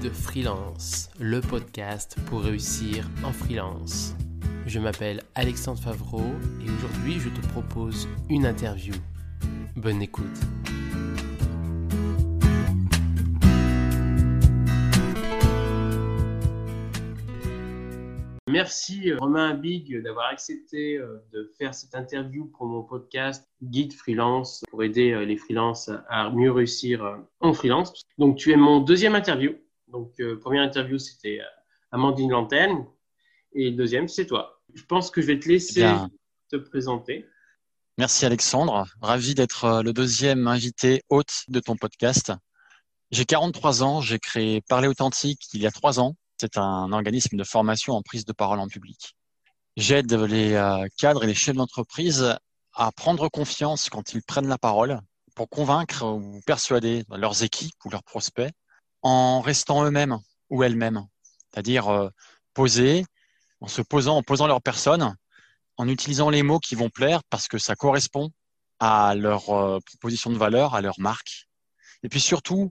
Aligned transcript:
Guide 0.00 0.12
Freelance, 0.12 1.10
le 1.18 1.40
podcast 1.40 2.16
pour 2.26 2.42
réussir 2.42 3.08
en 3.24 3.32
freelance. 3.32 4.14
Je 4.64 4.78
m'appelle 4.78 5.22
Alexandre 5.34 5.80
Favreau 5.80 6.22
et 6.64 6.70
aujourd'hui 6.70 7.18
je 7.18 7.28
te 7.28 7.44
propose 7.48 8.06
une 8.28 8.46
interview. 8.46 8.94
Bonne 9.74 10.00
écoute. 10.00 10.24
Merci 18.48 19.10
euh, 19.10 19.18
Romain 19.18 19.54
Big 19.54 20.00
d'avoir 20.02 20.26
accepté 20.26 20.96
euh, 20.96 21.18
de 21.32 21.52
faire 21.58 21.74
cette 21.74 21.94
interview 21.94 22.46
pour 22.46 22.66
mon 22.66 22.82
podcast 22.82 23.48
Guide 23.62 23.92
Freelance 23.92 24.62
pour 24.70 24.84
aider 24.84 25.10
euh, 25.10 25.24
les 25.24 25.36
freelances 25.36 25.90
à 26.08 26.30
mieux 26.30 26.52
réussir 26.52 27.18
en 27.40 27.52
freelance. 27.52 27.92
Donc 28.16 28.36
tu 28.36 28.52
es 28.52 28.56
mon 28.56 28.80
deuxième 28.80 29.16
interview. 29.16 29.54
Donc 29.92 30.20
première 30.40 30.62
interview 30.62 30.98
c'était 30.98 31.40
Amandine 31.90 32.30
Lanterne 32.30 32.86
et 33.52 33.70
deuxième 33.70 34.08
c'est 34.08 34.26
toi. 34.26 34.60
Je 34.74 34.84
pense 34.84 35.10
que 35.10 35.20
je 35.20 35.26
vais 35.26 35.38
te 35.38 35.48
laisser 35.48 35.86
te 36.50 36.56
présenter. 36.56 37.26
Merci 37.96 38.26
Alexandre, 38.26 38.86
ravi 39.00 39.34
d'être 39.34 39.82
le 39.82 39.92
deuxième 39.92 40.46
invité 40.46 41.02
hôte 41.08 41.44
de 41.48 41.60
ton 41.60 41.76
podcast. 41.76 42.32
J'ai 43.10 43.24
43 43.24 43.82
ans, 43.82 44.00
j'ai 44.00 44.18
créé 44.18 44.60
Parler 44.68 44.88
Authentique 44.88 45.40
il 45.52 45.62
y 45.62 45.66
a 45.66 45.70
trois 45.70 45.98
ans 45.98 46.14
c'est 46.40 46.56
un 46.56 46.92
organisme 46.92 47.36
de 47.36 47.44
formation 47.44 47.94
en 47.94 48.02
prise 48.02 48.24
de 48.24 48.32
parole 48.32 48.60
en 48.60 48.68
public. 48.68 49.16
J'aide 49.76 50.12
les 50.12 50.54
euh, 50.54 50.86
cadres 50.96 51.24
et 51.24 51.26
les 51.26 51.34
chefs 51.34 51.56
d'entreprise 51.56 52.36
à 52.74 52.92
prendre 52.92 53.28
confiance 53.28 53.88
quand 53.90 54.12
ils 54.12 54.22
prennent 54.22 54.48
la 54.48 54.58
parole 54.58 55.00
pour 55.34 55.48
convaincre 55.48 56.04
ou 56.04 56.40
persuader 56.46 57.04
leurs 57.10 57.42
équipes 57.42 57.74
ou 57.84 57.90
leurs 57.90 58.04
prospects 58.04 58.50
en 59.08 59.40
restant 59.40 59.84
eux-mêmes 59.84 60.18
ou 60.50 60.62
elles-mêmes. 60.62 61.06
C'est-à-dire 61.50 61.88
euh, 61.88 62.10
poser, 62.52 63.06
en 63.62 63.66
se 63.66 63.80
posant, 63.80 64.18
en 64.18 64.22
posant 64.22 64.46
leur 64.46 64.60
personne, 64.60 65.16
en 65.78 65.88
utilisant 65.88 66.28
les 66.28 66.42
mots 66.42 66.58
qui 66.58 66.74
vont 66.74 66.90
plaire 66.90 67.22
parce 67.30 67.48
que 67.48 67.56
ça 67.56 67.74
correspond 67.74 68.30
à 68.80 69.14
leur 69.14 69.48
euh, 69.48 69.78
proposition 69.86 70.30
de 70.30 70.36
valeur, 70.36 70.74
à 70.74 70.82
leur 70.82 71.00
marque. 71.00 71.48
Et 72.02 72.10
puis 72.10 72.20
surtout, 72.20 72.70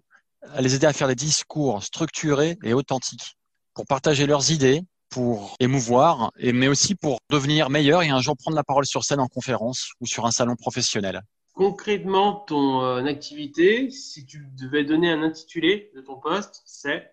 à 0.54 0.62
les 0.62 0.76
aider 0.76 0.86
à 0.86 0.94
faire 0.94 1.08
des 1.08 1.16
discours 1.16 1.84
structurés 1.84 2.60
et 2.64 2.74
authentiques 2.74 3.36
pour 3.74 3.88
partager 3.88 4.28
leurs 4.28 4.52
idées, 4.52 4.84
pour 5.10 5.56
émouvoir, 5.60 6.32
mais 6.40 6.68
aussi 6.68 6.94
pour 6.94 7.18
devenir 7.32 7.72
meilleur 7.72 8.04
et 8.04 8.10
un 8.10 8.22
jour 8.22 8.38
prendre 8.38 8.56
la 8.56 8.64
parole 8.64 8.86
sur 8.86 9.04
scène 9.04 9.22
en 9.22 9.28
conférence 9.28 9.92
ou 10.02 10.06
sur 10.06 10.28
un 10.28 10.32
salon 10.32 10.56
professionnel. 10.56 11.24
Concrètement, 11.58 12.36
ton 12.36 12.84
euh, 12.84 13.04
activité, 13.06 13.90
si 13.90 14.28
tu 14.28 14.48
devais 14.56 14.84
donner 14.84 15.10
un 15.12 15.24
intitulé 15.24 15.92
de 15.96 16.02
ton 16.02 16.20
poste, 16.20 16.62
c'est? 16.68 17.12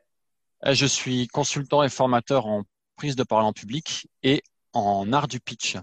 Euh, 0.66 0.74
Je 0.74 0.84
suis 0.84 1.28
consultant 1.28 1.82
et 1.82 1.88
formateur 1.88 2.44
en 2.44 2.64
prise 2.96 3.16
de 3.16 3.22
parole 3.22 3.46
en 3.46 3.54
public 3.54 4.06
et 4.22 4.42
en 4.74 5.10
art 5.14 5.28
du 5.28 5.40
pitch. 5.40 5.78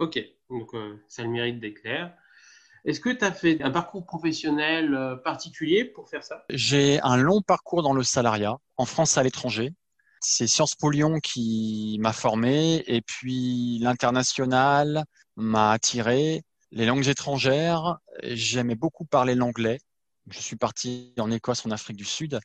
Ok, 0.00 0.18
donc 0.50 0.74
euh, 0.74 1.00
ça 1.06 1.22
a 1.22 1.24
le 1.24 1.30
mérite 1.30 1.60
d'éclair. 1.60 2.12
Est-ce 2.84 2.98
que 2.98 3.10
tu 3.10 3.24
as 3.24 3.30
fait 3.30 3.62
un 3.62 3.70
parcours 3.70 4.04
professionnel 4.04 5.20
particulier 5.22 5.84
pour 5.84 6.10
faire 6.10 6.24
ça? 6.24 6.44
J'ai 6.50 7.00
un 7.02 7.16
long 7.16 7.42
parcours 7.42 7.84
dans 7.84 7.94
le 7.94 8.02
salariat, 8.02 8.58
en 8.76 8.86
France 8.86 9.16
et 9.16 9.20
à 9.20 9.22
l'étranger 9.22 9.72
c'est 10.24 10.46
Sciences 10.46 10.74
Po 10.74 10.90
Lyon 10.90 11.20
qui 11.20 11.98
m'a 12.00 12.12
formé 12.12 12.82
et 12.86 13.02
puis 13.02 13.78
l'international 13.80 15.04
m'a 15.36 15.72
attiré. 15.72 16.42
Les 16.74 16.84
langues 16.84 17.08
étrangères, 17.08 17.98
j'aimais 18.22 18.74
beaucoup 18.74 19.06
parler 19.06 19.34
l'anglais. 19.34 19.78
Je 20.28 20.38
suis 20.40 20.56
parti 20.56 21.14
en 21.18 21.30
Écosse, 21.30 21.64
en 21.64 21.70
Afrique 21.70 21.96
du 21.96 22.04
Sud. 22.04 22.38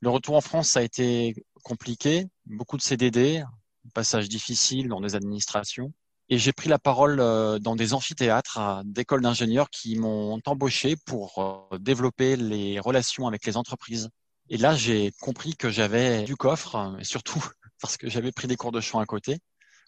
Le 0.00 0.10
retour 0.10 0.34
en 0.34 0.40
France, 0.40 0.76
a 0.76 0.82
été 0.82 1.34
compliqué. 1.62 2.26
Beaucoup 2.46 2.76
de 2.76 2.82
CDD, 2.82 3.44
passage 3.94 4.28
difficile 4.28 4.88
dans 4.88 5.00
des 5.00 5.14
administrations. 5.14 5.92
Et 6.28 6.38
j'ai 6.38 6.52
pris 6.52 6.68
la 6.68 6.78
parole 6.78 7.20
euh, 7.20 7.58
dans 7.58 7.76
des 7.76 7.94
amphithéâtres 7.94 8.82
d'écoles 8.84 9.22
d'ingénieurs 9.22 9.70
qui 9.70 9.96
m'ont 9.96 10.40
embauché 10.44 10.96
pour 11.06 11.68
euh, 11.72 11.78
développer 11.78 12.36
les 12.36 12.80
relations 12.80 13.28
avec 13.28 13.46
les 13.46 13.56
entreprises 13.56 14.10
et 14.50 14.56
là, 14.56 14.74
j'ai 14.74 15.12
compris 15.20 15.56
que 15.56 15.68
j'avais 15.68 16.22
du 16.24 16.36
coffre, 16.36 16.96
et 16.98 17.04
surtout 17.04 17.38
parce 17.80 17.96
que 17.96 18.08
j'avais 18.08 18.32
pris 18.32 18.48
des 18.48 18.56
cours 18.56 18.72
de 18.72 18.80
chant 18.80 18.98
à 18.98 19.06
côté, 19.06 19.38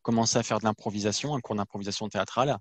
commencé 0.03 0.39
à 0.39 0.43
faire 0.43 0.59
de 0.59 0.65
l'improvisation, 0.65 1.35
un 1.35 1.41
cours 1.41 1.57
d'improvisation 1.57 2.09
théâtrale. 2.09 2.57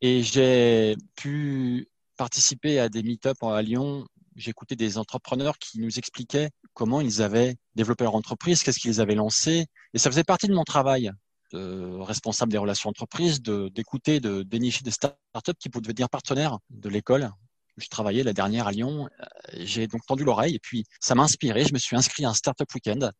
Et 0.00 0.22
j'ai 0.22 0.96
pu 1.16 1.88
participer 2.16 2.78
à 2.78 2.88
des 2.88 3.02
meet-up 3.02 3.42
à 3.42 3.62
Lyon. 3.62 4.06
J'écoutais 4.36 4.76
des 4.76 4.98
entrepreneurs 4.98 5.58
qui 5.58 5.80
nous 5.80 5.98
expliquaient 5.98 6.50
comment 6.74 7.00
ils 7.00 7.22
avaient 7.22 7.56
développé 7.74 8.04
leur 8.04 8.14
entreprise, 8.14 8.62
qu'est-ce 8.62 8.78
qu'ils 8.78 9.00
avaient 9.00 9.16
lancé. 9.16 9.66
Et 9.94 9.98
ça 9.98 10.10
faisait 10.10 10.24
partie 10.24 10.46
de 10.46 10.54
mon 10.54 10.64
travail 10.64 11.10
responsable 11.52 12.52
des 12.52 12.58
relations 12.58 12.90
entreprises, 12.90 13.40
d'écouter, 13.40 14.20
de, 14.20 14.28
de 14.28 14.42
dénicher 14.42 14.82
des 14.82 14.90
startups 14.90 15.54
qui 15.58 15.70
pouvaient 15.70 15.82
devenir 15.82 16.10
partenaires 16.10 16.58
de 16.68 16.88
l'école 16.88 17.30
je 17.78 17.88
travaillais 17.88 18.22
la 18.22 18.32
dernière 18.32 18.66
à 18.66 18.72
Lyon. 18.72 19.08
J'ai 19.54 19.86
donc 19.86 20.04
tendu 20.06 20.24
l'oreille 20.24 20.56
et 20.56 20.58
puis 20.58 20.84
ça 21.00 21.14
m'a 21.14 21.22
inspiré. 21.22 21.64
Je 21.64 21.72
me 21.72 21.78
suis 21.78 21.96
inscrit 21.96 22.24
à 22.24 22.30
un 22.30 22.34
Startup 22.34 22.68
Weekend 22.74 23.12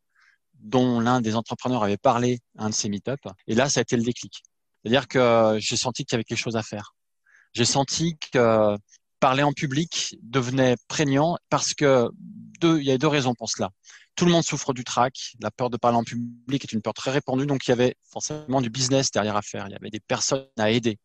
dont 0.55 0.99
l'un 0.99 1.21
des 1.21 1.35
entrepreneurs 1.35 1.83
avait 1.83 1.97
parlé 1.97 2.39
à 2.57 2.65
un 2.65 2.69
de 2.69 2.73
ces 2.73 2.89
meet-up. 2.89 3.19
Et 3.47 3.55
là, 3.55 3.69
ça 3.69 3.79
a 3.79 3.81
été 3.81 3.95
le 3.95 4.03
déclic. 4.03 4.43
C'est-à-dire 4.83 5.07
que 5.07 5.57
j'ai 5.59 5.77
senti 5.77 6.05
qu'il 6.05 6.13
y 6.13 6.17
avait 6.17 6.23
quelque 6.23 6.37
chose 6.37 6.55
à 6.55 6.63
faire. 6.63 6.93
J'ai 7.53 7.65
senti 7.65 8.17
que 8.31 8.77
parler 9.19 9.43
en 9.43 9.53
public 9.53 10.15
devenait 10.21 10.75
prégnant 10.87 11.37
parce 11.49 11.73
que 11.73 12.09
deux, 12.59 12.79
il 12.79 12.85
y 12.85 12.91
a 12.91 12.97
deux 12.97 13.07
raisons 13.07 13.33
pour 13.33 13.49
cela. 13.49 13.69
Tout 14.15 14.25
le 14.25 14.31
monde 14.31 14.43
souffre 14.43 14.73
du 14.73 14.83
trac. 14.83 15.33
La 15.39 15.51
peur 15.51 15.69
de 15.69 15.77
parler 15.77 15.97
en 15.97 16.03
public 16.03 16.63
est 16.63 16.73
une 16.73 16.81
peur 16.81 16.93
très 16.93 17.11
répandue. 17.11 17.45
Donc, 17.45 17.67
il 17.67 17.69
y 17.69 17.73
avait 17.73 17.95
forcément 18.11 18.61
du 18.61 18.69
business 18.69 19.11
derrière 19.11 19.35
à 19.35 19.41
faire. 19.41 19.67
Il 19.67 19.71
y 19.71 19.75
avait 19.75 19.89
des 19.89 20.01
personnes 20.01 20.45
à 20.57 20.71
aider, 20.71 20.97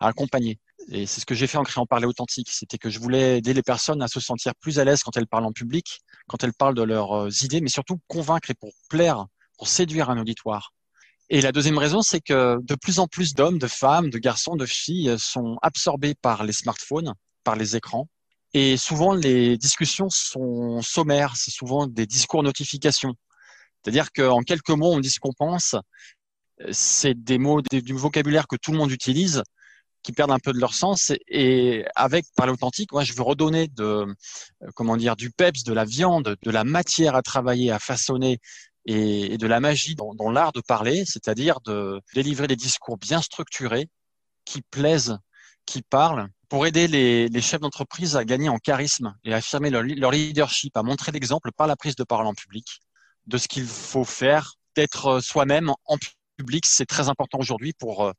à 0.00 0.08
accompagner. 0.08 0.58
Et 0.88 1.06
c'est 1.06 1.20
ce 1.20 1.26
que 1.26 1.34
j'ai 1.34 1.46
fait 1.46 1.58
en 1.58 1.64
créant 1.64 1.86
Parler 1.86 2.06
Authentique. 2.06 2.50
C'était 2.50 2.78
que 2.78 2.88
je 2.88 2.98
voulais 2.98 3.38
aider 3.38 3.52
les 3.52 3.62
personnes 3.62 4.02
à 4.02 4.08
se 4.08 4.20
sentir 4.20 4.54
plus 4.54 4.78
à 4.78 4.84
l'aise 4.84 5.02
quand 5.02 5.16
elles 5.16 5.26
parlent 5.26 5.44
en 5.44 5.52
public, 5.52 6.00
quand 6.28 6.42
elles 6.44 6.54
parlent 6.54 6.74
de 6.74 6.82
leurs 6.82 7.12
euh, 7.12 7.28
idées, 7.42 7.60
mais 7.60 7.68
surtout 7.68 8.00
convaincre 8.08 8.50
et 8.50 8.54
pour 8.54 8.72
plaire, 8.88 9.26
pour 9.58 9.68
séduire 9.68 10.08
un 10.10 10.18
auditoire. 10.18 10.72
Et 11.34 11.40
la 11.40 11.50
deuxième 11.50 11.78
raison, 11.78 12.02
c'est 12.02 12.20
que 12.20 12.58
de 12.60 12.74
plus 12.74 12.98
en 12.98 13.06
plus 13.06 13.32
d'hommes, 13.32 13.58
de 13.58 13.66
femmes, 13.66 14.10
de 14.10 14.18
garçons, 14.18 14.54
de 14.54 14.66
filles 14.66 15.14
sont 15.18 15.56
absorbés 15.62 16.14
par 16.14 16.44
les 16.44 16.52
smartphones, 16.52 17.14
par 17.42 17.56
les 17.56 17.74
écrans. 17.74 18.06
Et 18.52 18.76
souvent, 18.76 19.14
les 19.14 19.56
discussions 19.56 20.10
sont 20.10 20.82
sommaires. 20.82 21.34
C'est 21.36 21.50
souvent 21.50 21.86
des 21.86 22.04
discours 22.04 22.42
notifications. 22.42 23.14
C'est-à-dire 23.82 24.12
qu'en 24.12 24.40
quelques 24.40 24.68
mots, 24.68 24.92
on 24.92 25.00
dit 25.00 25.08
ce 25.08 25.20
qu'on 25.20 25.32
pense. 25.32 25.74
C'est 26.70 27.14
des 27.14 27.38
mots, 27.38 27.62
du 27.62 27.94
vocabulaire 27.94 28.46
que 28.46 28.56
tout 28.56 28.72
le 28.72 28.76
monde 28.76 28.90
utilise, 28.90 29.42
qui 30.02 30.12
perdent 30.12 30.32
un 30.32 30.38
peu 30.38 30.52
de 30.52 30.58
leur 30.58 30.74
sens. 30.74 31.12
Et 31.28 31.86
avec 31.96 32.26
parler 32.36 32.52
authentique, 32.52 32.92
moi, 32.92 33.04
je 33.04 33.14
veux 33.14 33.22
redonner 33.22 33.68
de, 33.68 33.84
euh, 33.84 34.14
comment 34.74 34.98
dire, 34.98 35.16
du 35.16 35.30
peps, 35.30 35.64
de 35.64 35.72
la 35.72 35.86
viande, 35.86 36.36
de 36.42 36.50
la 36.50 36.64
matière 36.64 37.14
à 37.16 37.22
travailler, 37.22 37.70
à 37.70 37.78
façonner 37.78 38.38
et, 38.86 39.38
de 39.38 39.46
la 39.46 39.60
magie 39.60 39.94
dans, 39.94 40.14
dans 40.14 40.30
l'art 40.30 40.52
de 40.52 40.60
parler, 40.60 41.04
c'est-à-dire 41.04 41.60
de 41.60 42.00
délivrer 42.14 42.46
des 42.46 42.56
discours 42.56 42.98
bien 42.98 43.22
structurés 43.22 43.88
qui 44.44 44.62
plaisent, 44.62 45.18
qui 45.66 45.82
parlent, 45.82 46.28
pour 46.48 46.66
aider 46.66 46.88
les, 46.88 47.28
les 47.28 47.40
chefs 47.40 47.60
d'entreprise 47.60 48.16
à 48.16 48.24
gagner 48.24 48.48
en 48.48 48.58
charisme 48.58 49.14
et 49.24 49.32
à 49.32 49.36
affirmer 49.36 49.70
leur, 49.70 49.82
leur 49.82 50.10
leadership, 50.10 50.76
à 50.76 50.82
montrer 50.82 51.12
l'exemple 51.12 51.50
par 51.52 51.66
la 51.66 51.76
prise 51.76 51.96
de 51.96 52.04
parole 52.04 52.26
en 52.26 52.34
public 52.34 52.66
de 53.26 53.38
ce 53.38 53.48
qu'il 53.48 53.64
faut 53.64 54.04
faire, 54.04 54.54
d'être 54.74 55.20
soi-même 55.20 55.72
en 55.84 55.96
public. 56.36 56.66
C'est 56.66 56.86
très 56.86 57.08
important 57.08 57.38
aujourd'hui 57.38 57.72
pour 57.72 58.04
euh, 58.04 58.12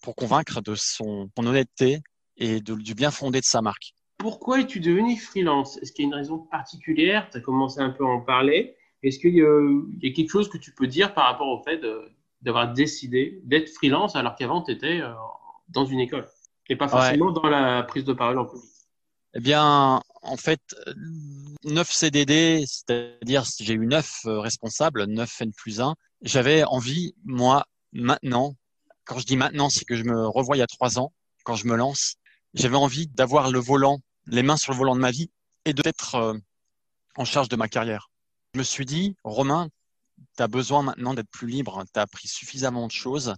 pour 0.00 0.16
convaincre 0.16 0.60
de 0.60 0.74
son, 0.74 1.30
honnêteté 1.36 2.00
et 2.36 2.60
du 2.60 2.94
bien 2.94 3.10
fondé 3.10 3.40
de 3.40 3.44
sa 3.44 3.60
marque. 3.60 3.92
Pourquoi 4.16 4.60
es-tu 4.60 4.80
devenu 4.80 5.16
freelance? 5.18 5.76
Est-ce 5.78 5.92
qu'il 5.92 6.04
y 6.04 6.06
a 6.06 6.08
une 6.08 6.14
raison 6.14 6.38
particulière? 6.38 7.28
Tu 7.30 7.38
as 7.38 7.40
commencé 7.40 7.80
un 7.80 7.90
peu 7.90 8.04
à 8.04 8.08
en 8.08 8.20
parler. 8.20 8.76
Est-ce 9.02 9.18
qu'il 9.18 9.34
y, 9.34 9.42
a 9.42 10.12
quelque 10.12 10.30
chose 10.30 10.48
que 10.48 10.58
tu 10.58 10.72
peux 10.72 10.86
dire 10.86 11.14
par 11.14 11.24
rapport 11.24 11.48
au 11.48 11.62
fait 11.62 11.80
d'avoir 12.42 12.72
décidé 12.72 13.40
d'être 13.44 13.70
freelance 13.70 14.16
alors 14.16 14.34
qu'avant 14.36 14.62
tu 14.62 14.72
étais 14.72 15.00
euh, 15.00 15.12
dans 15.68 15.86
une 15.86 16.00
école 16.00 16.26
et 16.68 16.76
pas 16.76 16.88
forcément 16.88 17.30
dans 17.32 17.48
la 17.48 17.82
prise 17.82 18.04
de 18.04 18.12
parole 18.12 18.38
en 18.38 18.46
public? 18.46 18.70
Eh 19.34 19.40
bien, 19.40 20.02
en 20.22 20.36
fait, 20.36 20.60
9 21.64 21.90
CDD, 21.90 22.64
c'est-à-dire 22.66 23.44
j'ai 23.60 23.74
eu 23.74 23.86
9 23.86 24.20
euh, 24.26 24.40
responsables, 24.40 25.04
9 25.04 25.42
N 25.42 25.52
plus 25.52 25.80
1. 25.80 25.94
J'avais 26.22 26.64
envie, 26.64 27.14
moi, 27.24 27.64
maintenant, 27.92 28.56
quand 29.04 29.18
je 29.18 29.26
dis 29.26 29.36
maintenant, 29.36 29.70
c'est 29.70 29.84
que 29.84 29.96
je 29.96 30.04
me 30.04 30.26
revois 30.26 30.56
il 30.56 30.60
y 30.60 30.62
a 30.62 30.66
trois 30.66 30.98
ans, 30.98 31.12
quand 31.44 31.54
je 31.54 31.66
me 31.66 31.76
lance. 31.76 32.16
J'avais 32.54 32.76
envie 32.76 33.06
d'avoir 33.06 33.50
le 33.50 33.60
volant, 33.60 34.00
les 34.26 34.42
mains 34.42 34.56
sur 34.56 34.72
le 34.72 34.78
volant 34.78 34.96
de 34.96 35.00
ma 35.00 35.12
vie 35.12 35.30
et 35.64 35.74
d'être 35.74 36.16
euh, 36.16 36.34
en 37.16 37.24
charge 37.24 37.48
de 37.48 37.56
ma 37.56 37.68
carrière. 37.68 38.09
Je 38.54 38.58
me 38.58 38.64
suis 38.64 38.84
dit, 38.84 39.16
Romain, 39.22 39.68
tu 40.36 40.42
as 40.42 40.48
besoin 40.48 40.82
maintenant 40.82 41.14
d'être 41.14 41.30
plus 41.30 41.46
libre. 41.46 41.84
Tu 41.92 42.00
as 42.00 42.02
appris 42.02 42.28
suffisamment 42.28 42.86
de 42.86 42.92
choses. 42.92 43.34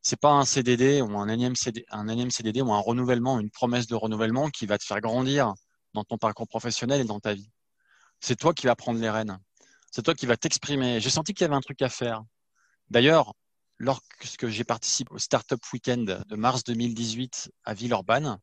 C'est 0.00 0.18
pas 0.18 0.32
un 0.32 0.44
CDD 0.44 1.00
ou 1.02 1.18
un 1.18 1.28
énième, 1.28 1.54
ou 1.54 2.72
un 2.72 2.78
renouvellement, 2.78 3.40
une 3.40 3.50
promesse 3.50 3.86
de 3.86 3.94
renouvellement 3.94 4.50
qui 4.50 4.66
va 4.66 4.78
te 4.78 4.84
faire 4.84 5.00
grandir 5.00 5.54
dans 5.92 6.04
ton 6.04 6.18
parcours 6.18 6.48
professionnel 6.48 7.00
et 7.00 7.04
dans 7.04 7.20
ta 7.20 7.34
vie. 7.34 7.50
C'est 8.20 8.36
toi 8.36 8.54
qui 8.54 8.66
vas 8.66 8.76
prendre 8.76 9.00
les 9.00 9.10
rênes. 9.10 9.38
C'est 9.90 10.02
toi 10.02 10.14
qui 10.14 10.26
vas 10.26 10.36
t'exprimer. 10.36 11.00
J'ai 11.00 11.10
senti 11.10 11.34
qu'il 11.34 11.44
y 11.44 11.46
avait 11.46 11.54
un 11.54 11.60
truc 11.60 11.80
à 11.82 11.88
faire. 11.88 12.22
D'ailleurs, 12.90 13.34
lorsque 13.78 14.48
j'ai 14.48 14.64
participé 14.64 15.12
au 15.12 15.18
Startup 15.18 15.60
Weekend 15.72 16.24
de 16.26 16.36
mars 16.36 16.64
2018 16.64 17.50
à 17.64 17.74
Villeurbanne, 17.74 18.38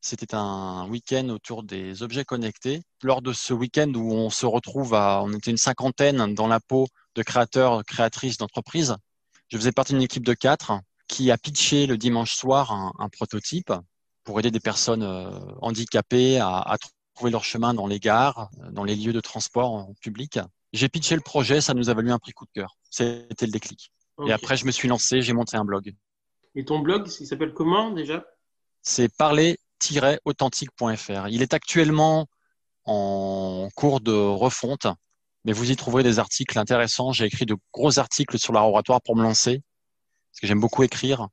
c'était 0.00 0.34
un 0.34 0.88
week-end 0.88 1.28
autour 1.28 1.62
des 1.62 2.02
objets 2.02 2.24
connectés. 2.24 2.82
Lors 3.02 3.22
de 3.22 3.32
ce 3.32 3.52
week-end 3.52 3.92
où 3.94 4.12
on 4.12 4.30
se 4.30 4.46
retrouve 4.46 4.94
à, 4.94 5.22
on 5.22 5.32
était 5.32 5.50
une 5.50 5.56
cinquantaine 5.56 6.34
dans 6.34 6.46
la 6.46 6.60
peau 6.60 6.86
de 7.14 7.22
créateurs, 7.22 7.84
créatrices 7.84 8.38
d'entreprises, 8.38 8.96
je 9.48 9.58
faisais 9.58 9.72
partie 9.72 9.92
d'une 9.92 10.02
équipe 10.02 10.24
de 10.24 10.34
quatre 10.34 10.72
qui 11.08 11.30
a 11.30 11.36
pitché 11.36 11.86
le 11.86 11.98
dimanche 11.98 12.34
soir 12.34 12.72
un, 12.72 13.08
prototype 13.08 13.72
pour 14.24 14.38
aider 14.38 14.50
des 14.50 14.60
personnes 14.60 15.02
euh, 15.02 15.30
handicapées 15.60 16.38
à, 16.38 16.76
trouver 17.14 17.32
leur 17.32 17.44
chemin 17.44 17.74
dans 17.74 17.86
les 17.86 17.98
gares, 17.98 18.48
dans 18.70 18.84
les 18.84 18.94
lieux 18.94 19.12
de 19.12 19.20
transport 19.20 19.72
en 19.72 19.94
public. 20.00 20.38
J'ai 20.72 20.88
pitché 20.88 21.16
le 21.16 21.20
projet, 21.20 21.60
ça 21.60 21.74
nous 21.74 21.90
a 21.90 21.94
valu 21.94 22.12
un 22.12 22.18
prix 22.18 22.32
coup 22.32 22.46
de 22.46 22.52
cœur. 22.54 22.76
C'était 22.88 23.46
le 23.46 23.52
déclic. 23.52 23.90
Et 24.26 24.32
après, 24.32 24.56
je 24.56 24.64
me 24.64 24.70
suis 24.70 24.88
lancé, 24.88 25.20
j'ai 25.20 25.32
monté 25.32 25.56
un 25.56 25.64
blog. 25.64 25.94
Et 26.54 26.64
ton 26.64 26.78
blog, 26.78 27.10
il 27.20 27.26
s'appelle 27.26 27.52
comment 27.52 27.90
déjà? 27.90 28.24
C'est 28.82 29.14
Il 29.88 31.42
est 31.42 31.54
actuellement 31.54 32.26
en 32.84 33.68
cours 33.74 34.00
de 34.00 34.12
refonte, 34.12 34.86
mais 35.44 35.52
vous 35.52 35.70
y 35.70 35.76
trouverez 35.76 36.02
des 36.02 36.18
articles 36.18 36.58
intéressants. 36.58 37.12
J'ai 37.12 37.24
écrit 37.24 37.46
de 37.46 37.56
gros 37.72 37.98
articles 37.98 38.38
sur 38.38 38.52
l'art 38.52 38.68
oratoire 38.68 39.00
pour 39.02 39.16
me 39.16 39.22
lancer, 39.22 39.62
parce 40.32 40.40
que 40.40 40.46
j'aime 40.46 40.60
beaucoup 40.60 40.82
écrire. 40.82 41.28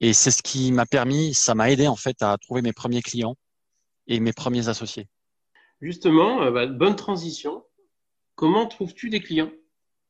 Et 0.00 0.12
c'est 0.12 0.32
ce 0.32 0.42
qui 0.42 0.72
m'a 0.72 0.86
permis, 0.86 1.32
ça 1.34 1.54
m'a 1.54 1.70
aidé 1.70 1.86
en 1.86 1.96
fait 1.96 2.22
à 2.22 2.36
trouver 2.38 2.62
mes 2.62 2.72
premiers 2.72 3.02
clients 3.02 3.36
et 4.08 4.18
mes 4.18 4.32
premiers 4.32 4.68
associés. 4.68 5.08
Justement, 5.80 6.42
euh, 6.42 6.50
bah, 6.50 6.66
bonne 6.66 6.96
transition. 6.96 7.64
Comment 8.34 8.66
trouves-tu 8.66 9.10
des 9.10 9.20
clients? 9.20 9.50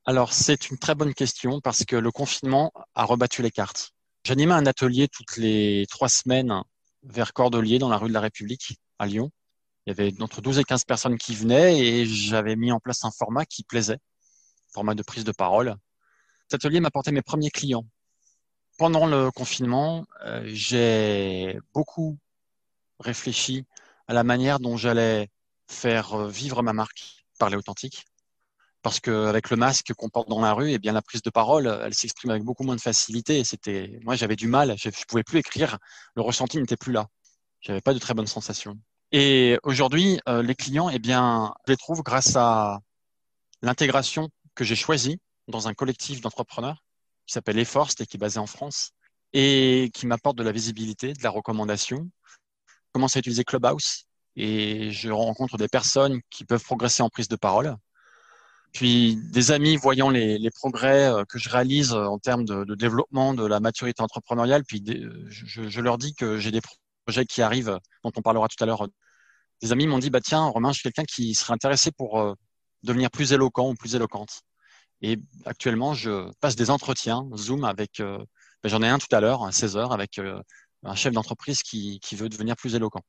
Alors, 0.05 0.33
c'est 0.33 0.71
une 0.71 0.79
très 0.79 0.95
bonne 0.95 1.15
question 1.15 1.61
parce 1.61 1.85
que 1.85 1.97
le 1.97 2.11
confinement 2.11 2.73
a 2.95 3.05
rebattu 3.05 3.43
les 3.43 3.51
cartes. 3.51 3.93
J'animais 4.25 4.55
un 4.55 4.67
atelier 4.67 5.09
toutes 5.09 5.37
les 5.37 5.87
trois 5.91 6.09
semaines 6.09 6.63
vers 7.03 7.33
Cordelier, 7.33 7.79
dans 7.79 7.89
la 7.89 7.99
rue 7.99 8.09
de 8.09 8.15
la 8.15 8.21
République, 8.21 8.79
à 8.99 9.07
Lyon. 9.07 9.31
Il 9.87 9.91
y 9.91 9.93
avait 9.93 10.23
entre 10.23 10.41
12 10.41 10.61
et 10.61 10.65
15 10.65 10.85
personnes 10.85 11.19
qui 11.19 11.35
venaient 11.35 11.79
et 11.79 12.07
j'avais 12.07 12.55
mis 12.55 12.71
en 12.71 12.79
place 12.79 13.05
un 13.05 13.11
format 13.11 13.45
qui 13.45 13.65
plaisait, 13.65 13.99
format 14.73 14.95
de 14.95 15.03
prise 15.03 15.25
de 15.25 15.33
parole. 15.33 15.77
Cet 16.49 16.65
atelier 16.65 16.81
m'apportait 16.81 17.13
mes 17.13 17.23
premiers 17.23 17.51
clients. 17.51 17.85
Pendant 18.79 19.07
le 19.07 19.31
confinement, 19.31 20.07
euh, 20.25 20.43
j'ai 20.47 21.59
beaucoup 21.75 22.19
réfléchi 23.01 23.65
à 24.07 24.15
la 24.15 24.25
manière 24.25 24.61
dont 24.61 24.77
j'allais 24.77 25.29
faire 25.67 26.15
euh, 26.15 26.29
vivre 26.29 26.63
ma 26.63 26.73
marque, 26.73 27.25
parler 27.39 27.57
authentique. 27.57 28.05
Parce 28.83 28.99
qu'avec 29.01 29.51
le 29.51 29.57
masque 29.57 29.93
qu'on 29.95 30.09
porte 30.09 30.29
dans 30.29 30.41
la 30.41 30.53
rue, 30.53 30.71
et 30.71 30.75
eh 30.75 30.79
bien, 30.79 30.93
la 30.93 31.03
prise 31.03 31.23
de 31.23 31.31
parole, 31.31 31.67
elle 31.85 31.95
s'exprime 31.95 32.31
avec 32.31 32.43
beaucoup 32.43 32.65
moins 32.65 32.77
de 32.77 32.81
facilité. 32.81 33.45
c'était, 33.45 34.01
moi, 34.03 34.17
j'avais 34.17 34.37
du 34.37 34.49
mal, 34.49 34.75
je 34.77 34.89
ne 34.89 34.93
pouvais 35.07 35.23
plus 35.23 35.39
écrire, 35.39 35.79
le 36.17 36.23
ressenti 36.23 36.59
n'était 36.59 36.77
plus 36.77 36.93
là. 36.93 37.07
J'avais 37.61 37.81
pas 37.81 37.95
de 37.95 37.99
très 38.01 38.15
bonnes 38.15 38.27
sensations. 38.27 38.77
Et 39.13 39.59
aujourd'hui, 39.63 40.19
euh, 40.29 40.43
les 40.43 40.55
clients, 40.55 40.89
eh 40.89 40.99
bien, 40.99 41.55
je 41.67 41.73
les 41.73 41.77
trouve 41.77 42.03
grâce 42.03 42.35
à 42.35 42.81
l'intégration 43.61 44.31
que 44.55 44.65
j'ai 44.65 44.75
choisie 44.75 45.21
dans 45.49 45.69
un 45.69 45.75
collectif 45.75 46.21
d'entrepreneurs 46.21 46.83
qui 47.27 47.35
s'appelle 47.35 47.59
Efforst 47.59 48.01
et 48.01 48.07
qui 48.07 48.17
est 48.17 48.19
basé 48.19 48.39
en 48.39 48.47
France 48.47 48.93
et 49.33 49.91
qui 49.95 50.07
m'apporte 50.07 50.37
de 50.37 50.43
la 50.43 50.53
visibilité, 50.53 51.13
de 51.13 51.23
la 51.23 51.31
recommandation. 51.31 52.11
Je 52.67 52.93
commence 52.93 53.17
à 53.17 53.21
utiliser 53.21 53.45
Clubhouse 53.45 54.07
et 54.37 54.91
je 54.93 55.11
rencontre 55.11 55.57
des 55.57 55.69
personnes 55.69 56.21
qui 56.31 56.45
peuvent 56.45 56.65
progresser 56.65 57.03
en 57.03 57.09
prise 57.09 57.29
de 57.29 57.37
parole. 57.37 57.77
Puis 58.73 59.17
des 59.17 59.51
amis 59.51 59.77
voyant 59.77 60.09
les, 60.09 60.51
progrès 60.51 61.07
euh, 61.07 61.25
que 61.25 61.39
je 61.39 61.51
réalise 61.51 61.93
en 61.93 62.19
termes 62.19 62.45
de, 62.45 62.75
développement 62.75 63.35
de 63.35 63.45
la 63.45 63.61
maturité 63.61 64.03
entrepreneuriale, 64.03 64.65
puis 64.65 64.83
je, 65.29 65.69
je, 65.69 65.81
leur 65.81 65.99
dis 65.99 66.15
que 66.15 66.39
j'ai 66.39 66.51
des 66.51 66.63
projets 67.05 67.27
qui 67.27 67.43
arrivent, 67.43 67.79
dont 68.03 68.13
on 68.17 68.23
parlera 68.23 68.49
tout 68.49 68.63
à 68.63 68.67
l'heure. 68.67 68.89
Des 69.61 69.73
amis 69.73 69.87
m'ont 69.87 69.99
dit, 69.99 70.11
bah 70.11 70.21
tiens, 70.21 70.45
Romain, 70.47 70.73
je 70.73 70.81
suis 70.81 70.83
quelqu'un 70.85 71.05
qui 71.05 71.35
serait 71.35 71.53
intéressé 71.53 71.93
pour 71.93 72.21
euh, 72.21 72.35
devenir 72.83 73.11
plus 73.11 73.33
éloquent 73.33 73.69
ou 73.71 73.75
plus 73.75 73.95
éloquente. 73.95 74.41
Et 75.03 75.19
actuellement, 75.45 75.93
je 75.93 76.31
passe 76.41 76.57
des 76.57 76.71
entretiens 76.71 77.29
Zoom 77.37 77.65
avec, 77.65 78.01
euh, 78.01 78.19
bah, 78.63 78.71
j'en 78.71 78.83
ai 78.83 78.89
un 78.89 78.99
tout 78.99 79.15
à 79.15 79.21
l'heure 79.21 79.45
à 79.45 79.53
16 79.53 79.77
heures 79.77 79.93
avec 79.93 80.19
un 80.85 80.95
chef 80.95 81.13
d'entreprise 81.13 81.63
qui 81.63 82.01
veut 82.13 82.29
devenir 82.29 82.57
plus 82.57 82.75
éloquent. 82.75 83.03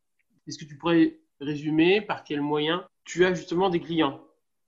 Est-ce 0.47 0.57
que 0.57 0.65
tu 0.65 0.77
pourrais 0.77 1.19
résumer 1.39 2.01
par 2.01 2.23
quels 2.23 2.41
moyens 2.41 2.81
tu 3.05 3.25
as 3.25 3.33
justement 3.33 3.69
des 3.69 3.79
clients? 3.79 4.21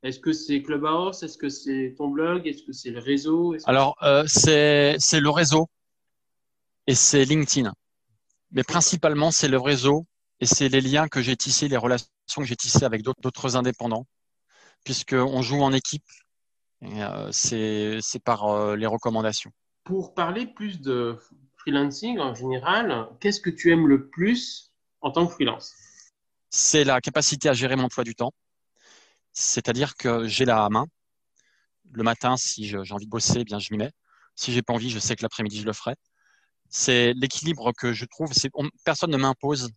Est-ce 0.05 0.19
que 0.19 0.33
c'est 0.33 0.61
Clubhouse? 0.61 1.23
Est-ce 1.23 1.35
que 1.35 1.49
c'est 1.49 1.95
ton 1.97 2.09
blog? 2.09 2.45
Est-ce 2.45 2.61
que 2.61 2.73
c'est 2.73 2.91
le 2.91 2.99
réseau? 2.99 3.55
Alors, 3.65 3.95
euh, 4.03 4.23
c'est 4.27 4.97
le 5.13 5.29
réseau 5.31 5.67
et 6.85 6.93
c'est 6.93 7.25
LinkedIn. 7.25 7.73
Mais 8.51 8.61
principalement, 8.63 9.31
c'est 9.31 9.47
le 9.47 9.57
réseau 9.57 10.05
et 10.39 10.45
c'est 10.45 10.69
les 10.69 10.81
liens 10.81 11.07
que 11.07 11.23
j'ai 11.23 11.35
tissés, 11.35 11.67
les 11.67 11.77
relations 11.77 12.07
que 12.37 12.43
j'ai 12.43 12.55
tissées 12.55 12.85
avec 12.85 13.01
d'autres 13.01 13.55
indépendants, 13.55 14.05
puisqu'on 14.83 15.41
joue 15.41 15.61
en 15.61 15.73
équipe. 15.73 16.05
Euh, 16.83 17.29
c'est 17.31 18.23
par 18.23 18.45
euh, 18.45 18.75
les 18.75 18.85
recommandations. 18.85 19.49
Pour 19.85 20.13
parler 20.13 20.45
plus 20.45 20.81
de 20.81 21.17
freelancing 21.57 22.19
en 22.19 22.35
général, 22.35 23.09
qu'est-ce 23.19 23.41
que 23.41 23.49
tu 23.49 23.71
aimes 23.71 23.87
le 23.87 24.07
plus 24.07 24.71
en 25.01 25.09
tant 25.09 25.25
que 25.25 25.33
freelance? 25.33 25.73
C'est 26.51 26.83
la 26.83 27.01
capacité 27.01 27.49
à 27.49 27.53
gérer 27.53 27.75
mon 27.75 27.85
emploi 27.85 28.03
du 28.03 28.13
temps. 28.13 28.31
C'est-à-dire 29.35 29.95
que 29.97 30.27
j'ai 30.27 30.45
la 30.45 30.69
main. 30.69 30.87
Le 31.91 32.03
matin, 32.03 32.37
si 32.37 32.67
j'ai 32.67 32.77
envie 32.91 33.05
de 33.05 33.09
bosser, 33.11 33.41
eh 33.41 33.43
bien 33.43 33.59
je 33.59 33.69
m'y 33.71 33.77
mets. 33.77 33.91
Si 34.35 34.53
j'ai 34.53 34.63
pas 34.63 34.73
envie, 34.73 34.89
je 34.89 34.99
sais 34.99 35.15
que 35.15 35.23
l'après-midi, 35.23 35.61
je 35.61 35.65
le 35.65 35.73
ferai. 35.73 35.95
C'est 36.69 37.13
l'équilibre 37.13 37.71
que 37.73 37.93
je 37.93 38.05
trouve. 38.05 38.31
personne 38.85 39.11
ne 39.11 39.17
m'impose 39.17 39.71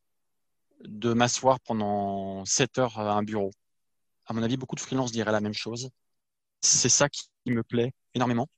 de 0.85 1.13
m'asseoir 1.13 1.61
pendant 1.61 2.45
7 2.45 2.79
heures 2.79 2.99
à 2.99 3.13
un 3.15 3.23
bureau. 3.23 3.51
À 4.27 4.33
mon 4.33 4.43
avis, 4.43 4.57
beaucoup 4.57 4.77
de 4.77 4.81
freelances 4.81 5.13
diraient 5.13 5.33
la 5.33 5.41
même 5.41 5.55
chose. 5.55 5.91
C'est 6.63 6.89
ça 6.89 7.09
qui 7.09 7.29
me 7.47 7.63
plaît 7.63 7.93
énormément. 8.15 8.49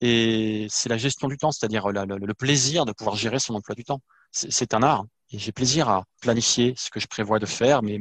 Et 0.00 0.66
c'est 0.70 0.88
la 0.88 0.98
gestion 0.98 1.28
du 1.28 1.36
temps, 1.36 1.52
c'est-à-dire 1.52 1.88
le 1.90 2.34
plaisir 2.34 2.84
de 2.84 2.92
pouvoir 2.92 3.16
gérer 3.16 3.38
son 3.38 3.54
emploi 3.54 3.74
du 3.74 3.84
temps. 3.84 4.00
C'est 4.32 4.74
un 4.74 4.82
art. 4.82 5.04
Et 5.30 5.38
j'ai 5.38 5.52
plaisir 5.52 5.88
à 5.88 6.04
planifier 6.20 6.74
ce 6.76 6.90
que 6.90 7.00
je 7.00 7.06
prévois 7.06 7.38
de 7.38 7.46
faire, 7.46 7.82
mais, 7.82 7.98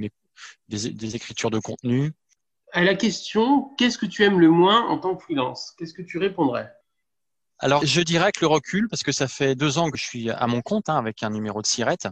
des, 0.67 1.15
écritures 1.15 1.51
de 1.51 1.59
contenu. 1.59 2.11
À 2.73 2.83
la 2.83 2.95
question, 2.95 3.73
qu'est-ce 3.77 3.97
que 3.97 4.05
tu 4.05 4.23
aimes 4.23 4.39
le 4.39 4.49
moins 4.49 4.87
en 4.87 4.97
tant 4.97 5.15
que 5.15 5.23
freelance? 5.23 5.73
Qu'est-ce 5.77 5.93
que 5.93 6.01
tu 6.01 6.17
répondrais? 6.17 6.71
Alors, 7.59 7.85
je 7.85 8.01
dirais 8.01 8.31
que 8.31 8.39
le 8.41 8.47
recul, 8.47 8.87
parce 8.89 9.03
que 9.03 9.11
ça 9.11 9.27
fait 9.27 9.55
deux 9.55 9.77
ans 9.77 9.91
que 9.91 9.97
je 9.97 10.03
suis 10.03 10.29
à 10.29 10.47
mon 10.47 10.61
compte 10.61 10.89
hein, 10.89 10.97
avec 10.97 11.21
un 11.21 11.29
numéro 11.29 11.61
de 11.61 11.67
sirette, 11.67 12.07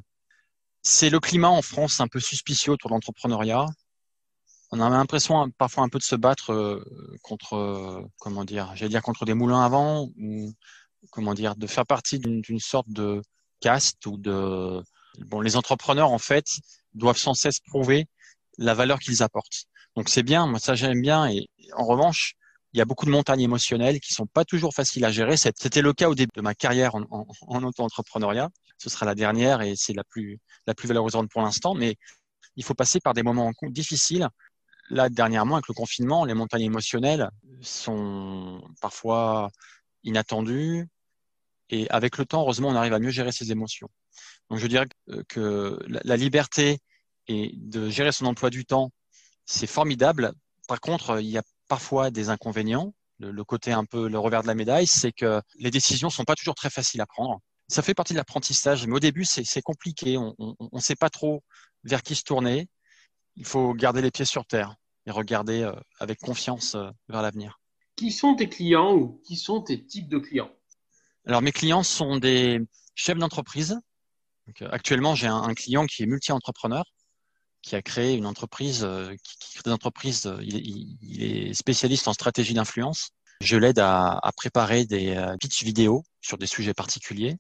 c'est 0.82 1.10
le 1.10 1.20
climat 1.20 1.50
en 1.50 1.62
France 1.62 2.00
un 2.01 2.08
peu 2.08 2.20
suspicieux 2.20 2.74
autour 2.74 2.89
de 2.89 2.96
l'entrepreneuriat. 2.96 3.66
On 4.72 4.80
a 4.80 4.89
l'impression 4.89 5.50
parfois 5.58 5.84
un 5.84 5.89
peu 5.89 5.98
de 5.98 6.04
se 6.04 6.16
battre 6.16 6.54
euh, 6.54 6.84
contre, 7.24 7.54
euh, 7.56 8.06
comment 8.20 8.46
dire, 8.46 8.72
j'allais 8.75 8.89
dire 8.89 9.01
contre 9.01 9.25
des 9.25 9.34
moulins 9.34 9.63
à 9.63 9.70
vent, 9.70 10.10
ou 10.18 10.54
comment 11.10 11.34
dire, 11.34 11.56
de 11.56 11.68
faire 11.68 11.86
partie 11.86 12.20
d'une 12.20 12.60
sorte 12.60 12.89
de 12.89 13.22
caste 13.62 14.06
ou 14.06 14.18
de 14.18 14.84
bon, 15.25 15.42
les 15.42 15.56
entrepreneurs, 15.56 16.12
en 16.12 16.20
fait, 16.20 16.46
doivent 16.94 17.18
sans 17.18 17.34
cesse 17.34 17.60
prouver 17.60 18.08
la 18.58 18.74
valeur 18.74 19.00
qu'ils 19.00 19.24
apportent. 19.24 19.66
Donc 19.96 20.10
c'est 20.10 20.24
bien, 20.24 20.48
moi 20.48 20.60
ça 20.60 20.75
j'aime 20.75 21.01
bien. 21.01 21.27
Et 21.29 21.48
en 21.75 21.86
revanche, 21.86 22.36
il 22.74 22.77
y 22.77 22.81
a 22.81 22.86
beaucoup 22.86 23.05
de 23.05 23.12
montagnes 23.12 23.41
émotionnelles 23.41 24.00
qui 24.00 24.13
sont 24.13 24.27
pas 24.27 24.46
toujours 24.46 24.74
faciles 24.74 25.03
à 25.05 25.12
gérer. 25.12 25.38
C'était 25.38 25.81
le 25.81 25.93
cas 25.93 26.10
au 26.10 26.15
début 26.15 26.31
de 26.36 26.41
ma 26.41 26.53
carrière 26.53 26.96
en, 26.96 27.03
en, 27.10 27.63
auto-entrepreneuriat. 27.63 28.50
Ce 28.77 28.89
sera 28.89 29.05
la 29.05 29.15
dernière 29.15 29.62
et 29.62 29.75
c'est 29.75 29.93
la 29.93 30.03
plus, 30.03 30.39
la 30.67 30.75
plus 30.75 30.88
valorisante 30.88 31.29
pour 31.31 31.41
l'instant. 31.41 31.74
Mais 31.74 31.96
il 32.55 32.63
faut 32.63 32.75
passer 32.75 33.00
par 33.00 33.13
des 33.13 33.24
moments 33.24 33.51
difficiles. 33.63 34.27
Là, 34.91 35.10
dernièrement, 35.10 35.55
avec 35.55 35.67
le 35.67 35.74
confinement, 35.74 36.25
les 36.25 36.34
montagnes 36.34 36.63
émotionnelles 36.63 37.29
sont 37.62 38.62
parfois 38.81 39.50
inattendues. 40.03 40.88
Et 41.72 41.89
avec 41.89 42.17
le 42.17 42.25
temps, 42.25 42.41
heureusement, 42.41 42.69
on 42.69 42.75
arrive 42.75 42.93
à 42.93 43.00
mieux 43.00 43.12
gérer 43.12 43.31
ces 43.31 43.51
émotions. 43.51 43.89
Donc 44.50 44.60
je 44.60 44.67
dirais 44.67 44.88
que 45.27 45.79
la 45.88 46.17
liberté 46.17 46.79
et 47.27 47.51
de 47.55 47.89
gérer 47.89 48.12
son 48.12 48.25
emploi 48.25 48.50
du 48.50 48.65
temps, 48.65 48.91
c'est 49.50 49.68
formidable. 49.68 50.34
Par 50.68 50.79
contre, 50.79 51.20
il 51.20 51.27
y 51.27 51.38
a 51.38 51.44
parfois 51.68 52.12
des 52.12 52.29
inconvénients. 52.29 52.94
Le, 53.18 53.44
côté 53.44 53.74
un 53.74 53.84
peu 53.84 54.08
le 54.08 54.18
revers 54.18 54.44
de 54.44 54.48
la 54.48 54.56
médaille, 54.56 54.88
c'est 54.88 55.12
que 55.12 55.41
les 55.56 55.72
décisions 55.72 56.10
sont 56.10 56.24
pas 56.24 56.36
toujours 56.36 56.56
très 56.56 56.70
faciles 56.70 57.01
à 57.01 57.06
prendre. 57.06 57.41
Ça 57.68 57.82
fait 57.82 57.94
partie 57.94 58.13
de 58.13 58.18
l'apprentissage, 58.18 58.88
mais 58.88 58.96
au 58.96 59.00
début, 59.00 59.25
c'est 59.25 59.62
compliqué. 59.62 60.18
On 60.18 60.56
ne 60.72 60.79
sait 60.79 60.96
pas 60.96 61.10
trop 61.10 61.44
vers 61.84 62.01
qui 62.01 62.15
se 62.15 62.24
tourner. 62.24 62.70
Il 63.36 63.46
faut 63.46 63.74
garder 63.74 64.01
les 64.01 64.12
pieds 64.12 64.24
sur 64.24 64.46
terre 64.46 64.75
et 65.06 65.12
regarder 65.12 65.63
euh, 65.63 65.74
avec 66.00 66.20
confiance 66.20 66.75
euh, 66.75 66.89
vers 67.10 67.22
l'avenir. 67.22 67.60
Qui 67.96 68.12
sont 68.12 68.36
tes 68.36 68.50
clients 68.50 68.94
ou 68.94 69.22
qui 69.25 69.36
sont 69.36 69.62
tes 69.62 69.86
types 69.86 70.10
de 70.10 70.20
clients? 70.20 70.51
Alors, 71.25 71.41
mes 71.41 71.51
clients 71.51 71.84
sont 71.84 72.18
des 72.18 72.60
chefs 72.96 73.18
d'entreprise. 73.18 73.79
Euh, 74.62 74.70
actuellement, 74.72 75.15
j'ai 75.15 75.27
un, 75.27 75.53
client 75.53 75.86
qui 75.86 76.03
est 76.03 76.06
multi-entrepreneur 76.06 76.86
qui 77.62 77.75
a 77.75 77.82
créé 77.82 78.16
une 78.16 78.25
entreprise, 78.25 78.88
qui, 79.24 79.38
qui, 79.38 79.54
crée 79.56 79.63
des 79.66 79.72
entreprises. 79.72 80.32
Il, 80.42 80.58
il, 81.01 81.24
est 81.24 81.54
spécialiste 81.54 82.08
en 82.08 82.13
stratégie 82.13 82.54
d'influence. 82.54 83.12
Je 83.42 83.58
l'aide 83.58 83.80
à, 83.80 84.20
à, 84.22 84.32
préparer 84.32 84.86
des 84.86 85.16
pitch 85.39 85.63
vidéo 85.63 86.04
sur 86.22 86.38
des 86.38 86.48
sujets 86.48 86.74
particuliers, 86.74 87.38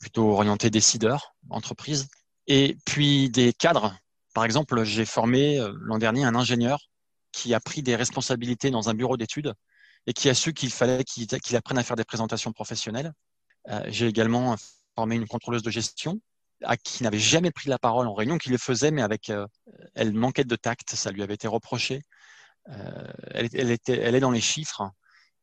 plutôt 0.00 0.30
orientés 0.30 0.70
décideurs, 0.70 1.34
entreprises. 1.50 2.08
Et 2.46 2.76
puis 2.84 3.30
des 3.30 3.52
cadres. 3.52 3.96
Par 4.34 4.44
exemple, 4.44 4.84
j'ai 4.84 5.04
formé 5.04 5.60
l'an 5.80 5.98
dernier 5.98 6.24
un 6.24 6.34
ingénieur 6.34 6.90
qui 7.32 7.54
a 7.54 7.60
pris 7.60 7.82
des 7.82 7.96
responsabilités 7.96 8.70
dans 8.70 8.88
un 8.88 8.94
bureau 8.94 9.16
d'études 9.16 9.54
et 10.06 10.12
qui 10.12 10.28
a 10.28 10.34
su 10.34 10.52
qu'il 10.52 10.70
fallait 10.70 11.04
qu'il 11.04 11.56
apprenne 11.56 11.78
à 11.78 11.82
faire 11.82 11.96
des 11.96 12.04
présentations 12.04 12.52
professionnelles. 12.52 13.12
Euh, 13.68 13.82
j'ai 13.88 14.06
également 14.06 14.56
formé 14.94 15.16
une 15.16 15.26
contrôleuse 15.26 15.62
de 15.62 15.70
gestion 15.70 16.20
à 16.62 16.76
qui 16.76 17.02
n'avait 17.02 17.18
jamais 17.18 17.50
pris 17.50 17.68
la 17.68 17.78
parole 17.78 18.06
en 18.06 18.14
réunion, 18.14 18.38
qui 18.38 18.50
le 18.50 18.58
faisait, 18.58 18.90
mais 18.90 19.02
avec 19.02 19.30
euh, 19.30 19.46
elle 19.94 20.12
manquait 20.12 20.44
de 20.44 20.56
tact, 20.56 20.94
ça 20.94 21.10
lui 21.10 21.22
avait 21.22 21.34
été 21.34 21.48
reproché. 21.48 22.02
Euh, 22.68 23.12
elle, 23.32 23.70
est 23.70 24.20
dans 24.20 24.30
les 24.30 24.40
chiffres. 24.40 24.90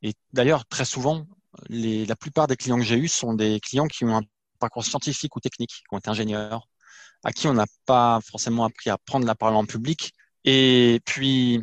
Et 0.02 0.14
d'ailleurs, 0.34 0.66
très 0.66 0.86
souvent, 0.86 1.26
la 1.70 2.16
plupart 2.16 2.48
des 2.48 2.56
clients 2.56 2.78
que 2.78 2.84
j'ai 2.84 2.98
eus 2.98 3.08
sont 3.08 3.34
des 3.34 3.60
clients 3.60 3.88
qui 3.88 4.06
ont 4.06 4.18
un 4.18 4.24
parcours 4.60 4.86
scientifique 4.86 5.36
ou 5.36 5.40
technique, 5.40 5.72
qui 5.72 5.84
ont 5.92 5.98
été 5.98 6.10
ingénieurs, 6.10 6.68
à 7.24 7.32
qui 7.32 7.48
on 7.48 7.54
n'a 7.54 7.66
pas 7.86 8.20
forcément 8.26 8.66
appris 8.66 8.90
à 8.90 8.98
prendre 8.98 9.26
la 9.26 9.36
parole 9.36 9.56
en 9.56 9.66
public. 9.66 10.14
Et 10.46 11.02
puis, 11.06 11.62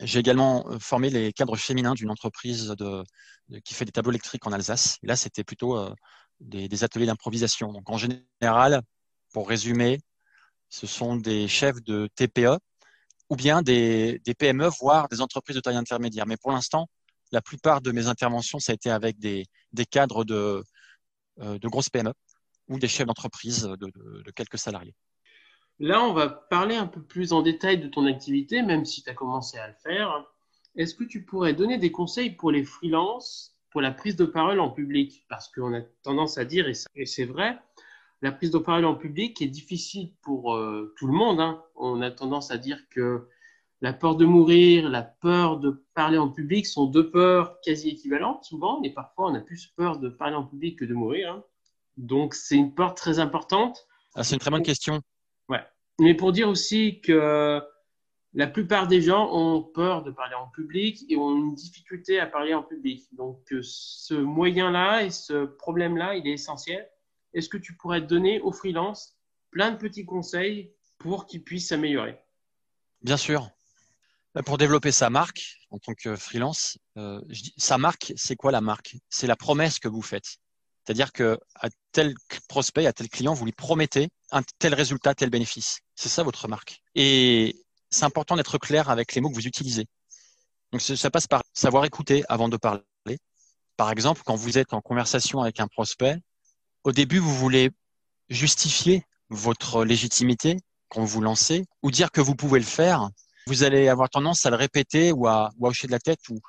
j'ai 0.00 0.18
également 0.18 0.66
formé 0.80 1.10
les 1.10 1.32
cadres 1.32 1.56
féminins 1.56 1.94
d'une 1.94 2.10
entreprise 2.10 2.74
qui 3.64 3.74
fait 3.74 3.84
des 3.84 3.92
tableaux 3.92 4.12
électriques 4.12 4.46
en 4.46 4.52
Alsace. 4.52 4.98
Là, 5.02 5.16
c'était 5.16 5.44
plutôt 5.44 5.76
euh, 5.76 5.94
des, 6.40 6.84
ateliers 6.84 7.06
d'improvisation. 7.06 7.72
Donc, 7.72 7.88
en 7.90 7.98
général, 7.98 8.82
pour 9.32 9.48
résumer, 9.48 10.00
ce 10.68 10.86
sont 10.86 11.16
des 11.16 11.48
chefs 11.48 11.82
de 11.82 12.08
TPE 12.14 12.58
ou 13.28 13.36
bien 13.36 13.62
des, 13.62 14.20
PME, 14.38 14.68
voire 14.80 15.08
des 15.08 15.20
entreprises 15.20 15.56
de 15.56 15.60
taille 15.60 15.76
intermédiaire. 15.76 16.26
Mais 16.26 16.36
pour 16.36 16.52
l'instant, 16.52 16.88
la 17.30 17.40
plupart 17.40 17.80
de 17.80 17.92
mes 17.92 18.06
interventions, 18.06 18.58
ça 18.58 18.72
a 18.72 18.74
été 18.74 18.90
avec 18.90 19.18
des, 19.18 19.46
cadres 19.90 20.24
de, 20.24 20.62
euh, 21.40 21.58
grosses 21.62 21.88
PME 21.88 22.12
ou 22.68 22.78
des 22.78 22.88
chefs 22.88 23.06
d'entreprise 23.06 23.62
de, 23.62 23.76
de, 23.76 24.22
de 24.22 24.30
quelques 24.30 24.58
salariés. 24.58 24.94
Là, 25.78 26.02
on 26.02 26.12
va 26.12 26.28
parler 26.28 26.76
un 26.76 26.86
peu 26.86 27.02
plus 27.02 27.32
en 27.32 27.42
détail 27.42 27.80
de 27.80 27.88
ton 27.88 28.06
activité, 28.06 28.62
même 28.62 28.84
si 28.84 29.02
tu 29.02 29.10
as 29.10 29.14
commencé 29.14 29.58
à 29.58 29.68
le 29.68 29.74
faire. 29.82 30.24
Est-ce 30.76 30.94
que 30.94 31.04
tu 31.04 31.24
pourrais 31.24 31.54
donner 31.54 31.78
des 31.78 31.90
conseils 31.90 32.30
pour 32.30 32.50
les 32.50 32.64
freelances 32.64 33.51
pour 33.72 33.80
la 33.80 33.90
prise 33.90 34.16
de 34.16 34.24
parole 34.24 34.60
en 34.60 34.70
public 34.70 35.24
Parce 35.28 35.48
qu'on 35.48 35.74
a 35.74 35.80
tendance 36.02 36.38
à 36.38 36.44
dire, 36.44 36.68
et 36.68 37.06
c'est 37.06 37.24
vrai, 37.24 37.58
la 38.20 38.30
prise 38.30 38.50
de 38.50 38.58
parole 38.58 38.84
en 38.84 38.94
public 38.94 39.42
est 39.42 39.48
difficile 39.48 40.12
pour 40.22 40.54
euh, 40.54 40.94
tout 40.96 41.06
le 41.06 41.12
monde. 41.12 41.40
Hein. 41.40 41.62
On 41.74 42.00
a 42.02 42.10
tendance 42.10 42.50
à 42.50 42.58
dire 42.58 42.78
que 42.90 43.26
la 43.80 43.92
peur 43.92 44.14
de 44.14 44.24
mourir, 44.24 44.88
la 44.88 45.02
peur 45.02 45.58
de 45.58 45.84
parler 45.94 46.18
en 46.18 46.28
public 46.28 46.66
sont 46.66 46.86
deux 46.86 47.10
peurs 47.10 47.60
quasi 47.62 47.88
équivalentes 47.88 48.44
souvent, 48.44 48.80
et 48.84 48.90
parfois 48.90 49.28
on 49.28 49.34
a 49.34 49.40
plus 49.40 49.66
peur 49.66 49.98
de 49.98 50.08
parler 50.08 50.36
en 50.36 50.44
public 50.44 50.78
que 50.78 50.84
de 50.84 50.94
mourir. 50.94 51.32
Hein. 51.32 51.44
Donc 51.96 52.34
c'est 52.34 52.54
une 52.54 52.74
peur 52.74 52.94
très 52.94 53.18
importante. 53.18 53.88
Ah, 54.14 54.22
c'est 54.22 54.36
une 54.36 54.40
très 54.40 54.50
bonne 54.52 54.62
question. 54.62 55.00
Ouais. 55.48 55.64
Mais 55.98 56.14
pour 56.14 56.30
dire 56.30 56.48
aussi 56.48 57.00
que 57.00 57.60
la 58.34 58.46
plupart 58.46 58.86
des 58.86 59.02
gens 59.02 59.30
ont 59.32 59.62
peur 59.62 60.02
de 60.02 60.10
parler 60.10 60.34
en 60.34 60.48
public 60.48 61.04
et 61.08 61.16
ont 61.16 61.36
une 61.36 61.54
difficulté 61.54 62.18
à 62.18 62.26
parler 62.26 62.54
en 62.54 62.62
public. 62.62 63.06
Donc, 63.12 63.52
euh, 63.52 63.60
ce 63.62 64.14
moyen-là 64.14 65.04
et 65.04 65.10
ce 65.10 65.44
problème-là, 65.44 66.16
il 66.16 66.26
est 66.26 66.32
essentiel. 66.32 66.88
Est-ce 67.34 67.48
que 67.48 67.58
tu 67.58 67.76
pourrais 67.76 68.00
donner 68.00 68.40
aux 68.40 68.52
freelances 68.52 69.18
plein 69.50 69.70
de 69.70 69.76
petits 69.76 70.06
conseils 70.06 70.72
pour 70.98 71.26
qu'ils 71.26 71.44
puissent 71.44 71.68
s'améliorer? 71.68 72.18
Bien 73.02 73.16
sûr. 73.16 73.50
Pour 74.46 74.56
développer 74.56 74.92
sa 74.92 75.10
marque 75.10 75.58
en 75.70 75.78
tant 75.78 75.92
que 75.92 76.16
freelance, 76.16 76.78
euh, 76.96 77.20
sa 77.58 77.76
marque, 77.76 78.14
c'est 78.16 78.36
quoi 78.36 78.50
la 78.50 78.62
marque? 78.62 78.96
C'est 79.10 79.26
la 79.26 79.36
promesse 79.36 79.78
que 79.78 79.88
vous 79.88 80.00
faites. 80.00 80.38
C'est-à-dire 80.84 81.12
que 81.12 81.38
à 81.54 81.68
tel 81.92 82.14
prospect, 82.48 82.86
à 82.86 82.94
tel 82.94 83.10
client, 83.10 83.34
vous 83.34 83.44
lui 83.44 83.52
promettez 83.52 84.08
un 84.30 84.42
tel 84.58 84.74
résultat, 84.74 85.14
tel 85.14 85.28
bénéfice. 85.28 85.80
C'est 85.96 86.08
ça 86.08 86.22
votre 86.22 86.48
marque. 86.48 86.80
Et 86.94 87.62
c'est 87.92 88.04
important 88.04 88.36
d'être 88.36 88.58
clair 88.58 88.90
avec 88.90 89.14
les 89.14 89.20
mots 89.20 89.30
que 89.30 89.34
vous 89.34 89.46
utilisez. 89.46 89.86
Donc 90.72 90.80
ça 90.80 91.10
passe 91.10 91.26
par 91.26 91.42
savoir 91.52 91.84
écouter 91.84 92.24
avant 92.28 92.48
de 92.48 92.56
parler. 92.56 92.82
Par 93.76 93.90
exemple, 93.90 94.22
quand 94.24 94.34
vous 94.34 94.58
êtes 94.58 94.72
en 94.72 94.80
conversation 94.80 95.40
avec 95.40 95.60
un 95.60 95.68
prospect, 95.68 96.16
au 96.84 96.92
début, 96.92 97.18
vous 97.18 97.34
voulez 97.34 97.70
justifier 98.28 99.04
votre 99.28 99.84
légitimité 99.84 100.56
quand 100.88 101.04
vous 101.04 101.20
lancez 101.20 101.64
ou 101.82 101.90
dire 101.90 102.10
que 102.10 102.20
vous 102.20 102.34
pouvez 102.34 102.58
le 102.58 102.66
faire. 102.66 103.08
Vous 103.46 103.62
allez 103.62 103.88
avoir 103.88 104.08
tendance 104.08 104.46
à 104.46 104.50
le 104.50 104.56
répéter 104.56 105.12
ou 105.12 105.26
à, 105.26 105.50
hocher 105.60 105.86
de 105.86 105.92
la 105.92 105.98
tête 105.98 106.20
ou, 106.30 106.40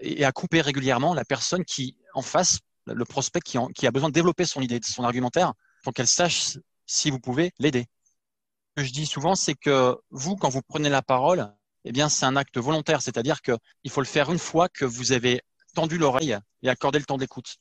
et 0.00 0.24
à 0.24 0.32
couper 0.32 0.60
régulièrement 0.60 1.14
la 1.14 1.24
personne 1.24 1.64
qui 1.64 1.96
en 2.14 2.22
face 2.22 2.58
le 2.86 3.04
prospect 3.04 3.40
qui, 3.40 3.86
a 3.86 3.90
besoin 3.90 4.08
de 4.08 4.14
développer 4.14 4.44
son 4.44 4.60
idée, 4.60 4.80
son 4.82 5.04
argumentaire, 5.04 5.52
pour 5.84 5.92
qu'elle 5.92 6.08
sache 6.08 6.58
si 6.86 7.10
vous 7.10 7.20
pouvez 7.20 7.52
l'aider. 7.58 7.86
Que 8.76 8.84
je 8.84 8.92
dis 8.92 9.06
souvent, 9.06 9.34
c'est 9.34 9.54
que 9.54 9.96
vous, 10.10 10.36
quand 10.36 10.48
vous 10.48 10.62
prenez 10.62 10.88
la 10.88 11.02
parole, 11.02 11.52
eh 11.84 11.92
bien, 11.92 12.08
c'est 12.08 12.24
un 12.24 12.36
acte 12.36 12.58
volontaire, 12.58 13.02
c'est-à-dire 13.02 13.42
qu'il 13.42 13.90
faut 13.90 14.00
le 14.00 14.06
faire 14.06 14.30
une 14.32 14.38
fois 14.38 14.68
que 14.68 14.84
vous 14.84 15.12
avez 15.12 15.42
tendu 15.74 15.98
l'oreille 15.98 16.38
et 16.62 16.68
accordé 16.68 16.98
le 16.98 17.04
temps 17.04 17.18
d'écoute. 17.18 17.56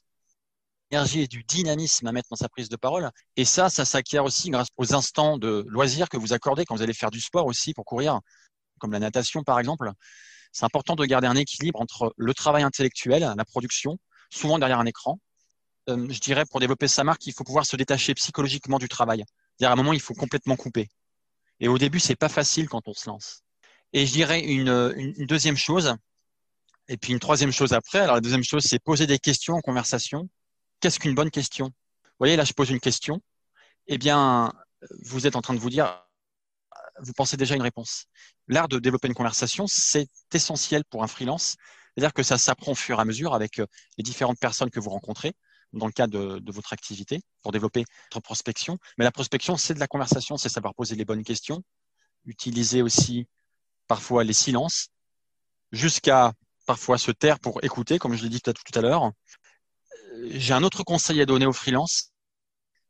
L'énergie 0.90 1.22
et 1.22 1.28
du 1.28 1.44
dynamisme 1.44 2.08
à 2.08 2.12
mettre 2.12 2.30
dans 2.30 2.36
sa 2.36 2.50
prise 2.50 2.70
de 2.70 2.76
parole. 2.76 3.10
Et 3.36 3.46
ça, 3.46 3.70
ça 3.70 3.86
s'acquiert 3.86 4.24
aussi 4.24 4.50
grâce 4.50 4.68
aux 4.78 4.94
instants 4.94 5.38
de 5.38 5.66
loisirs 5.68 6.10
que 6.10 6.18
vous 6.18 6.34
accordez 6.34 6.66
quand 6.66 6.76
vous 6.76 6.82
allez 6.82 6.94
faire 6.94 7.12
du 7.12 7.22
sport 7.22 7.46
aussi 7.46 7.74
pour 7.74 7.86
courir, 7.86 8.20
comme 8.80 8.92
la 8.92 9.00
natation 9.00 9.44
par 9.44 9.60
exemple. 9.60 9.92
C'est 10.52 10.66
important 10.66 10.96
de 10.96 11.06
garder 11.06 11.28
un 11.28 11.36
équilibre 11.36 11.80
entre 11.80 12.14
le 12.18 12.34
travail 12.34 12.64
intellectuel, 12.64 13.34
la 13.38 13.46
production, 13.46 13.98
souvent 14.30 14.60
derrière 14.60 14.80
un 14.80 14.86
écran. 14.86 15.20
Euh, 15.90 16.08
je 16.10 16.20
dirais, 16.20 16.46
pour 16.46 16.60
développer 16.60 16.88
sa 16.88 17.04
marque, 17.04 17.26
il 17.26 17.34
faut 17.34 17.44
pouvoir 17.44 17.66
se 17.66 17.76
détacher 17.76 18.14
psychologiquement 18.14 18.78
du 18.78 18.90
travail. 18.90 19.24
à 19.62 19.72
un 19.72 19.76
moment, 19.76 19.94
il 19.94 20.02
faut 20.02 20.14
complètement 20.14 20.56
couper. 20.56 20.90
Et 21.62 21.70
au 21.70 21.78
début, 21.78 22.00
c'est 22.00 22.16
pas 22.16 22.28
facile 22.28 22.68
quand 22.68 22.88
on 22.88 22.94
se 22.94 23.10
lance. 23.10 23.44
Et 23.94 24.06
je 24.06 24.12
dirais 24.12 24.42
une, 24.42 25.14
deuxième 25.26 25.56
chose, 25.56 25.96
et 26.90 26.98
puis 26.98 27.14
une 27.14 27.20
troisième 27.20 27.52
chose 27.52 27.72
après. 27.72 28.00
Alors 28.00 28.16
la 28.16 28.22
deuxième 28.22 28.44
chose, 28.44 28.64
c'est 28.64 28.80
poser 28.80 29.08
des 29.08 29.20
questions 29.20 29.54
en 29.54 29.62
conversation. 29.62 30.30
Qu'est-ce 30.80 31.00
qu'une 31.00 31.16
bonne 31.16 31.32
question? 31.32 31.68
Vous 31.68 32.18
voyez, 32.20 32.36
là, 32.36 32.44
je 32.44 32.54
pose 32.54 32.70
une 32.70 32.80
question. 32.80 33.22
Eh 33.88 33.98
bien, 33.98 34.52
vous 35.04 35.28
êtes 35.28 35.36
en 35.36 35.42
train 35.42 35.54
de 35.54 35.60
vous 35.60 35.70
dire, 35.70 36.04
vous 37.00 37.14
pensez 37.14 37.38
déjà 37.38 37.56
une 37.56 37.62
réponse. 37.62 38.06
L'art 38.48 38.68
de 38.68 38.80
développer 38.80 39.08
une 39.08 39.14
conversation, 39.14 39.68
c'est 39.68 40.10
essentiel 40.34 40.84
pour 40.86 41.04
un 41.04 41.08
freelance 41.08 41.56
c'est-à-dire 41.96 42.14
que 42.14 42.24
ça 42.24 42.38
s'apprend 42.38 42.72
au 42.72 42.76
fur 42.76 42.98
et 42.98 43.02
à 43.02 43.06
mesure 43.06 43.34
avec 43.34 43.60
euh, 43.60 43.66
les 43.98 44.04
différentes 44.04 44.40
personnes 44.40 44.70
que 44.70 44.80
vous 44.80 44.90
rencontrez 44.90 45.34
dans 45.74 45.86
le 45.86 45.92
cadre 45.92 46.18
de, 46.18 46.40
de, 46.40 46.52
votre 46.52 46.74
activité 46.74 47.22
pour 47.42 47.52
développer 47.52 47.86
votre 48.14 48.24
prospection. 48.24 48.78
Mais 48.98 49.06
la 49.06 49.12
prospection, 49.12 49.58
c'est 49.58 49.74
de 49.74 49.80
la 49.80 49.88
conversation, 49.88 50.38
c'est 50.38 50.50
savoir 50.50 50.74
poser 50.76 50.96
les 50.96 51.06
bonnes 51.06 51.24
questions, 51.24 51.64
utiliser 52.26 52.82
aussi 52.82 53.28
parfois 53.88 54.24
les 54.24 54.34
silences, 54.34 54.90
jusqu'à 55.72 56.34
parfois 56.66 56.98
se 56.98 57.12
taire 57.12 57.40
pour 57.40 57.64
écouter, 57.64 58.00
comme 58.00 58.16
je 58.16 58.24
l'ai 58.24 58.30
dit 58.30 58.42
tout 58.42 58.54
à 58.76 58.82
l'heure. 58.82 59.06
Euh, 59.06 60.30
j'ai 60.32 60.54
un 60.54 60.64
autre 60.64 60.84
conseil 60.84 61.22
à 61.22 61.26
donner 61.26 61.46
aux 61.46 61.54
freelances, 61.54 62.12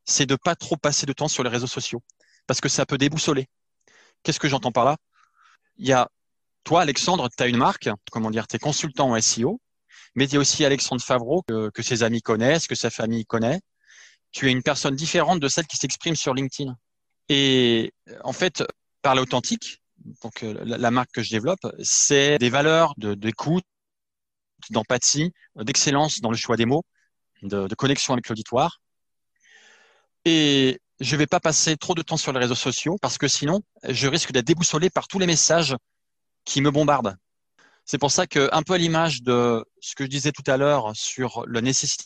c'est 0.06 0.26
de 0.26 0.36
pas 0.36 0.56
trop 0.56 0.78
passer 0.78 1.06
de 1.06 1.14
temps 1.14 1.28
sur 1.28 1.44
les 1.44 1.50
réseaux 1.50 1.68
sociaux, 1.68 2.04
parce 2.48 2.62
que 2.62 2.70
ça 2.70 2.86
peut 2.86 2.98
déboussoler. 2.98 3.48
Qu'est-ce 4.24 4.40
que 4.40 4.48
j'entends 4.48 4.72
par 4.72 4.86
là? 4.86 4.98
Il 5.78 5.88
y 5.88 5.94
a 5.94 6.10
toi, 6.64 6.82
Alexandre, 6.82 7.30
tu 7.36 7.42
as 7.44 7.48
une 7.48 7.58
marque, 7.58 7.90
comment 8.12 8.30
dire, 8.30 8.48
tu 8.48 8.56
es 8.56 8.60
consultant 8.60 9.12
en 9.12 9.20
SEO, 9.20 9.60
mais 10.16 10.28
tu 10.28 10.36
es 10.36 10.38
aussi 10.38 10.66
Alexandre 10.66 11.02
Favreau, 11.02 11.44
que, 11.44 11.82
ses 11.82 12.04
amis 12.04 12.22
connaissent, 12.22 12.68
que 12.68 12.76
sa 12.76 12.90
famille 12.90 13.26
connaît. 13.26 13.60
Tu 14.32 14.48
es 14.48 14.52
une 14.52 14.64
personne 14.64 14.96
différente 14.96 15.40
de 15.40 15.48
celle 15.48 15.68
qui 15.68 15.78
s'exprime 15.78 16.16
sur 16.16 16.34
LinkedIn. 16.34 16.76
Et 17.30 17.94
en 18.24 18.34
fait, 18.34 18.64
parler 19.02 19.22
authentique, 19.22 19.82
donc 20.24 20.44
euh, 20.44 20.62
la, 20.66 20.92
marque 20.92 21.12
que 21.14 21.22
je 21.22 21.30
développe, 21.30 21.60
c'est 21.82 22.38
des 22.38 22.50
valeurs 22.50 22.94
d'écoute, 22.98 23.64
de, 24.70 24.74
d'empathie, 24.74 25.32
d'excellence 25.56 26.22
dans 26.22 26.32
le 26.32 26.38
choix 26.38 26.58
des 26.58 26.66
mots, 26.66 26.84
de, 27.44 27.68
de 27.68 27.76
connexion 27.76 28.14
avec 28.14 28.28
l'auditoire. 28.28 28.82
Et 30.26 30.80
je 31.00 31.16
ne 31.16 31.20
vais 31.20 31.28
pas 31.28 31.40
passer 31.40 31.78
trop 31.78 31.96
de 31.96 32.02
temps 32.02 32.18
sur 32.18 32.32
les 32.32 32.40
réseaux 32.40 32.56
sociaux 32.56 32.98
parce 33.02 33.18
que 33.18 33.28
sinon, 33.28 33.62
je 33.88 34.08
risque 34.08 34.32
d'être 34.32 34.46
déboussolé 34.46 34.90
par 34.90 35.08
tous 35.08 35.20
les 35.20 35.28
messages 35.28 35.76
qui 36.46 36.62
me 36.62 36.72
bombarde. 36.72 37.18
C'est 37.92 37.98
pour 37.98 38.10
ça 38.10 38.26
que, 38.26 38.48
un 38.54 38.64
peu 38.64 38.76
à 38.76 38.78
l'image 38.78 39.22
de 39.22 39.66
ce 39.82 39.96
que 39.96 40.06
je 40.06 40.10
disais 40.10 40.32
tout 40.32 40.50
à 40.50 40.56
l'heure 40.56 40.96
sur 40.96 41.44
la 41.46 41.60
nécessité 41.60 42.06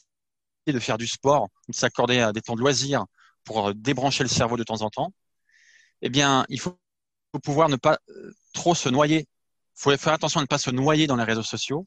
de 0.66 0.80
faire 0.80 0.98
du 0.98 1.06
sport, 1.06 1.50
de 1.70 1.76
s'accorder 1.76 2.22
à 2.22 2.34
des 2.34 2.42
temps 2.42 2.56
de 2.56 2.60
loisirs 2.60 3.06
pour 3.44 3.72
débrancher 3.76 4.24
le 4.24 4.30
cerveau 4.30 4.58
de 4.58 4.64
temps 4.64 4.82
en 4.82 4.90
temps, 4.90 5.14
eh 6.02 6.10
bien, 6.10 6.44
il 6.50 6.60
faut 6.60 6.76
pouvoir 7.44 7.70
ne 7.70 7.76
pas 7.76 8.00
euh, 8.10 8.34
trop 8.52 8.74
se 8.74 8.90
noyer. 8.90 9.28
Il 9.78 9.80
faut 9.80 9.96
faire 9.96 10.14
attention 10.14 10.40
à 10.40 10.42
ne 10.42 10.48
pas 10.48 10.58
se 10.58 10.72
noyer 10.72 11.06
dans 11.06 11.18
les 11.18 11.24
réseaux 11.24 11.44
sociaux 11.44 11.86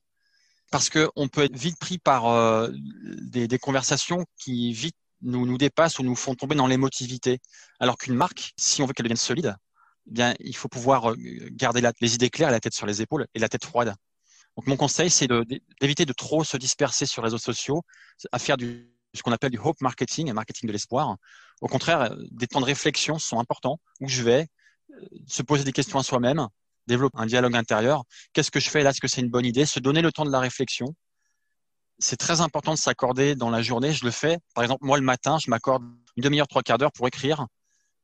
parce 0.71 0.91
qu'on 0.91 1.27
peut 1.27 1.43
être 1.43 1.57
vite 1.57 1.81
pris 1.81 1.99
par 1.99 2.29
euh, 2.29 2.71
des, 2.73 3.49
des, 3.49 3.59
conversations 3.59 4.25
qui 4.37 4.73
vite 4.73 4.95
nous, 5.23 5.45
nous 5.45 5.59
dépassent 5.59 5.99
ou 5.99 6.05
nous 6.05 6.15
font 6.15 6.37
tomber 6.37 6.55
dans 6.55 6.69
l'émotivité. 6.69 7.41
Alors 7.81 7.99
qu'une 7.99 8.15
marque, 8.15 8.53
si 8.57 8.81
on 8.81 8.87
veut 8.87 8.93
qu'elle 8.93 9.07
devienne 9.07 9.17
solide, 9.17 9.57
eh 10.17 10.35
il 10.41 10.57
faut 10.57 10.69
pouvoir 10.69 11.13
euh, 11.13 11.17
garder 11.51 11.83
les 12.01 12.15
idées 12.15 12.31
claires, 12.31 12.51
la 12.51 12.61
tête 12.61 12.75
sur 12.75 12.87
les 12.87 13.03
épaules 13.03 13.27
et 13.35 13.39
la 13.39 13.49
tête 13.49 13.65
froide. 13.65 13.95
Donc, 14.57 14.67
mon 14.67 14.77
conseil, 14.77 15.11
c'est 15.11 15.29
d'éviter 15.81 16.05
de, 16.05 16.13
trop 16.13 16.43
se 16.43 16.57
disperser 16.57 17.07
sur 17.07 17.23
les 17.23 17.27
réseaux 17.27 17.39
sociaux, 17.39 17.83
à 18.33 18.39
faire 18.39 18.57
ce 19.15 19.23
qu'on 19.23 19.33
appelle 19.33 19.53
du 19.53 19.59
hope 19.59 19.81
marketing, 19.81 20.31
un 20.31 20.35
marketing 20.35 20.67
de 20.67 20.73
l'espoir. 20.73 21.17
Au 21.61 21.69
contraire, 21.69 22.01
euh, 22.01 22.17
des 22.31 22.47
temps 22.47 22.61
de 22.61 22.65
réflexion 22.65 23.19
sont 23.19 23.39
importants 23.39 23.79
où 24.01 24.09
je 24.09 24.23
vais 24.23 24.49
euh, 24.91 25.07
se 25.27 25.43
poser 25.43 25.65
des 25.65 25.73
questions 25.73 25.99
à 25.99 26.03
soi-même, 26.03 26.49
développer 26.87 27.19
un 27.19 27.27
dialogue 27.27 27.55
intérieur. 27.55 28.05
Qu'est-ce 28.33 28.51
que 28.51 28.61
je 28.61 28.71
fais 28.71 28.83
là? 28.83 28.91
Est-ce 28.91 29.01
que 29.01 29.09
c'est 29.09 29.21
une 29.21 29.31
bonne 29.31 29.47
idée? 29.47 29.67
Se 29.67 29.81
donner 29.81 30.03
le 30.03 30.13
temps 30.13 30.25
de 30.25 30.33
la 30.33 30.41
réflexion. 30.41 30.95
C'est 32.01 32.17
très 32.17 32.41
important 32.41 32.73
de 32.73 32.79
s'accorder 32.79 33.35
dans 33.35 33.51
la 33.51 33.63
journée. 33.63 33.93
Je 33.93 34.05
le 34.05 34.11
fais. 34.11 34.39
Par 34.55 34.65
exemple, 34.65 34.85
moi, 34.85 34.99
le 34.99 35.05
matin, 35.05 35.39
je 35.39 35.51
m'accorde 35.51 35.83
une 36.17 36.23
demi-heure, 36.23 36.49
trois 36.49 36.63
quarts 36.63 36.79
d'heure 36.79 36.93
pour 36.93 37.07
écrire, 37.09 37.47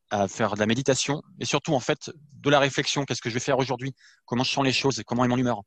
à 0.09 0.27
faire 0.27 0.53
de 0.53 0.59
la 0.59 0.65
méditation 0.65 1.21
et 1.39 1.45
surtout, 1.45 1.73
en 1.73 1.79
fait, 1.79 2.11
de 2.33 2.49
la 2.49 2.59
réflexion. 2.59 3.05
Qu'est-ce 3.05 3.21
que 3.21 3.29
je 3.29 3.33
vais 3.33 3.39
faire 3.39 3.57
aujourd'hui? 3.57 3.93
Comment 4.25 4.43
je 4.43 4.51
sens 4.51 4.63
les 4.63 4.73
choses 4.73 4.99
et 4.99 5.03
comment 5.03 5.25
est 5.25 5.27
mon 5.27 5.37
humeur? 5.37 5.61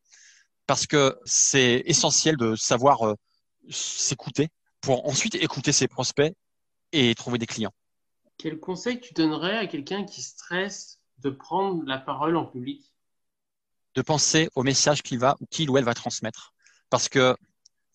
Parce 0.67 0.87
que 0.87 1.19
c'est 1.25 1.83
essentiel 1.87 2.37
de 2.37 2.55
savoir 2.55 3.07
euh, 3.07 3.15
s'écouter 3.71 4.49
pour 4.81 5.09
ensuite 5.09 5.35
écouter 5.35 5.73
ses 5.73 5.89
prospects 5.89 6.35
et 6.93 7.15
trouver 7.15 7.39
des 7.39 7.47
clients. 7.47 7.73
Quel 8.37 8.61
conseil 8.61 9.01
tu 9.01 9.15
donnerais 9.15 9.57
à 9.57 9.67
quelqu'un 9.67 10.05
qui 10.05 10.23
stresse 10.23 11.01
de 11.19 11.31
prendre 11.31 11.83
la 11.85 11.99
parole 11.99 12.37
en 12.37 12.45
public? 12.45 12.95
De 13.95 14.03
penser 14.03 14.49
au 14.55 14.63
message 14.63 15.03
qu'il 15.03 15.19
va 15.19 15.37
ou 15.41 15.47
qu'il 15.47 15.71
ou 15.71 15.79
elle 15.79 15.85
va 15.85 15.95
transmettre. 15.95 16.53
Parce 16.91 17.09
que 17.09 17.35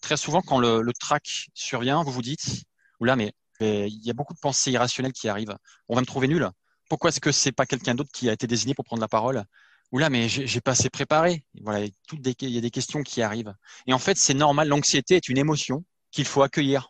très 0.02 0.18
souvent, 0.18 0.42
quand 0.42 0.60
le, 0.60 0.82
le 0.82 0.94
trac 0.94 1.48
survient, 1.54 2.04
vous 2.04 2.12
vous 2.12 2.22
dites, 2.22 2.64
oula, 3.00 3.16
mais 3.16 3.34
il 3.60 4.06
y 4.06 4.10
a 4.10 4.14
beaucoup 4.14 4.34
de 4.34 4.40
pensées 4.40 4.72
irrationnelles 4.72 5.14
qui 5.14 5.30
arrivent. 5.30 5.56
On 5.88 5.96
va 5.96 6.02
me 6.02 6.06
trouver 6.06 6.28
nul. 6.28 6.50
Pourquoi 6.90 7.10
est-ce 7.10 7.20
que 7.20 7.32
c'est 7.32 7.52
pas 7.52 7.66
quelqu'un 7.66 7.96
d'autre 7.96 8.12
qui 8.14 8.30
a 8.30 8.34
été 8.34 8.48
désigné 8.48 8.74
pour 8.74 8.86
prendre 8.86 9.02
la 9.02 9.08
parole? 9.08 9.44
Oula, 9.92 10.10
mais 10.10 10.28
j'ai 10.28 10.62
pas 10.62 10.72
assez 10.72 10.90
préparé. 10.90 11.44
Voilà, 11.62 11.86
il 11.86 12.50
y 12.50 12.58
a 12.58 12.62
des 12.62 12.72
questions 12.72 13.04
qui 13.04 13.22
arrivent. 13.22 13.54
Et 13.88 13.94
en 13.94 14.00
fait, 14.00 14.18
c'est 14.18 14.34
normal. 14.34 14.68
L'anxiété 14.68 15.16
est 15.16 15.30
une 15.30 15.38
émotion 15.38 15.86
qu'il 16.12 16.26
faut 16.26 16.42
accueillir. 16.42 16.90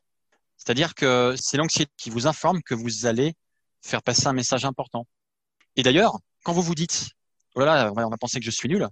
C'est-à-dire 0.58 0.96
que 0.96 1.36
c'est 1.38 1.58
l'anxiété 1.58 1.91
qui 1.98 2.10
vous 2.10 2.27
informe 2.27 2.62
que 2.63 2.74
vous 2.74 3.05
allez 3.05 3.34
faire 3.82 4.01
passer 4.01 4.27
un 4.27 4.34
message 4.34 4.63
important. 4.63 5.05
Et 5.75 5.84
d'ailleurs, 5.84 6.17
quand 6.43 6.53
vous 6.53 6.62
vous 6.62 6.75
dites, 6.75 7.10
oh 7.55 7.60
là 7.60 7.65
là, 7.65 7.91
on 7.91 8.10
va 8.10 8.17
penser 8.17 8.39
que 8.39 8.46
je 8.46 8.51
suis 8.51 8.70
nul, 8.70 8.88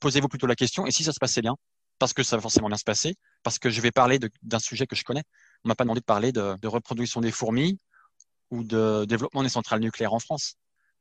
posez-vous 0.00 0.28
plutôt 0.28 0.46
la 0.46 0.56
question, 0.56 0.84
et 0.84 0.90
si 0.90 1.04
ça 1.04 1.12
se 1.12 1.18
passait 1.18 1.40
bien? 1.40 1.56
Parce 1.98 2.12
que 2.12 2.22
ça 2.22 2.36
va 2.36 2.42
forcément 2.42 2.68
bien 2.68 2.76
se 2.76 2.84
passer, 2.84 3.14
parce 3.42 3.58
que 3.58 3.70
je 3.70 3.80
vais 3.80 3.92
parler 3.92 4.18
d'un 4.42 4.58
sujet 4.58 4.86
que 4.86 4.96
je 4.96 5.04
connais. 5.04 5.22
On 5.64 5.68
m'a 5.68 5.74
pas 5.74 5.84
demandé 5.84 6.00
de 6.00 6.04
parler 6.04 6.32
de, 6.32 6.66
reproduction 6.66 7.20
des 7.20 7.30
fourmis 7.30 7.78
ou 8.50 8.64
de 8.64 9.04
développement 9.06 9.42
des 9.42 9.48
centrales 9.48 9.80
nucléaires 9.80 10.14
en 10.14 10.18
France. 10.18 10.56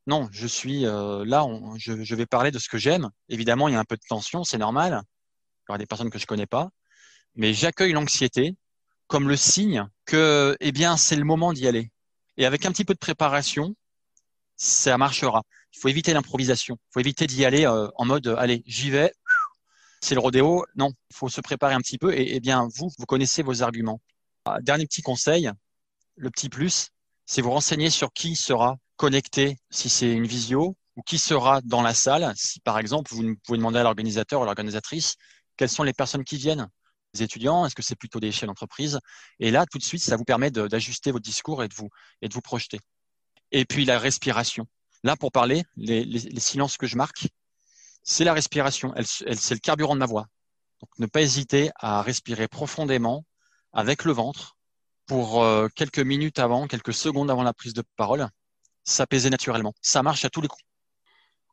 Non, 0.08 0.30
je 0.32 0.48
suis 0.48 0.86
euh, 0.86 1.24
là, 1.26 1.46
je, 1.78 2.16
vais 2.16 2.26
parler 2.26 2.52
de 2.52 2.60
ce 2.60 2.70
que 2.70 2.78
j'aime. 2.78 3.10
Évidemment, 3.30 3.68
il 3.68 3.74
y 3.74 3.78
a 3.78 3.80
un 3.80 3.86
peu 3.86 3.96
de 3.98 4.06
tension, 4.08 4.44
c'est 4.44 4.58
normal. 4.58 5.02
Il 5.04 5.70
y 5.70 5.72
aura 5.72 5.78
des 5.78 5.86
personnes 5.86 6.10
que 6.10 6.20
je 6.20 6.26
connais 6.26 6.48
pas 6.48 6.70
mais 7.36 7.54
j'accueille 7.54 7.94
l'anxiété 7.94 8.56
comme 9.08 9.28
le 9.28 9.36
signe 9.36 9.88
que, 10.06 10.56
eh 10.60 10.72
bien, 10.72 10.98
c'est 10.98 11.16
le 11.16 11.24
moment 11.24 11.54
d'y 11.54 11.68
aller. 11.68 11.92
Et 12.38 12.46
avec 12.46 12.66
un 12.66 12.72
petit 12.72 12.86
peu 12.86 12.94
de 12.94 13.00
préparation, 13.00 13.76
ça 14.56 14.98
marchera. 14.98 15.44
Il 15.74 15.80
faut 15.80 15.90
éviter 15.90 16.14
l'improvisation. 16.14 16.76
Il 16.76 16.94
faut 16.94 17.00
éviter 17.00 17.28
d'y 17.28 17.46
aller 17.46 17.66
euh, 17.66 17.90
en 17.96 18.06
mode, 18.06 18.28
allez, 18.38 18.64
j'y 18.66 18.90
vais. 18.90 19.12
C'est 20.02 20.16
le 20.16 20.22
rodéo. 20.22 20.66
Non, 20.76 20.92
il 21.10 21.16
faut 21.16 21.30
se 21.30 21.42
préparer 21.42 21.74
un 21.74 21.80
petit 21.80 21.98
peu. 21.98 22.14
Et, 22.14 22.36
eh 22.36 22.40
bien, 22.40 22.68
vous, 22.76 22.90
vous 22.98 23.06
connaissez 23.06 23.44
vos 23.44 23.64
arguments. 23.64 24.00
Ah, 24.46 24.60
dernier 24.62 24.86
petit 24.86 25.02
conseil, 25.02 25.52
le 26.16 26.30
petit 26.32 26.50
plus, 26.50 26.90
c'est 27.26 27.42
vous 27.42 27.52
renseigner 27.52 27.90
sur 27.90 28.12
qui 28.12 28.36
sera 28.36 28.78
connecté 28.96 29.58
si 29.70 29.90
c'est 29.90 30.12
une 30.12 30.26
visio 30.26 30.76
ou 30.96 31.04
qui 31.04 31.18
sera 31.20 31.62
dans 31.62 31.82
la 31.82 31.94
salle. 31.94 32.32
Si 32.36 32.60
par 32.60 32.80
exemple, 32.80 33.14
vous 33.14 33.36
pouvez 33.44 33.58
demander 33.58 33.80
à 33.80 33.84
l'organisateur 33.84 34.42
ou 34.42 34.46
l'organisatrice 34.46 35.16
quelles 35.58 35.70
sont 35.70 35.84
les 35.84 35.94
personnes 35.94 36.24
qui 36.24 36.38
viennent 36.38 36.68
étudiants 37.20 37.66
Est-ce 37.66 37.76
que 37.76 37.84
c'est 37.84 37.96
plutôt 37.96 38.20
des 38.20 38.32
chefs 38.32 38.48
d'entreprise? 38.48 39.00
Et 39.40 39.52
là, 39.52 39.66
tout 39.66 39.78
de 39.78 39.84
suite, 39.84 40.02
ça 40.02 40.16
vous 40.16 40.24
permet 40.24 40.50
d'ajuster 40.50 41.12
votre 41.12 41.24
discours 41.24 41.64
et 41.64 41.68
de, 41.68 41.74
vous, 41.74 41.90
et 42.22 42.30
de 42.30 42.34
vous 42.34 42.42
projeter. 42.42 42.80
Et 43.52 43.66
puis 43.66 43.86
la 43.86 44.00
respiration. 44.00 44.66
Là, 45.04 45.16
pour 45.18 45.32
parler, 45.32 45.64
les, 45.76 46.06
les, 46.06 46.40
silences 46.40 46.78
que 46.78 46.88
je 46.88 46.96
marque, 46.96 47.28
c'est 48.04 48.24
la 48.24 48.34
respiration. 48.34 48.94
Elle, 48.96 49.06
c'est 49.06 49.54
le 49.54 49.60
carburant 49.60 49.96
de 49.96 50.00
ma 50.00 50.06
voix. 50.06 50.28
Donc, 50.80 50.90
ne 51.00 51.06
pas 51.06 51.22
hésiter 51.22 51.70
à 51.76 52.02
respirer 52.02 52.48
profondément 52.48 53.26
avec 53.74 54.06
le 54.06 54.12
ventre 54.12 54.58
pour 55.06 55.44
euh, 55.44 55.68
quelques 55.76 56.00
minutes 56.00 56.40
avant, 56.40 56.68
quelques 56.68 56.94
secondes 56.94 57.30
avant 57.30 57.44
la 57.44 57.54
prise 57.54 57.74
de 57.74 57.84
parole, 57.96 58.28
s'apaiser 58.84 59.30
naturellement. 59.30 59.74
Ça 59.82 60.04
marche 60.04 60.26
à 60.26 60.30
tous 60.30 60.42
les 60.42 60.48
coups. 60.48 60.64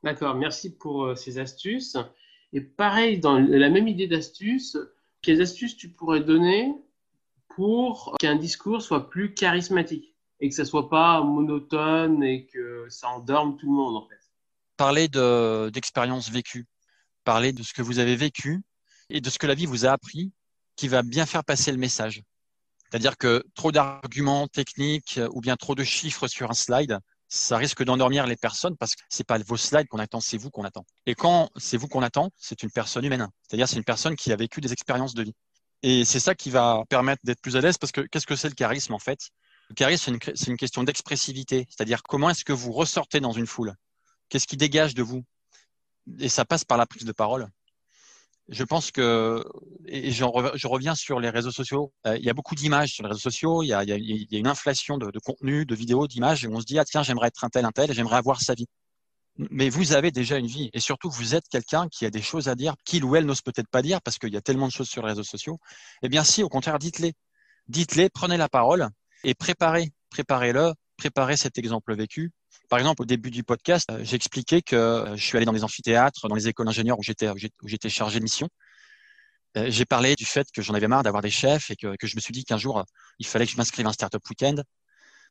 D'accord, 0.02 0.35
merci 0.35 0.76
pour 0.76 1.04
euh, 1.04 1.14
ces 1.16 1.38
astuces. 1.38 1.96
Et 2.52 2.61
pareil, 2.61 3.18
dans 3.18 3.38
la 3.38 3.68
même 3.68 3.88
idée 3.88 4.07
d'astuce, 4.07 4.78
quelles 5.22 5.42
astuces 5.42 5.76
tu 5.76 5.88
pourrais 5.90 6.20
donner 6.20 6.72
pour 7.48 8.16
qu'un 8.18 8.37
discours 8.37 8.81
soit 8.81 9.11
plus 9.11 9.35
charismatique 9.35 10.14
et 10.40 10.48
que 10.48 10.54
ça 10.54 10.64
soit 10.64 10.88
pas 10.88 11.20
monotone 11.22 12.22
et 12.22 12.46
que 12.46 12.87
ça 12.88 13.09
endorme 13.09 13.57
tout 13.57 13.66
le 13.66 13.72
monde 13.72 13.96
en 13.96 14.09
fait? 14.09 14.20
Parler 14.76 15.09
d'expériences 15.09 16.31
vécues, 16.31 16.66
parler 17.24 17.52
de 17.52 17.62
ce 17.62 17.74
que 17.74 17.83
vous 17.83 17.98
avez 17.98 18.14
vécu 18.14 18.62
et 19.11 19.20
de 19.20 19.28
ce 19.28 19.38
que 19.38 19.48
la 19.48 19.54
vie 19.54 19.66
vous 19.66 19.85
a 19.85 19.90
appris 19.90 20.33
qui 20.79 20.88
va 20.88 21.03
bien 21.03 21.27
faire 21.27 21.45
passer 21.45 21.73
le 21.73 21.77
message. 21.77 22.23
C'est-à-dire 22.88 23.19
que 23.19 23.45
trop 23.55 23.73
d'arguments 23.73 24.47
techniques 24.47 25.21
ou 25.33 25.41
bien 25.41 25.57
trop 25.57 25.75
de 25.75 25.83
chiffres 25.83 26.29
sur 26.29 26.51
un 26.51 26.55
slide, 26.55 27.01
ça 27.29 27.59
risque 27.59 27.83
d'endormir 27.83 28.27
les 28.27 28.37
personnes 28.37 28.77
parce 28.77 28.95
que 28.95 29.03
c'est 29.11 29.27
pas 29.27 29.38
vos 29.38 29.57
slides 29.57 29.88
qu'on 29.88 29.99
attend, 29.99 30.21
c'est 30.21 30.38
vous 30.38 30.51
qu'on 30.51 30.64
attend. 30.64 30.87
Et 31.05 31.14
quand 31.14 31.51
c'est 31.57 31.77
vous 31.77 31.88
qu'on 31.88 32.03
attend, 32.03 32.31
c'est 32.37 32.62
une 32.62 32.71
personne 32.71 33.05
humaine. 33.05 33.29
C'est-à-dire 33.43 33.69
c'est 33.69 33.77
une 33.77 33.85
personne 33.85 34.14
qui 34.17 34.33
a 34.33 34.37
vécu 34.37 34.61
des 34.61 34.73
expériences 34.73 35.14
de 35.14 35.25
vie. 35.25 35.35
Et 35.83 36.05
c'est 36.05 36.21
ça 36.21 36.37
qui 36.37 36.49
va 36.49 36.85
permettre 36.88 37.23
d'être 37.25 37.41
plus 37.41 37.57
à 37.57 37.61
l'aise 37.61 37.77
parce 37.77 37.93
que 37.93 38.01
qu'est-ce 38.03 38.27
que 38.27 38.37
c'est 38.37 38.49
le 38.49 38.55
charisme 38.55 38.95
en 38.95 38.99
fait? 39.01 39.19
Le 39.71 39.75
charisme, 39.75 40.17
c'est 40.19 40.45
une, 40.47 40.53
une, 40.53 40.57
question 40.57 40.85
d'expressivité. 40.85 41.67
C'est-à-dire 41.69 42.03
comment 42.05 42.31
est-ce 42.31 42.45
que 42.45 42.53
vous 42.53 42.73
ressortez 42.73 43.19
dans 43.21 43.33
une 43.33 43.47
foule? 43.47 43.75
Qu'est-ce 44.29 44.47
qui 44.47 44.57
dégage 44.57 44.95
de 44.95 45.03
vous? 45.03 45.25
Et 46.21 46.29
ça 46.29 46.45
passe 46.45 46.64
par 46.64 46.79
la 46.79 46.87
prise 46.87 47.05
de 47.05 47.12
parole 47.12 47.49
je 48.49 48.65
pense 48.65 48.91
que, 48.91 49.45
et 49.87 50.11
je 50.11 50.25
reviens 50.25 50.95
sur 50.95 51.21
les 51.21 51.29
réseaux 51.29 51.51
sociaux, 51.51 51.93
euh, 52.07 52.17
il 52.17 52.25
y 52.25 52.31
a 52.31 52.35
beaucoup 52.35 52.55
d'images 52.55 52.93
sur 52.93 53.03
les 53.05 53.11
réseaux 53.11 53.21
sociaux, 53.21 53.63
il 53.63 53.69
y 53.69 53.75
a, 53.75 53.83
il 53.85 54.27
y 54.31 54.37
a 54.37 54.39
une 54.39 54.47
inflation 54.47 54.97
de, 54.97 55.11
de, 55.11 55.19
contenu, 55.19 55.67
de 55.67 55.75
vidéos, 55.75 56.07
d'images, 56.07 56.45
et 56.45 56.49
on 56.49 56.61
se 56.61 56.65
dit, 56.65 56.79
ah 56.79 56.85
tiens, 56.85 57.03
j'aimerais 57.03 57.29
être 57.29 57.45
un 57.45 57.51
tel, 57.51 57.67
un 57.67 57.73
tel, 57.73 57.93
j'aimerais 57.93 58.17
avoir 58.17 58.41
sa 58.41 58.55
vie. 58.55 58.67
Mais 59.37 59.69
vous 59.69 59.93
avez 59.93 60.11
déjà 60.11 60.39
une 60.39 60.47
vie, 60.47 60.71
et 60.73 60.81
surtout, 60.81 61.11
vous 61.11 61.35
êtes 61.35 61.47
quelqu'un 61.49 61.89
qui 61.89 62.07
a 62.07 62.11
des 62.11 62.23
choses 62.23 62.49
à 62.49 62.55
dire, 62.55 62.75
qu'il 62.85 63.05
ou 63.05 63.17
elle 63.17 63.27
n'ose 63.27 63.43
peut-être 63.43 63.69
pas 63.69 63.83
dire, 63.83 64.01
parce 64.01 64.19
qu'il 64.19 64.33
y 64.33 64.37
a 64.37 64.41
tellement 64.41 64.67
de 64.67 64.73
choses 64.73 64.89
sur 64.89 65.03
les 65.03 65.11
réseaux 65.11 65.25
sociaux. 65.25 65.59
Eh 66.03 66.09
bien, 66.09 66.25
si, 66.25 66.43
au 66.43 66.49
contraire, 66.49 66.79
dites-les. 66.79 67.13
Dites-les, 67.69 68.09
prenez 68.09 68.39
la 68.39 68.49
parole, 68.49 68.89
et 69.25 69.35
préparez, 69.35 69.93
préparez-le, 70.11 70.73
préparez 70.97 71.37
cet 71.37 71.59
exemple 71.59 71.95
vécu, 71.95 72.33
par 72.68 72.78
exemple, 72.78 73.02
au 73.02 73.07
début 73.07 73.31
du 73.31 73.42
podcast, 73.44 73.87
euh, 73.90 74.00
j'ai 74.02 74.16
expliqué 74.16 74.62
que 74.62 74.76
euh, 74.76 75.16
je 75.16 75.22
suis 75.22 75.37
allé 75.37 75.46
dans 75.46 75.52
les 75.52 75.64
amphithéâtres, 75.64 76.28
dans 76.28 76.35
les 76.35 76.48
écoles 76.48 76.66
d'ingénieurs 76.66 76.98
où 76.98 77.02
j'étais, 77.02 77.28
où 77.28 77.68
j'étais 77.68 77.88
chargé 77.88 78.18
de 78.18 78.24
mission. 78.24 78.48
Euh, 79.57 79.66
j'ai 79.70 79.87
parlé 79.87 80.14
du 80.14 80.26
fait 80.26 80.46
que 80.52 80.61
j'en 80.62 80.74
avais 80.74 80.88
marre 80.88 81.02
d'avoir 81.02 81.22
des 81.22 81.31
chefs 81.31 81.70
et 81.70 81.76
que, 81.76 81.96
que 81.96 82.07
je 82.07 82.16
me 82.16 82.20
suis 82.20 82.33
dit 82.33 82.44
qu'un 82.44 82.59
jour, 82.59 82.85
il 83.18 83.26
fallait 83.26 83.46
que 83.46 83.52
je 83.52 83.57
m'inscrive 83.57 83.87
à 83.87 83.90
un 83.90 83.92
startup 83.92 84.22
week-end. 84.28 84.57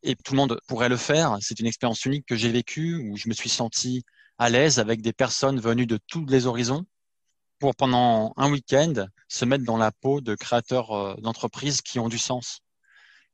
Et 0.04 0.15
tout 0.15 0.34
le 0.34 0.38
monde 0.38 0.60
pourrait 0.67 0.89
le 0.89 0.97
faire. 0.97 1.38
C'est 1.41 1.60
une 1.60 1.67
expérience 1.67 2.06
unique 2.06 2.26
que 2.26 2.36
j'ai 2.36 2.52
vécue 2.52 2.95
où 2.95 3.17
je 3.17 3.30
me 3.30 3.34
suis 3.34 3.50
senti 3.50 4.04
à 4.38 4.50
l'aise 4.50 4.80
avec 4.80 5.02
des 5.02 5.13
personnes 5.13 5.60
venues 5.60 5.88
de 5.88 6.00
tous 6.08 6.26
les 6.26 6.45
horizons 6.45 6.86
pour 7.60 7.76
pendant 7.76 8.34
un 8.38 8.52
week-end 8.52 8.93
se 9.28 9.45
mettre 9.45 9.63
dans 9.63 9.78
la 9.78 9.91
peau 9.91 10.21
de 10.21 10.36
créateurs 10.36 11.19
d'entreprises 11.21 11.82
qui 11.82 12.00
ont 12.00 12.10
du 12.10 12.19
sens. 12.19 12.62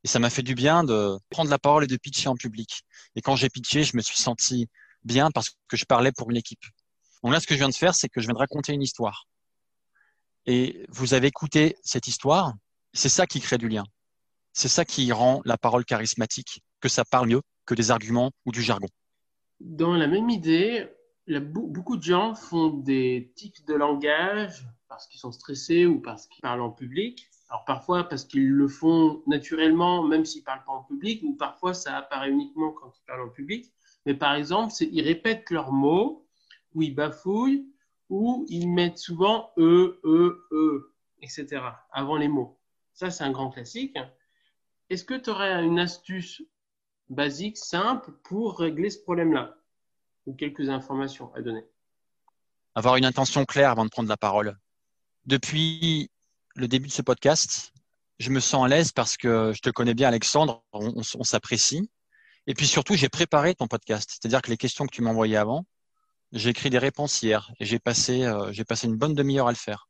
Et 0.04 0.08
ça 0.08 0.20
m'a 0.20 0.30
fait 0.30 0.44
du 0.44 0.56
bien 0.56 0.84
de 0.84 1.18
prendre 1.30 1.50
la 1.50 1.60
parole 1.60 1.86
et 1.86 1.88
de 1.88 1.98
pitcher 1.98 2.28
en 2.28 2.36
public. 2.36 2.84
Et 3.16 3.22
quand 3.22 3.36
j'ai 3.36 3.50
pitché, 3.50 3.84
je 3.84 3.96
me 3.96 4.02
suis 4.02 4.18
senti 4.18 4.68
bien 5.04 5.32
parce 5.32 5.52
que 5.68 5.78
je 5.78 5.86
parlais 5.86 6.12
pour 6.12 6.30
une 6.30 6.38
équipe. 6.38 6.64
Donc 7.24 7.32
là, 7.32 7.40
ce 7.40 7.48
que 7.48 7.54
je 7.54 7.60
viens 7.60 7.70
de 7.70 7.76
faire, 7.76 7.96
c'est 7.96 8.10
que 8.10 8.20
je 8.20 8.28
viens 8.28 8.34
de 8.34 8.40
raconter 8.40 8.74
une 8.74 8.82
histoire. 8.82 9.28
Et 10.46 10.86
vous 10.90 11.14
avez 11.14 11.28
écouté 11.28 11.78
cette 11.84 12.08
histoire, 12.08 12.54
c'est 12.92 13.10
ça 13.10 13.26
qui 13.26 13.40
crée 13.40 13.58
du 13.58 13.70
lien. 13.70 13.86
C'est 14.52 14.68
ça 14.68 14.84
qui 14.84 15.12
rend 15.12 15.42
la 15.46 15.58
parole 15.58 15.86
charismatique, 15.86 16.62
que 16.82 16.90
ça 16.90 17.06
parle 17.06 17.30
mieux 17.30 17.42
que 17.66 17.74
des 17.74 17.92
arguments 17.92 18.32
ou 18.46 18.52
du 18.52 18.62
jargon. 18.62 18.88
Dans 19.62 19.94
la 19.94 20.08
même 20.08 20.30
idée, 20.30 20.90
beaucoup 21.28 21.96
de 21.96 22.04
gens 22.04 22.36
font 22.36 22.70
des 22.70 23.32
tics 23.36 23.66
de 23.66 23.74
langage 23.74 24.66
parce 24.90 25.08
qu'ils 25.08 25.20
sont 25.20 25.32
stressés 25.32 25.86
ou 25.86 26.02
parce 26.02 26.28
qu'ils 26.28 26.42
parlent 26.42 26.62
en 26.62 26.72
public. 26.72 27.30
Alors 27.50 27.66
parfois 27.66 28.04
parce 28.10 28.26
qu'ils 28.26 28.50
le 28.50 28.68
font 28.68 29.22
naturellement, 29.28 30.04
même 30.04 30.26
s'ils 30.26 30.42
ne 30.42 30.46
parlent 30.46 30.64
pas 30.64 30.72
en 30.72 30.84
public, 30.84 31.22
ou 31.24 31.36
parfois 31.36 31.74
ça 31.74 31.98
apparaît 31.98 32.32
uniquement 32.32 32.72
quand 32.72 32.92
ils 32.98 33.06
parlent 33.06 33.28
en 33.28 33.30
public. 33.30 33.72
Mais 34.06 34.14
par 34.14 34.36
exemple, 34.36 34.74
ils 34.82 35.02
répètent 35.02 35.50
leurs 35.50 35.72
mots, 35.72 36.28
ou 36.74 36.82
ils 36.82 36.96
bafouillent, 36.96 37.68
ou 38.10 38.46
ils 38.50 38.68
mettent 38.68 38.98
souvent 38.98 39.52
e, 39.58 40.00
e, 40.04 40.48
e, 40.52 40.94
etc. 41.22 41.62
avant 41.92 42.18
les 42.18 42.28
mots. 42.28 42.60
Ça, 42.94 43.10
c'est 43.10 43.24
un 43.24 43.32
grand 43.32 43.50
classique. 43.50 43.98
Est-ce 44.90 45.04
que 45.04 45.16
tu 45.16 45.30
aurais 45.30 45.64
une 45.64 45.80
astuce 45.80 46.44
basique, 47.10 47.58
simple, 47.58 48.12
pour 48.24 48.60
régler 48.60 48.90
ce 48.90 49.00
problème-là? 49.00 49.56
Ou 50.26 50.36
quelques 50.36 50.70
informations 50.70 51.34
à 51.34 51.42
donner? 51.42 51.66
Avoir 52.76 52.98
une 52.98 53.06
intention 53.06 53.46
claire 53.46 53.72
avant 53.72 53.86
de 53.86 53.90
prendre 53.90 54.10
la 54.10 54.18
parole. 54.18 54.58
Depuis 55.26 56.12
le 56.56 56.68
début 56.68 56.88
de 56.88 56.94
ce 56.94 57.02
podcast, 57.02 57.74
je 58.20 58.30
me 58.30 58.40
sens 58.40 58.66
à 58.66 58.68
l'aise 58.68 58.92
parce 58.92 59.18
que 59.18 59.54
je 59.54 59.62
te 59.62 59.70
connais 59.70 59.94
bien, 59.94 60.08
Alexandre, 60.08 60.64
on, 60.74 61.24
s'apprécie. 61.24 61.90
Et 62.48 62.54
puis 62.54 62.68
surtout, 62.68 62.96
j'ai 62.96 63.10
préparé 63.10 63.56
ton 63.56 63.68
podcast. 63.68 64.10
C'est-à-dire 64.12 64.42
que 64.42 64.50
les 64.50 64.58
questions 64.58 64.86
que 64.86 64.94
tu 64.94 65.02
m'as 65.02 65.10
envoyées 65.10 65.38
avant, 65.38 65.66
j'ai 66.32 66.50
écrit 66.50 66.70
des 66.70 66.78
réponses 66.78 67.22
hier 67.22 67.52
et 67.60 67.66
j'ai 67.66 67.80
passé, 67.80 68.24
euh, 68.24 68.52
j'ai 68.52 68.64
passé 68.64 68.88
une 68.88 68.98
bonne 68.98 69.14
demi-heure 69.14 69.48
à 69.48 69.52
le 69.52 69.58
faire. 69.58 69.88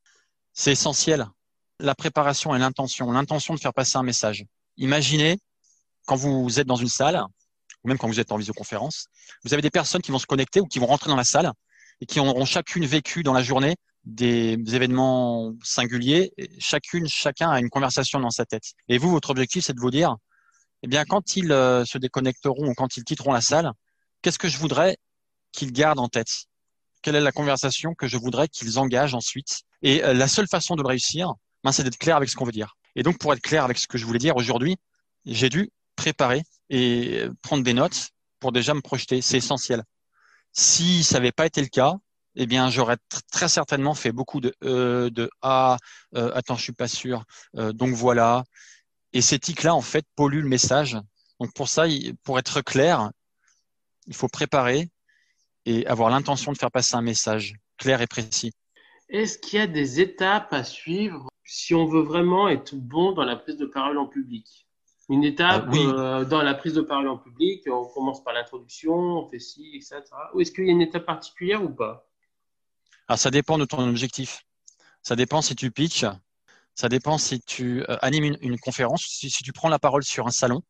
C'est 0.53 0.71
essentiel. 0.71 1.27
La 1.79 1.95
préparation 1.95 2.55
et 2.55 2.59
l'intention. 2.59 3.11
L'intention 3.11 3.53
de 3.53 3.59
faire 3.59 3.73
passer 3.73 3.97
un 3.97 4.03
message. 4.03 4.45
Imaginez 4.77 5.39
quand 6.05 6.15
vous 6.15 6.59
êtes 6.59 6.67
dans 6.67 6.75
une 6.75 6.89
salle, 6.89 7.23
ou 7.83 7.87
même 7.87 7.97
quand 7.97 8.07
vous 8.07 8.19
êtes 8.19 8.31
en 8.31 8.37
visioconférence, 8.37 9.07
vous 9.43 9.53
avez 9.53 9.61
des 9.61 9.69
personnes 9.69 10.01
qui 10.01 10.11
vont 10.11 10.19
se 10.19 10.25
connecter 10.25 10.59
ou 10.59 10.65
qui 10.65 10.79
vont 10.79 10.85
rentrer 10.85 11.09
dans 11.09 11.15
la 11.15 11.23
salle 11.23 11.51
et 12.01 12.05
qui 12.05 12.19
auront 12.19 12.45
chacune 12.45 12.85
vécu 12.85 13.23
dans 13.23 13.33
la 13.33 13.43
journée 13.43 13.75
des 14.05 14.57
événements 14.73 15.53
singuliers. 15.63 16.33
chacune, 16.59 17.07
chacun 17.07 17.49
a 17.49 17.59
une 17.59 17.69
conversation 17.69 18.19
dans 18.19 18.29
sa 18.29 18.45
tête. 18.45 18.73
Et 18.89 18.97
vous, 18.97 19.09
votre 19.09 19.29
objectif, 19.29 19.63
c'est 19.65 19.73
de 19.73 19.79
vous 19.79 19.91
dire, 19.91 20.15
eh 20.83 20.87
bien, 20.87 21.05
quand 21.05 21.35
ils 21.35 21.51
euh, 21.51 21.85
se 21.85 21.97
déconnecteront 21.97 22.67
ou 22.67 22.73
quand 22.73 22.97
ils 22.97 23.03
quitteront 23.03 23.31
la 23.31 23.41
salle, 23.41 23.71
qu'est-ce 24.21 24.39
que 24.39 24.49
je 24.49 24.57
voudrais 24.57 24.97
qu'ils 25.51 25.71
gardent 25.71 25.99
en 25.99 26.09
tête? 26.09 26.45
Quelle 27.01 27.15
est 27.15 27.21
la 27.21 27.31
conversation 27.31 27.93
que 27.93 28.07
je 28.07 28.17
voudrais 28.17 28.47
qu'ils 28.49 28.79
engagent 28.79 29.15
ensuite? 29.15 29.61
Et 29.81 30.03
euh, 30.03 30.13
la 30.13 30.27
seule 30.27 30.47
façon 30.47 30.75
de 30.75 30.81
le 30.81 30.87
réussir, 30.87 31.33
ben, 31.63 31.71
c'est 31.71 31.83
d'être 31.83 31.97
clair 31.97 32.17
avec 32.17 32.29
ce 32.29 32.35
qu'on 32.35 32.45
veut 32.45 32.51
dire. 32.51 32.75
Et 32.95 33.03
donc, 33.03 33.17
pour 33.17 33.33
être 33.33 33.41
clair 33.41 33.63
avec 33.63 33.77
ce 33.77 33.87
que 33.87 33.97
je 33.97 34.05
voulais 34.05 34.19
dire 34.19 34.35
aujourd'hui, 34.35 34.77
j'ai 35.25 35.49
dû 35.49 35.71
préparer 35.95 36.43
et 36.69 37.21
euh, 37.21 37.33
prendre 37.41 37.63
des 37.63 37.73
notes 37.73 38.09
pour 38.39 38.51
déjà 38.51 38.73
me 38.73 38.81
projeter. 38.81 39.21
C'est 39.21 39.37
essentiel. 39.37 39.83
Si 40.51 41.03
ça 41.03 41.15
n'avait 41.15 41.31
pas 41.31 41.45
été 41.45 41.61
le 41.61 41.67
cas, 41.67 41.95
eh 42.35 42.45
bien, 42.45 42.69
j'aurais 42.69 42.97
très 43.31 43.47
certainement 43.47 43.93
fait 43.93 44.11
beaucoup 44.11 44.41
de 44.41 44.53
euh, 44.63 45.09
de 45.09 45.29
ah, 45.41 45.77
euh, 46.15 46.31
attends, 46.33 46.55
je 46.55 46.63
suis 46.63 46.73
pas 46.73 46.87
sûr. 46.87 47.23
Euh, 47.57 47.73
donc 47.73 47.93
voilà. 47.93 48.43
Et 49.13 49.21
ces 49.21 49.39
tics-là, 49.39 49.75
en 49.75 49.81
fait, 49.81 50.05
polluent 50.15 50.41
le 50.41 50.49
message. 50.49 50.97
Donc 51.39 51.53
pour 51.53 51.67
ça, 51.67 51.85
pour 52.23 52.39
être 52.39 52.61
clair, 52.61 53.11
il 54.07 54.15
faut 54.15 54.27
préparer 54.27 54.89
et 55.65 55.85
avoir 55.87 56.09
l'intention 56.09 56.51
de 56.51 56.57
faire 56.57 56.71
passer 56.71 56.95
un 56.95 57.01
message 57.01 57.55
clair 57.77 58.01
et 58.01 58.07
précis. 58.07 58.51
Est-ce 59.09 59.37
qu'il 59.37 59.59
y 59.59 59.61
a 59.61 59.67
des 59.67 59.99
étapes 59.99 60.53
à 60.53 60.63
suivre 60.63 61.29
si 61.45 61.75
on 61.75 61.85
veut 61.85 62.01
vraiment 62.01 62.49
être 62.49 62.75
bon 62.75 63.11
dans 63.11 63.25
la 63.25 63.35
prise 63.35 63.57
de 63.57 63.65
parole 63.65 63.97
en 63.97 64.07
public? 64.07 64.67
Une 65.09 65.23
étape 65.23 65.67
euh, 65.73 66.23
dans 66.23 66.41
la 66.41 66.53
prise 66.53 66.73
de 66.73 66.81
parole 66.81 67.09
en 67.09 67.17
public, 67.17 67.67
on 67.67 67.85
commence 67.85 68.23
par 68.23 68.33
l'introduction, 68.33 68.95
on 68.95 69.29
fait 69.29 69.39
ci, 69.39 69.73
etc. 69.75 70.01
Ou 70.33 70.41
est-ce 70.41 70.51
qu'il 70.51 70.65
y 70.65 70.69
a 70.69 70.71
une 70.71 70.81
étape 70.81 71.05
particulière 71.05 71.63
ou 71.63 71.69
pas? 71.69 72.07
Alors, 73.07 73.19
ça 73.19 73.31
dépend 73.31 73.57
de 73.57 73.65
ton 73.65 73.87
objectif. 73.87 74.41
Ça 75.01 75.15
dépend 75.15 75.41
si 75.41 75.55
tu 75.55 75.71
pitches. 75.71 76.05
Ça 76.75 76.89
dépend 76.89 77.17
si 77.17 77.41
tu 77.41 77.83
euh, 77.83 77.97
animes 78.01 78.37
une, 78.41 78.59
conférence, 78.59 79.03
si, 79.05 79.29
tu 79.29 79.53
prends 79.53 79.69
la 79.69 79.79
parole 79.79 80.03
sur 80.03 80.25
un 80.25 80.31
salon 80.31 80.61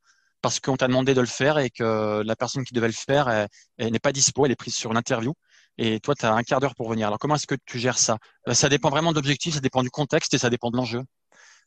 parce 0.41 0.59
qu'on 0.59 0.75
t'a 0.75 0.87
demandé 0.87 1.13
de 1.13 1.21
le 1.21 1.27
faire 1.27 1.57
et 1.59 1.69
que 1.69 2.21
la 2.25 2.35
personne 2.35 2.65
qui 2.65 2.73
devait 2.73 2.87
le 2.87 2.93
faire 2.93 3.47
n'est 3.79 3.99
pas 3.99 4.11
dispo, 4.11 4.45
elle 4.45 4.51
est 4.51 4.57
prise 4.57 4.75
sur 4.75 4.91
l'interview 4.91 5.33
et 5.77 5.99
toi, 5.99 6.15
tu 6.15 6.25
as 6.25 6.33
un 6.33 6.43
quart 6.43 6.59
d'heure 6.59 6.75
pour 6.75 6.89
venir. 6.89 7.07
Alors, 7.07 7.19
comment 7.19 7.35
est-ce 7.35 7.47
que 7.47 7.55
tu 7.65 7.79
gères 7.79 7.97
ça? 7.97 8.17
Euh, 8.47 8.53
Ça 8.53 8.69
dépend 8.69 8.89
vraiment 8.89 9.11
de 9.11 9.15
l'objectif, 9.15 9.55
ça 9.55 9.59
dépend 9.59 9.81
du 9.81 9.89
contexte 9.89 10.33
et 10.33 10.37
ça 10.37 10.49
dépend 10.49 10.69
de 10.69 10.77
l'enjeu. 10.77 11.01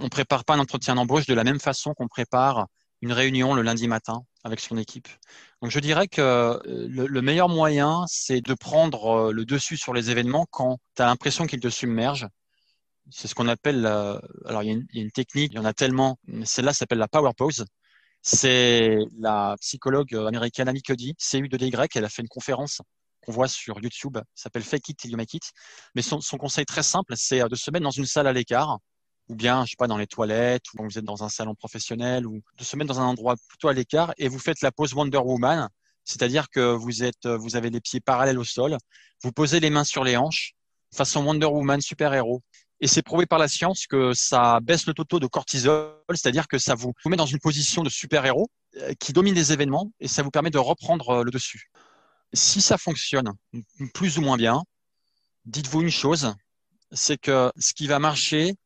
On 0.01 0.05
ne 0.05 0.09
prépare 0.09 0.45
pas 0.45 0.55
un 0.55 0.59
entretien 0.59 0.95
d'embauche 0.95 1.27
de 1.27 1.35
la 1.35 1.45
même 1.45 1.61
façon 1.61 1.95
qu'on 1.95 2.09
prépare 2.09 2.67
une 3.03 3.13
réunion 3.13 3.55
le 3.55 3.63
lundi 3.63 3.89
matin 3.89 4.23
avec 4.45 4.61
son 4.61 4.77
équipe. 4.79 5.09
Donc 5.63 5.71
je 5.71 5.81
dirais 5.81 6.09
que 6.09 6.21
euh, 6.21 6.59
le, 6.89 7.23
meilleur 7.23 7.49
moyen, 7.49 8.05
c'est 8.09 8.41
de 8.41 8.55
prendre 8.55 9.29
euh, 9.29 9.33
le 9.33 9.45
dessus 9.45 9.77
sur 9.77 9.93
les 9.93 10.11
événements 10.11 10.47
quand 10.51 10.79
tu 10.95 11.03
as 11.03 11.07
l'impression 11.07 11.47
qu'ils 11.47 11.61
te 11.61 11.69
submergent. 11.69 12.29
C'est 13.11 13.29
ce 13.29 13.35
qu'on 13.35 13.47
appelle, 13.47 13.87
alors 13.87 14.65
il 14.65 14.85
y, 14.93 14.99
a 14.99 15.01
une, 15.03 15.13
technique, 15.13 15.53
il 15.53 15.57
y 15.57 15.59
en 15.61 15.65
a 15.65 15.73
tellement, 15.73 16.19
celle-là 16.45 16.73
s'appelle 16.73 16.99
la 16.99 17.07
power 17.07 17.31
pose. 17.37 17.65
C'est 18.23 18.99
la 19.21 19.55
psychologue 19.61 20.13
américaine 20.17 20.69
Amy 20.69 20.83
Cuddy, 20.83 21.15
CU2DY, 21.21 21.87
elle 21.95 22.05
a 22.05 22.09
fait 22.09 22.23
une 22.23 22.29
conférence 22.29 22.81
qu'on 23.27 23.33
voit 23.33 23.49
sur 23.49 23.81
YouTube, 23.81 24.19
s'appelle 24.35 24.63
Fake 24.63 24.89
It 24.89 24.99
Till 24.99 25.11
You 25.11 25.17
Make 25.17 25.35
It. 25.35 25.53
Mais 25.95 26.03
son, 26.03 26.21
son 26.21 26.39
conseil 26.39 26.65
très 26.65 26.83
simple, 26.83 27.15
c'est 27.17 27.43
euh, 27.43 27.49
de 27.49 27.57
se 27.57 27.71
mettre 27.71 27.85
dans 27.85 27.91
une 27.91 28.07
salle 28.07 28.27
à 28.27 28.33
l'écart, 28.33 28.79
ou 29.29 29.35
bien, 29.35 29.65
je 29.65 29.71
sais 29.71 29.77
pas, 29.77 29.87
dans 29.87 29.99
les 29.99 30.07
toilettes, 30.07 30.65
ou 30.73 30.79
quand 30.79 30.85
vous 30.85 30.99
êtes 30.99 31.05
dans 31.05 31.25
un 31.25 31.29
salon 31.29 31.55
professionnel, 31.55 32.27
ou 32.27 32.43
de 32.59 32.65
se 32.65 32.77
mettre 32.77 32.93
dans 32.93 33.01
un 33.01 33.07
endroit 33.07 33.37
plutôt 33.49 33.69
à 33.69 33.73
l'écart 33.73 34.13
et 34.19 34.29
vous 34.29 34.39
faites 34.39 34.61
la 34.63 34.73
pose 34.73 34.95
Wonder 34.95 35.19
Woman, 35.19 35.69
c'est-à-dire 36.05 36.49
que 36.51 36.75
vous 36.75 37.03
êtes, 37.03 37.27
vous 37.27 37.57
avez 37.57 37.71
les 37.71 37.81
pieds 37.81 38.01
parallèles 38.01 38.39
au 38.39 38.45
sol, 38.45 38.77
vous 39.23 39.33
posez 39.33 39.61
les 39.61 39.71
mains 39.71 39.85
sur 39.85 40.05
les 40.05 40.17
hanches, 40.17 40.55
façon 40.95 41.25
Wonder 41.25 41.47
Woman 41.47 41.81
super-héros. 41.81 42.43
Et 42.81 42.89
c'est 42.89 43.03
prouvé 43.03 43.25
par 43.25 43.39
la 43.39 43.49
science 43.49 43.87
que 43.87 44.13
ça 44.13 44.61
baisse 44.61 44.87
le 44.87 44.93
taux 44.93 45.19
de 45.19 45.27
cortisol, 45.27 45.95
c'est-à-dire 46.11 46.47
que 46.47 46.59
ça 46.59 46.75
vous, 46.75 46.93
met 47.07 47.17
dans 47.17 47.27
une 47.27 47.39
position 47.39 47.83
de 47.83 47.89
super-héros 47.89 48.51
euh, 48.77 48.93
qui 49.01 49.13
domine 49.13 49.35
les 49.35 49.53
événements 49.53 49.91
et 49.99 50.09
ça 50.09 50.23
vous 50.23 50.31
permet 50.31 50.51
de 50.51 50.59
reprendre 50.59 51.09
euh, 51.09 51.25
le 51.25 51.31
dessus. 51.31 51.71
Si 52.35 52.61
ça 52.61 52.77
fonctionne 52.77 53.33
plus 53.95 54.19
ou 54.19 54.21
moins 54.21 54.37
bien, 54.37 54.63
dites-vous 55.47 55.81
une 55.81 55.91
chose, 55.91 56.35
c'est 56.93 57.17
que 57.19 57.51
ce 57.59 57.73
qui 57.73 57.87
va 57.87 57.99
marcher 57.99 58.57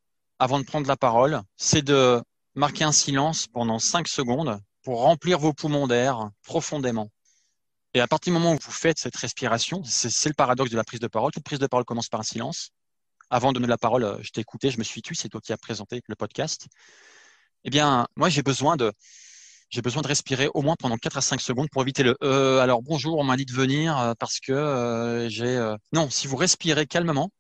avant 0.41 0.59
de 0.59 0.65
prendre 0.65 0.89
la 0.89 0.97
parole, 0.97 1.43
c'est 1.57 1.83
de 1.83 2.21
marquer 2.55 2.85
un 2.85 2.93
silence 2.93 3.47
pendant 3.47 3.79
5 3.79 4.09
secondes 4.09 4.59
pour 4.83 5.03
remplir 5.03 5.39
vos 5.39 5.53
poumons 5.53 5.87
d'air 5.87 6.31
profondément. 6.43 7.11
Et 7.93 8.01
à 8.01 8.09
partir 8.09 8.33
du 8.33 8.39
moment 8.39 8.55
où 8.55 8.59
vous 8.61 8.73
faites 8.73 8.99
cette 8.99 9.17
respiration, 9.17 9.83
c'est 9.85 10.29
le 10.29 10.35
paradoxe 10.35 10.71
de 10.71 10.77
la 10.77 10.85
prise 10.85 11.01
de 11.01 11.09
parole. 11.09 11.31
Toute 11.31 11.45
prise 11.45 11.59
de 11.59 11.67
parole 11.67 11.85
commence 11.85 12.09
par 12.09 12.21
un 12.21 12.25
silence. 12.25 12.71
Avant 13.29 13.53
de 13.53 13.55
donner 13.55 13.69
la 13.69 13.79
parole, 13.79 14.03
euh, 14.03 14.19
je 14.23 14.31
t'ai 14.31 14.41
écouté, 14.41 14.71
je 14.71 14.79
me 14.79 14.83
suis 14.83 15.03
tu, 15.03 15.15
c'est 15.15 15.29
toi 15.29 15.41
qui 15.41 15.53
as 15.53 15.59
présenté 15.59 16.01
le 16.09 16.17
podcast. 16.17 16.67
Eh 17.65 17.71
bien, 17.71 18.07
moi, 18.17 18.29
j'ai 18.31 18.43
besoin 18.43 18.77
de, 18.77 18.93
j'ai 19.71 19.83
besoin 19.83 20.03
de 20.03 20.09
respirer 20.09 20.49
au 20.55 20.63
moins 20.63 20.75
pendant 20.79 20.97
4 20.97 21.19
à 21.19 21.21
5 21.21 21.41
secondes 21.41 21.69
pour 21.71 21.83
éviter 21.83 22.03
le 22.03 22.17
euh, 22.23 22.59
alors 22.61 22.83
bonjour, 22.83 23.19
on 23.19 23.25
m'a 23.25 23.37
dit 23.37 23.45
de 23.45 23.53
venir 23.53 23.97
euh, 23.99 24.15
parce 24.19 24.41
que 24.41 24.53
euh, 24.53 25.29
j'ai 25.29 25.75
non, 25.93 26.11
si 26.11 26.27
vous 26.27 26.37
respirez 26.37 26.87
calmement. 26.87 27.31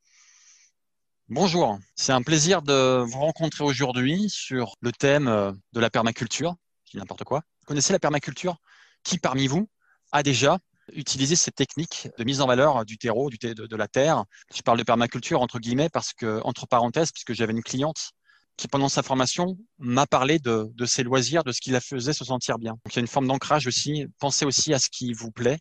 Bonjour, 1.30 1.78
c'est 1.94 2.10
un 2.10 2.22
plaisir 2.22 2.60
de 2.60 3.04
vous 3.06 3.20
rencontrer 3.20 3.62
aujourd'hui 3.62 4.28
sur 4.28 4.74
le 4.80 4.90
thème 4.90 5.26
de 5.72 5.78
la 5.80 5.88
permaculture, 5.88 6.56
je 6.92 6.98
n'importe 6.98 7.22
quoi. 7.22 7.42
Vous 7.60 7.66
connaissez 7.66 7.92
la 7.92 8.00
permaculture? 8.00 8.56
Qui 9.04 9.16
parmi 9.16 9.46
vous 9.46 9.68
a 10.10 10.24
déjà 10.24 10.58
utilisé 10.92 11.36
cette 11.36 11.54
technique 11.54 12.08
de 12.18 12.24
mise 12.24 12.40
en 12.40 12.48
valeur 12.48 12.84
du 12.84 12.98
terreau, 12.98 13.30
du 13.30 13.38
de, 13.38 13.54
de 13.54 13.76
la 13.76 13.86
terre? 13.86 14.24
Je 14.52 14.60
parle 14.62 14.78
de 14.78 14.82
permaculture 14.82 15.40
entre 15.40 15.60
guillemets 15.60 15.88
parce 15.88 16.12
que 16.12 16.40
entre 16.42 16.66
parenthèses 16.66 17.12
puisque 17.12 17.32
j'avais 17.32 17.52
une 17.52 17.62
cliente 17.62 18.10
qui, 18.56 18.66
pendant 18.66 18.88
sa 18.88 19.04
formation, 19.04 19.56
m'a 19.78 20.08
parlé 20.08 20.40
de, 20.40 20.68
ses 20.84 21.04
loisirs, 21.04 21.44
de 21.44 21.52
ce 21.52 21.60
qui 21.60 21.70
la 21.70 21.80
faisait 21.80 22.12
se 22.12 22.24
sentir 22.24 22.58
bien. 22.58 22.72
Donc, 22.72 22.92
il 22.92 22.96
y 22.96 22.98
a 22.98 23.02
une 23.02 23.06
forme 23.06 23.28
d'ancrage 23.28 23.68
aussi. 23.68 24.04
Pensez 24.18 24.44
aussi 24.44 24.74
à 24.74 24.80
ce 24.80 24.88
qui 24.90 25.12
vous 25.12 25.30
plaît. 25.30 25.60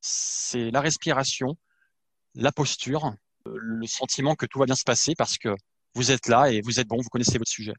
C'est 0.00 0.70
la 0.70 0.80
respiration, 0.80 1.58
la 2.34 2.52
posture, 2.52 3.12
le 3.56 3.86
sentiment 3.86 4.34
que 4.34 4.46
tout 4.46 4.58
va 4.58 4.66
bien 4.66 4.74
se 4.74 4.84
passer 4.84 5.14
parce 5.16 5.38
que 5.38 5.54
vous 5.94 6.10
êtes 6.10 6.28
là 6.28 6.50
et 6.50 6.60
vous 6.60 6.80
êtes 6.80 6.88
bon, 6.88 6.96
vous 6.96 7.08
connaissez 7.08 7.38
votre 7.38 7.50
sujet. 7.50 7.74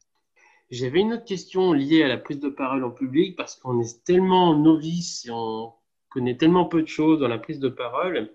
J'avais 0.70 1.00
une 1.00 1.12
autre 1.12 1.24
question 1.24 1.72
liée 1.72 2.02
à 2.02 2.08
la 2.08 2.16
prise 2.16 2.40
de 2.40 2.48
parole 2.48 2.84
en 2.84 2.90
public 2.90 3.36
parce 3.36 3.56
qu'on 3.56 3.80
est 3.80 4.04
tellement 4.04 4.56
novice 4.56 5.26
et 5.26 5.30
on 5.30 5.72
connaît 6.08 6.36
tellement 6.36 6.64
peu 6.64 6.82
de 6.82 6.88
choses 6.88 7.20
dans 7.20 7.28
la 7.28 7.38
prise 7.38 7.60
de 7.60 7.68
parole. 7.68 8.32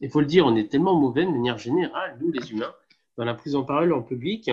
Il 0.00 0.10
faut 0.10 0.20
le 0.20 0.26
dire, 0.26 0.46
on 0.46 0.56
est 0.56 0.70
tellement 0.70 0.98
mauvais 0.98 1.24
de 1.24 1.30
manière 1.30 1.58
générale, 1.58 2.18
nous 2.20 2.32
les 2.32 2.52
humains, 2.52 2.74
dans 3.16 3.24
la 3.24 3.34
prise 3.34 3.54
en 3.54 3.64
parole 3.64 3.92
en 3.92 4.02
public. 4.02 4.50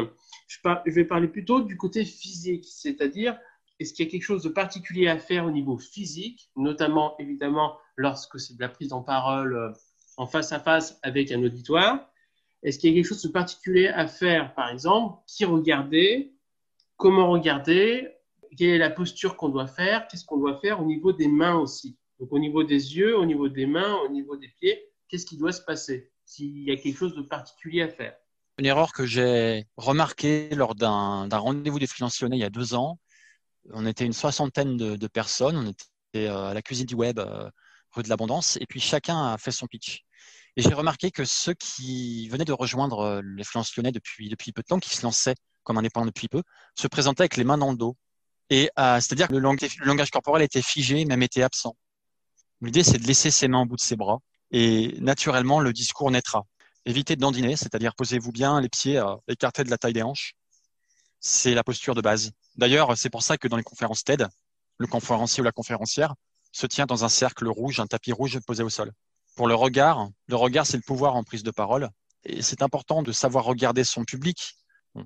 Je, 0.47 0.59
vais 0.91 1.05
parler 1.05 1.27
plutôt 1.27 1.61
du 1.61 1.77
côté 1.77 2.05
physique, 2.05 2.65
c'est-à-dire 2.67 3.37
est-ce 3.79 3.93
qu'il 3.93 4.05
y 4.05 4.07
a 4.09 4.11
quelque 4.11 4.23
chose 4.23 4.43
de 4.43 4.49
particulier 4.49 5.07
à 5.07 5.17
faire 5.17 5.45
au 5.45 5.51
niveau 5.51 5.77
physique, 5.77 6.51
notamment 6.55 7.15
évidemment 7.17 7.77
lorsque 7.95 8.39
c'est 8.39 8.55
de 8.55 8.61
la 8.61 8.69
prise 8.69 8.93
en 8.93 9.01
parole 9.01 9.55
euh, 9.55 9.71
en 10.17 10.27
face 10.27 10.51
à 10.51 10.59
face 10.59 10.99
avec 11.01 11.31
un 11.31 11.41
auditoire? 11.41 12.10
Est-ce 12.63 12.79
qu'il 12.79 12.89
y 12.89 12.93
a 12.93 12.95
quelque 12.95 13.09
chose 13.09 13.23
de 13.23 13.29
particulier 13.29 13.87
à 13.87 14.07
faire, 14.07 14.53
par 14.53 14.69
exemple, 14.69 15.19
qui 15.27 15.45
regarder, 15.45 16.33
comment 16.97 17.29
regarder, 17.31 18.07
quelle 18.57 18.69
est 18.69 18.77
la 18.77 18.89
posture 18.89 19.35
qu'on 19.35 19.49
doit 19.49 19.67
faire, 19.67 20.07
qu'est-ce 20.07 20.25
qu'on 20.25 20.37
doit 20.37 20.59
faire 20.59 20.81
au 20.81 20.85
niveau 20.85 21.11
des 21.13 21.27
mains 21.27 21.55
aussi 21.55 21.97
Donc 22.19 22.31
au 22.31 22.39
niveau 22.39 22.63
des 22.63 22.97
yeux, 22.97 23.17
au 23.17 23.25
niveau 23.25 23.49
des 23.49 23.65
mains, 23.65 23.95
au 24.05 24.09
niveau 24.09 24.37
des 24.37 24.49
pieds, 24.59 24.79
qu'est-ce 25.07 25.25
qui 25.25 25.37
doit 25.37 25.53
se 25.53 25.61
passer 25.61 26.11
s'il 26.25 26.63
y 26.63 26.71
a 26.71 26.77
quelque 26.77 26.97
chose 26.97 27.15
de 27.15 27.21
particulier 27.21 27.81
à 27.81 27.89
faire 27.89 28.15
une 28.61 28.67
erreur 28.67 28.93
que 28.93 29.07
j'ai 29.07 29.65
remarquée 29.75 30.49
lors 30.51 30.75
d'un 30.75 31.27
rendez-vous 31.31 31.79
des 31.79 31.87
freelances 31.87 32.21
il 32.21 32.35
y 32.35 32.43
a 32.43 32.51
deux 32.51 32.75
ans. 32.75 32.99
On 33.71 33.87
était 33.87 34.05
une 34.05 34.13
soixantaine 34.13 34.77
de, 34.77 35.07
personnes. 35.07 35.57
On 35.57 35.67
était 35.67 36.27
euh, 36.27 36.49
à 36.49 36.53
la 36.53 36.61
cuisine 36.61 36.85
du 36.85 36.93
web, 36.93 37.17
euh, 37.17 37.49
rue 37.91 38.03
de 38.03 38.09
l'Abondance, 38.09 38.57
et 38.61 38.67
puis 38.67 38.79
chacun 38.79 39.33
a 39.33 39.37
fait 39.39 39.51
son 39.51 39.65
pitch. 39.65 40.03
Et 40.57 40.61
j'ai 40.61 40.73
remarqué 40.73 41.11
que 41.11 41.23
ceux 41.25 41.53
qui 41.53 42.27
venaient 42.29 42.45
de 42.45 42.53
rejoindre 42.53 42.99
euh, 42.99 43.21
les 43.23 43.43
freelances 43.43 43.75
lyonnais 43.75 43.91
depuis, 43.91 44.29
depuis 44.29 44.51
peu 44.51 44.61
de 44.61 44.67
temps, 44.67 44.79
qui 44.79 44.95
se 44.95 45.03
lançaient 45.03 45.35
comme 45.63 45.77
indépendants 45.77 46.07
depuis 46.07 46.27
peu, 46.27 46.43
se 46.75 46.87
présentaient 46.87 47.21
avec 47.21 47.37
les 47.37 47.43
mains 47.43 47.57
dans 47.57 47.71
le 47.71 47.77
dos. 47.77 47.95
Et 48.49 48.69
c'est-à-dire 48.75 49.29
que 49.29 49.33
le 49.33 49.39
langage, 49.39 49.77
le 49.77 49.85
langage 49.85 50.11
corporel 50.11 50.43
était 50.43 50.61
figé, 50.61 51.05
même 51.05 51.23
était 51.23 51.41
absent. 51.41 51.77
L'idée, 52.59 52.83
c'est 52.83 52.97
de 52.97 53.07
laisser 53.07 53.31
ses 53.31 53.47
mains 53.47 53.61
au 53.61 53.65
bout 53.65 53.77
de 53.77 53.81
ses 53.81 53.95
bras 53.95 54.19
et 54.51 54.97
naturellement, 54.99 55.59
le 55.59 55.73
discours 55.73 56.11
naîtra. 56.11 56.45
Évitez 56.85 57.15
de 57.15 57.21
dandiner, 57.21 57.55
c'est-à-dire 57.55 57.95
posez-vous 57.95 58.31
bien 58.31 58.59
les 58.59 58.69
pieds 58.69 58.97
euh, 58.97 59.15
écartés 59.27 59.63
de 59.63 59.69
la 59.69 59.77
taille 59.77 59.93
des 59.93 60.03
hanches. 60.03 60.33
C'est 61.19 61.53
la 61.53 61.63
posture 61.63 61.95
de 61.95 62.01
base. 62.01 62.31
D'ailleurs, 62.55 62.97
c'est 62.97 63.09
pour 63.09 63.23
ça 63.23 63.37
que 63.37 63.47
dans 63.47 63.57
les 63.57 63.63
conférences 63.63 64.03
TED, 64.03 64.27
le 64.77 64.87
conférencier 64.87 65.41
ou 65.41 65.43
la 65.43 65.51
conférencière 65.51 66.15
se 66.51 66.67
tient 66.67 66.85
dans 66.85 67.05
un 67.05 67.09
cercle 67.09 67.47
rouge, 67.47 67.79
un 67.79 67.87
tapis 67.87 68.11
rouge 68.11 68.39
posé 68.45 68.63
au 68.63 68.69
sol. 68.69 68.91
Pour 69.41 69.47
le 69.47 69.55
regard, 69.55 70.07
le 70.27 70.35
regard, 70.35 70.67
c'est 70.67 70.77
le 70.77 70.83
pouvoir 70.83 71.15
en 71.15 71.23
prise 71.23 71.41
de 71.41 71.49
parole. 71.49 71.89
Et 72.25 72.43
c'est 72.43 72.61
important 72.61 73.01
de 73.01 73.11
savoir 73.11 73.43
regarder 73.43 73.83
son 73.83 74.03
public. 74.03 74.53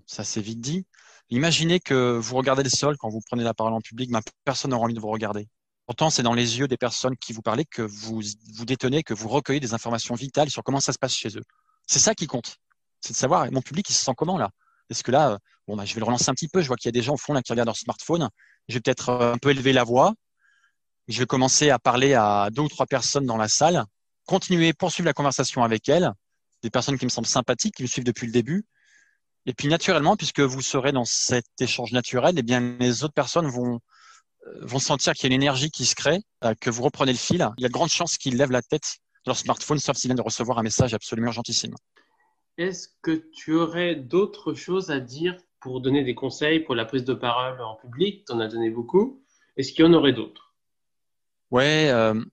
ça, 0.06 0.26
c'est 0.26 0.42
vite 0.42 0.60
dit. 0.60 0.86
Imaginez 1.30 1.80
que 1.80 2.18
vous 2.18 2.36
regardez 2.36 2.62
le 2.62 2.70
sol 2.70 2.98
quand 2.98 3.08
vous 3.08 3.22
prenez 3.26 3.46
la 3.46 3.54
parole 3.54 3.72
en 3.72 3.80
public, 3.80 4.10
mais 4.12 4.20
personne 4.44 4.72
n'aura 4.72 4.84
envie 4.84 4.94
de 4.94 5.00
vous 5.00 5.08
regarder. 5.08 5.48
Pourtant, 5.86 6.10
c'est 6.10 6.22
dans 6.22 6.34
les 6.34 6.60
yeux 6.60 6.68
des 6.68 6.76
personnes 6.76 7.16
qui 7.16 7.32
vous 7.32 7.42
parlent 7.42 7.64
que 7.72 7.82
vous, 7.82 8.22
vous 8.56 8.66
détenez, 8.66 9.04
que 9.04 9.14
vous 9.14 9.30
recueillez 9.30 9.62
des 9.62 9.74
informations 9.74 10.16
vitales 10.16 10.50
sur 10.50 10.64
comment 10.64 10.82
ça 10.82 10.92
se 10.92 11.00
passe 11.00 11.14
chez 11.14 11.30
eux. 11.38 11.44
C'est 11.88 12.00
ça 12.00 12.14
qui 12.14 12.28
compte. 12.28 12.58
C'est 13.00 13.14
de 13.14 13.18
savoir, 13.18 13.50
mon 13.54 13.62
public, 13.62 13.90
il 13.90 13.94
se 13.94 14.04
sent 14.04 14.16
comment 14.18 14.38
là? 14.38 14.50
Est-ce 14.90 15.06
que 15.06 15.12
là, 15.12 15.30
euh, 15.30 15.38
bon, 15.66 15.78
bah, 15.78 15.86
je 15.86 15.94
vais 15.94 16.02
le 16.02 16.06
relancer 16.08 16.30
un 16.30 16.34
petit 16.34 16.50
peu. 16.50 16.62
Je 16.62 16.68
vois 16.68 16.76
qu'il 16.76 16.90
y 16.90 16.94
a 16.94 16.98
des 17.00 17.04
gens 17.04 17.14
au 17.14 17.18
fond 17.18 17.34
qui 17.42 17.54
regardent 17.54 17.70
leur 17.70 17.78
smartphone. 17.78 18.28
Je 18.68 18.74
vais 18.74 18.82
peut-être 18.82 19.12
euh, 19.12 19.32
un 19.32 19.38
peu 19.38 19.52
élever 19.52 19.72
la 19.72 19.86
voix. 19.86 20.14
Je 21.08 21.20
vais 21.20 21.26
commencer 21.26 21.70
à 21.70 21.80
parler 21.80 22.16
à 22.16 22.50
deux 22.52 22.64
ou 22.64 22.68
trois 22.68 22.86
personnes 22.86 23.26
dans 23.26 23.38
la 23.38 23.48
salle. 23.48 23.86
Continuer, 24.26 24.74
poursuivre 24.74 25.06
la 25.06 25.14
conversation 25.14 25.64
avec 25.64 25.88
elles. 25.90 26.12
Des 26.64 26.70
personnes 26.70 26.98
qui 26.98 27.06
me 27.06 27.10
semblent 27.10 27.28
sympathiques, 27.28 27.76
qui 27.76 27.84
me 27.84 27.88
suivent 27.88 28.06
depuis 28.06 28.26
le 28.26 28.34
début. 28.34 28.66
Et 29.46 29.54
puis 29.54 29.68
naturellement, 29.68 30.16
puisque 30.16 30.40
vous 30.40 30.62
serez 30.62 30.92
dans 30.92 31.06
cet 31.06 31.46
échange 31.60 31.92
naturel, 31.92 32.36
eh 32.38 32.44
bien 32.44 32.78
les 32.80 33.04
autres 33.04 33.14
personnes 33.14 33.48
vont 33.48 33.80
euh, 34.48 34.60
vont 34.62 34.80
sentir 34.80 35.14
qu'il 35.14 35.30
y 35.30 35.34
a 35.34 35.36
une 35.36 35.42
énergie 35.42 35.70
qui 35.70 35.86
se 35.86 35.96
crée, 35.96 36.22
que 36.62 36.70
vous 36.70 36.84
reprenez 36.84 37.12
le 37.12 37.18
fil. 37.18 37.48
Il 37.58 37.62
y 37.62 37.66
a 37.66 37.68
de 37.68 37.74
grandes 37.74 37.90
chances 37.90 38.18
qu'ils 38.18 38.38
lèvent 38.38 38.52
la 38.52 38.62
tête 38.62 39.00
leur 39.26 39.38
smartphone, 39.38 39.80
sauf 39.80 39.98
s'ils 39.98 40.10
viennent 40.10 40.18
de 40.18 40.22
recevoir 40.22 40.60
un 40.60 40.64
message 40.64 40.94
absolument 40.94 41.28
urgentissime. 41.28 41.76
Est-ce 42.58 42.88
que 43.02 43.30
tu 43.34 43.54
aurais 43.54 43.96
d'autres 43.96 44.54
choses 44.54 44.92
à 44.92 45.00
dire 45.00 45.36
pour 45.60 45.82
donner 45.82 46.04
des 46.04 46.16
conseils 46.16 46.60
pour 46.60 46.76
la 46.76 46.86
prise 46.86 47.04
de 47.04 47.14
parole 47.14 47.60
en 47.62 47.76
public? 47.76 48.26
Tu 48.26 48.34
en 48.34 48.40
as 48.40 48.48
donné 48.48 48.70
beaucoup. 48.70 49.24
Est-ce 49.58 49.74
qu'il 49.74 49.86
y 49.86 49.88
en 49.88 49.94
aurait 49.94 50.14
d'autres? 50.14 50.54
Ouais, 51.52 51.90
euh, 51.90 52.24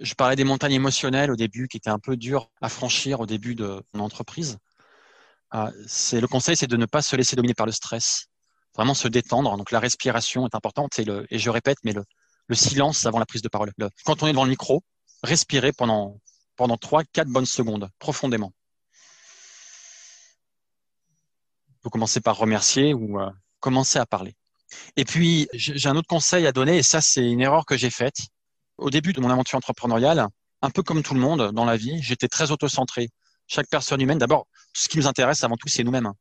je 0.00 0.14
parlais 0.14 0.36
des 0.36 0.44
montagnes 0.44 0.72
émotionnelles 0.72 1.30
au 1.30 1.36
début 1.36 1.68
qui 1.68 1.76
étaient 1.76 1.90
un 1.90 1.98
peu 1.98 2.16
dures 2.16 2.50
à 2.60 2.68
franchir 2.68 3.20
au 3.20 3.26
début 3.26 3.54
de 3.54 3.82
mon 3.94 4.04
entreprise. 4.04 4.58
Euh, 5.54 5.70
le 6.12 6.26
conseil, 6.26 6.56
c'est 6.56 6.66
de 6.66 6.76
ne 6.76 6.86
pas 6.86 7.02
se 7.02 7.14
laisser 7.16 7.36
dominer 7.36 7.54
par 7.54 7.66
le 7.66 7.72
stress, 7.72 8.26
vraiment 8.74 8.94
se 8.94 9.08
détendre. 9.08 9.56
Donc 9.56 9.70
la 9.70 9.80
respiration 9.80 10.46
est 10.46 10.54
importante 10.54 10.98
et, 10.98 11.38
je 11.38 11.50
répète, 11.50 11.78
mais 11.84 11.92
le, 11.92 12.04
le 12.48 12.54
silence 12.54 13.06
avant 13.06 13.18
la 13.18 13.26
prise 13.26 13.42
de 13.42 13.48
parole. 13.48 13.72
quand 14.04 14.22
on 14.22 14.26
est 14.26 14.32
devant 14.32 14.44
le 14.44 14.50
micro, 14.50 14.82
respirer 15.22 15.72
pendant, 15.72 16.20
pendant 16.56 16.76
3-4 16.76 17.26
bonnes 17.26 17.46
secondes, 17.46 17.88
profondément. 17.98 18.52
Vous 21.82 21.90
commencez 21.90 22.20
par 22.20 22.36
remercier 22.36 22.94
ou 22.94 23.20
euh, 23.20 23.30
commencer 23.60 23.98
à 23.98 24.06
parler. 24.06 24.34
Et 24.96 25.04
puis, 25.04 25.48
j'ai 25.52 25.88
un 25.88 25.94
autre 25.94 26.08
conseil 26.08 26.46
à 26.46 26.52
donner, 26.52 26.78
et 26.78 26.82
ça, 26.82 27.00
c'est 27.00 27.24
une 27.24 27.40
erreur 27.40 27.64
que 27.64 27.76
j'ai 27.76 27.90
faite. 27.90 28.16
Au 28.78 28.90
début 28.90 29.12
de 29.12 29.20
mon 29.20 29.30
aventure 29.30 29.56
entrepreneuriale, 29.56 30.26
un 30.62 30.70
peu 30.70 30.82
comme 30.82 31.02
tout 31.02 31.14
le 31.14 31.20
monde 31.20 31.52
dans 31.52 31.64
la 31.64 31.76
vie, 31.76 32.02
j'étais 32.02 32.28
très 32.28 32.50
autocentré. 32.50 33.08
Chaque 33.46 33.68
personne 33.68 34.00
humaine, 34.00 34.18
d'abord, 34.18 34.46
ce 34.74 34.88
qui 34.88 34.98
nous 34.98 35.06
intéresse 35.06 35.44
avant 35.44 35.56
tout, 35.56 35.68
c'est 35.68 35.84
nous-mêmes. 35.84 36.12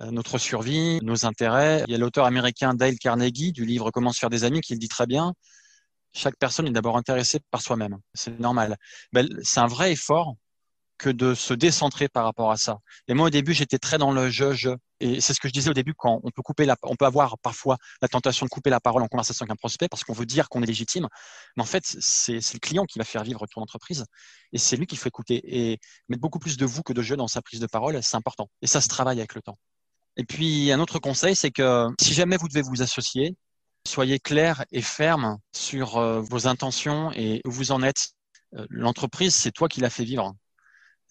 Euh, 0.00 0.10
notre 0.10 0.38
survie, 0.38 0.98
nos 1.02 1.24
intérêts. 1.24 1.84
Il 1.86 1.92
y 1.92 1.94
a 1.94 1.98
l'auteur 1.98 2.24
américain 2.24 2.74
Dale 2.74 2.96
Carnegie 2.98 3.52
du 3.52 3.64
livre 3.64 3.90
Comment 3.90 4.12
se 4.12 4.18
faire 4.18 4.30
des 4.30 4.44
amis 4.44 4.60
qui 4.60 4.72
le 4.72 4.78
dit 4.78 4.88
très 4.88 5.06
bien 5.06 5.34
chaque 6.14 6.36
personne 6.36 6.66
est 6.66 6.70
d'abord 6.70 6.96
intéressée 6.96 7.40
par 7.50 7.60
soi-même. 7.60 7.98
C'est 8.14 8.38
normal. 8.38 8.76
Ben, 9.12 9.28
c'est 9.42 9.60
un 9.60 9.66
vrai 9.66 9.92
effort 9.92 10.36
que 10.98 11.10
de 11.10 11.34
se 11.34 11.54
décentrer 11.54 12.08
par 12.08 12.24
rapport 12.24 12.50
à 12.50 12.56
ça. 12.56 12.78
Et 13.08 13.14
moi, 13.14 13.26
au 13.26 13.30
début, 13.30 13.52
j'étais 13.52 13.78
très 13.78 13.98
dans 13.98 14.12
le 14.12 14.30
je, 14.30 14.52
je. 14.52 14.70
Et 15.00 15.20
c'est 15.20 15.34
ce 15.34 15.40
que 15.40 15.48
je 15.48 15.52
disais 15.52 15.70
au 15.70 15.74
début 15.74 15.94
quand 15.94 16.20
on 16.22 16.30
peut 16.30 16.42
couper 16.42 16.66
la, 16.66 16.76
on 16.82 16.96
peut 16.96 17.04
avoir 17.04 17.38
parfois 17.38 17.76
la 18.00 18.08
tentation 18.08 18.46
de 18.46 18.50
couper 18.50 18.70
la 18.70 18.80
parole 18.80 19.02
en 19.02 19.08
conversation 19.08 19.44
avec 19.44 19.52
un 19.52 19.56
prospect 19.56 19.88
parce 19.88 20.04
qu'on 20.04 20.12
veut 20.12 20.26
dire 20.26 20.48
qu'on 20.48 20.62
est 20.62 20.66
légitime. 20.66 21.08
Mais 21.56 21.62
en 21.62 21.66
fait, 21.66 21.84
c'est 21.84 22.34
le 22.34 22.58
client 22.58 22.84
qui 22.84 22.98
va 22.98 23.04
faire 23.04 23.24
vivre 23.24 23.46
ton 23.46 23.60
entreprise 23.60 24.04
et 24.52 24.58
c'est 24.58 24.76
lui 24.76 24.86
qu'il 24.86 24.98
faut 24.98 25.08
écouter. 25.08 25.40
Et 25.44 25.78
mettre 26.08 26.22
beaucoup 26.22 26.38
plus 26.38 26.56
de 26.56 26.64
vous 26.64 26.82
que 26.82 26.92
de 26.92 27.02
je 27.02 27.14
dans 27.14 27.28
sa 27.28 27.42
prise 27.42 27.60
de 27.60 27.66
parole, 27.66 28.02
c'est 28.02 28.16
important. 28.16 28.48
Et 28.62 28.66
ça 28.66 28.80
se 28.80 28.88
travaille 28.88 29.18
avec 29.18 29.34
le 29.34 29.42
temps. 29.42 29.58
Et 30.16 30.24
puis, 30.24 30.70
un 30.70 30.78
autre 30.78 31.00
conseil, 31.00 31.34
c'est 31.34 31.50
que 31.50 31.88
si 32.00 32.14
jamais 32.14 32.36
vous 32.36 32.48
devez 32.48 32.62
vous 32.62 32.82
associer, 32.82 33.36
Soyez 33.86 34.18
clair 34.18 34.64
et 34.72 34.82
ferme 34.82 35.38
sur 35.52 35.98
euh, 35.98 36.20
vos 36.20 36.46
intentions 36.46 37.12
et 37.12 37.42
où 37.44 37.50
vous 37.50 37.70
en 37.70 37.82
êtes. 37.82 38.14
Euh, 38.54 38.66
l'entreprise, 38.70 39.34
c'est 39.34 39.52
toi 39.52 39.68
qui 39.68 39.80
la 39.80 39.90
fait 39.90 40.04
vivre. 40.04 40.34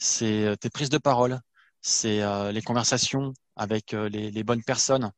C'est 0.03 0.45
euh, 0.45 0.55
tes 0.55 0.69
prises 0.69 0.89
de 0.89 0.97
parole, 0.97 1.39
c'est 1.81 2.21
les 2.51 2.61
conversations 2.61 3.33
avec 3.55 3.91
les, 3.91 4.43
bonnes 4.43 4.63
personnes. 4.63 5.11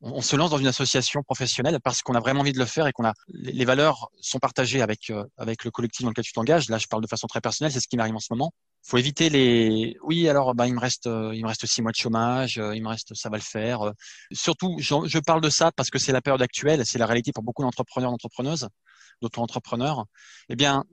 On, 0.00 0.20
se 0.22 0.36
lance 0.36 0.50
dans 0.50 0.58
une 0.58 0.68
association 0.68 1.22
professionnelle 1.22 1.78
parce 1.82 2.02
qu'on 2.02 2.14
a 2.14 2.20
vraiment 2.20 2.40
envie 2.40 2.52
de 2.52 2.58
le 2.58 2.64
faire 2.64 2.86
et 2.86 2.92
qu'on 2.92 3.04
a 3.04 3.12
les 3.28 3.64
valeurs 3.64 4.08
sont 4.20 4.38
partagées 4.38 4.82
avec 4.82 5.12
avec 5.36 5.64
le 5.64 5.70
collectif 5.72 6.04
dans 6.04 6.10
lequel 6.10 6.24
tu 6.24 6.32
t'engages. 6.32 6.68
Là, 6.68 6.78
je 6.78 6.86
parle 6.86 7.02
de 7.02 7.08
façon 7.08 7.26
très 7.26 7.40
personnelle, 7.40 7.72
c'est 7.72 7.80
ce 7.80 7.88
qui 7.88 7.96
m'arrive 7.96 8.14
en 8.14 8.20
ce 8.20 8.28
moment 8.30 8.52
faut 8.82 8.98
éviter 8.98 9.30
les. 9.30 9.96
Oui, 10.02 10.28
alors 10.28 10.54
bah, 10.54 10.66
il 10.66 10.74
me 10.74 10.80
reste, 10.80 11.06
euh, 11.06 11.34
il 11.34 11.42
me 11.42 11.48
reste 11.48 11.66
six 11.66 11.82
mois 11.82 11.92
de 11.92 11.96
chômage, 11.96 12.58
euh, 12.58 12.74
il 12.74 12.82
me 12.82 12.88
reste, 12.88 13.14
ça 13.14 13.30
va 13.30 13.36
le 13.36 13.42
faire. 13.42 13.82
Euh. 13.82 13.92
Surtout, 14.32 14.76
je, 14.78 15.18
parle 15.20 15.40
de 15.40 15.50
ça 15.50 15.70
parce 15.72 15.90
que 15.90 15.98
c'est 15.98 16.12
la 16.12 16.20
période 16.20 16.42
actuelle, 16.42 16.84
c'est 16.84 16.98
la 16.98 17.06
réalité 17.06 17.32
pour 17.32 17.44
beaucoup 17.44 17.62
d'entrepreneurs, 17.62 18.10
d'entrepreneuses, 18.10 18.68
d'auto-entrepreneurs. 19.20 20.04
Eh 20.48 20.56
bien, 20.56 20.84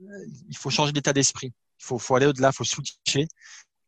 il 0.48 0.56
faut 0.56 0.70
changer 0.70 0.92
d'état 0.92 1.12
d'esprit. 1.12 1.52
Il 1.80 1.84
faut, 1.84 1.98
faut 1.98 2.16
aller 2.16 2.26
au-delà, 2.26 2.50
il 2.52 2.56
faut 2.56 2.64
switcher. 2.64 3.26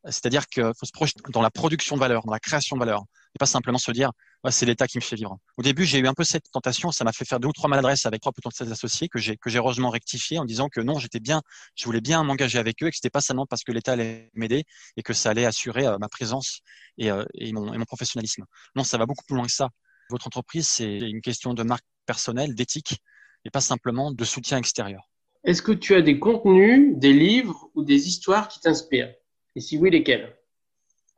C'est-à-dire 0.05 0.47
qu'il 0.47 0.71
faut 0.77 0.85
se 0.85 0.91
projeter 0.91 1.21
dans 1.29 1.41
la 1.41 1.51
production 1.51 1.95
de 1.95 2.01
valeur, 2.01 2.25
dans 2.25 2.33
la 2.33 2.39
création 2.39 2.75
de 2.75 2.79
valeur, 2.79 3.03
et 3.35 3.39
pas 3.39 3.45
simplement 3.45 3.77
se 3.77 3.91
dire 3.91 4.11
c'est 4.51 4.65
l'État 4.65 4.87
qui 4.87 4.97
me 4.97 5.01
fait 5.01 5.15
vivre. 5.15 5.37
Au 5.57 5.61
début, 5.61 5.85
j'ai 5.85 5.99
eu 5.99 6.07
un 6.07 6.13
peu 6.13 6.23
cette 6.23 6.51
tentation, 6.51 6.91
ça 6.91 7.03
m'a 7.05 7.13
fait 7.13 7.23
faire 7.23 7.39
deux 7.39 7.47
ou 7.47 7.53
trois 7.53 7.69
maladresses 7.69 8.05
avec 8.05 8.21
trois 8.21 8.33
potentiels 8.33 8.71
associés 8.71 9.07
que 9.07 9.17
j'ai 9.19 9.37
que 9.37 9.49
j'ai 9.49 9.57
heureusement 9.57 9.89
rectifié 9.89 10.37
en 10.39 10.45
disant 10.45 10.67
que 10.67 10.81
non, 10.81 10.99
j'étais 10.99 11.21
bien, 11.21 11.41
je 11.75 11.85
voulais 11.85 12.01
bien 12.01 12.23
m'engager 12.23 12.59
avec 12.59 12.83
eux 12.83 12.87
et 12.87 12.89
que 12.89 12.95
c'était 12.97 13.09
pas 13.09 13.21
seulement 13.21 13.45
parce 13.45 13.63
que 13.63 13.71
l'État 13.71 13.93
allait 13.93 14.29
m'aider 14.33 14.65
et 14.97 15.03
que 15.03 15.13
ça 15.13 15.29
allait 15.29 15.45
assurer 15.45 15.85
euh, 15.85 15.97
ma 15.97 16.09
présence 16.09 16.59
euh, 17.01 17.25
et, 17.35 17.53
mon, 17.53 17.73
et 17.73 17.77
mon 17.77 17.85
professionnalisme. 17.85 18.43
Non, 18.75 18.83
ça 18.83 18.97
va 18.97 19.05
beaucoup 19.05 19.23
plus 19.25 19.35
loin 19.35 19.45
que 19.45 19.51
ça. 19.53 19.69
Votre 20.09 20.27
entreprise, 20.27 20.67
c'est 20.67 20.97
une 20.97 21.21
question 21.21 21.53
de 21.53 21.63
marque 21.63 21.85
personnelle, 22.05 22.53
d'éthique 22.53 22.97
et 23.45 23.49
pas 23.49 23.61
simplement 23.61 24.11
de 24.11 24.25
soutien 24.25 24.57
extérieur. 24.57 25.09
Est-ce 25.43 25.61
que 25.61 25.73
tu 25.73 25.93
as 25.95 26.01
des 26.01 26.19
contenus, 26.19 26.97
des 26.97 27.11
livres 27.11 27.69
ou 27.75 27.83
des 27.83 28.07
histoires 28.07 28.47
qui 28.47 28.61
t'inspirent? 28.61 29.13
Et 29.55 29.59
si 29.59 29.77
oui, 29.77 29.89
lesquels? 29.89 30.33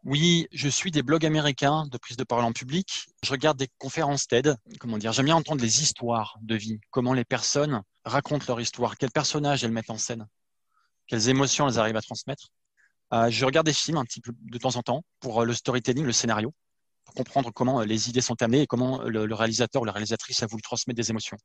Oui, 0.03 0.47
je 0.51 0.67
suis 0.67 0.91
des 0.91 1.03
blogs 1.03 1.25
américains 1.25 1.87
de 1.91 1.97
prise 1.97 2.17
de 2.17 2.23
parole 2.23 2.45
en 2.45 2.51
public. 2.51 3.07
Je 3.23 3.31
regarde 3.31 3.57
des 3.57 3.67
conférences 3.77 4.27
TED. 4.27 4.55
Comment 4.79 4.97
dire 4.97 5.11
J'aime 5.11 5.25
bien 5.25 5.35
entendre 5.35 5.61
les 5.61 5.81
histoires 5.81 6.37
de 6.41 6.55
vie, 6.55 6.79
comment 6.91 7.13
les 7.13 7.25
personnes 7.25 7.81
racontent 8.03 8.45
leur 8.47 8.59
histoire, 8.61 8.97
quels 8.97 9.11
personnages 9.11 9.63
elles 9.63 9.71
mettent 9.71 9.89
en 9.89 9.97
scène, 9.97 10.27
quelles 11.07 11.29
émotions 11.29 11.67
elles 11.67 11.79
arrivent 11.79 11.95
à 11.95 12.01
transmettre. 12.01 12.49
Euh, 13.13 13.29
je 13.29 13.45
regarde 13.45 13.65
des 13.65 13.73
films 13.73 13.97
un 13.97 14.05
petit 14.05 14.21
peu 14.21 14.31
de 14.39 14.57
temps 14.57 14.75
en 14.75 14.81
temps 14.81 15.03
pour 15.19 15.41
euh, 15.41 15.45
le 15.45 15.53
storytelling, 15.53 16.05
le 16.05 16.11
scénario, 16.11 16.53
comprendre 17.15 17.51
comment 17.51 17.81
euh, 17.81 17.85
les 17.85 18.09
idées 18.09 18.21
sont 18.21 18.41
amenées 18.41 18.61
et 18.61 18.67
comment 18.67 19.01
le, 19.03 19.33
réalisateur 19.33 19.81
ou 19.81 19.85
la 19.85 19.91
réalisatrice 19.91 20.43
a 20.43 20.47
voulu 20.47 20.61
transmettre 20.61 20.97
des 20.97 21.09
émotions. 21.09 21.37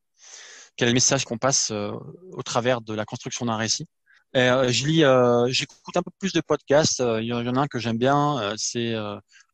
Quel 0.75 0.87
est 0.87 0.91
le 0.91 0.95
message 0.95 1.25
qu'on 1.25 1.37
passe 1.37 1.71
au 1.71 2.43
travers 2.43 2.81
de 2.81 2.93
la 2.93 3.05
construction 3.05 3.45
d'un 3.45 3.57
récit? 3.57 3.87
euh, 3.87 4.00
je 4.33 4.87
lis, 4.87 5.03
euh, 5.03 5.47
j'écoute 5.49 5.95
un 5.95 6.01
peu 6.01 6.11
plus 6.19 6.33
de 6.33 6.41
podcasts. 6.41 7.01
Euh, 7.01 7.21
il 7.21 7.27
y 7.27 7.33
en 7.33 7.55
a 7.55 7.59
un 7.61 7.67
que 7.67 7.79
j'aime 7.79 7.97
bien, 7.97 8.53
c'est, 8.57 8.95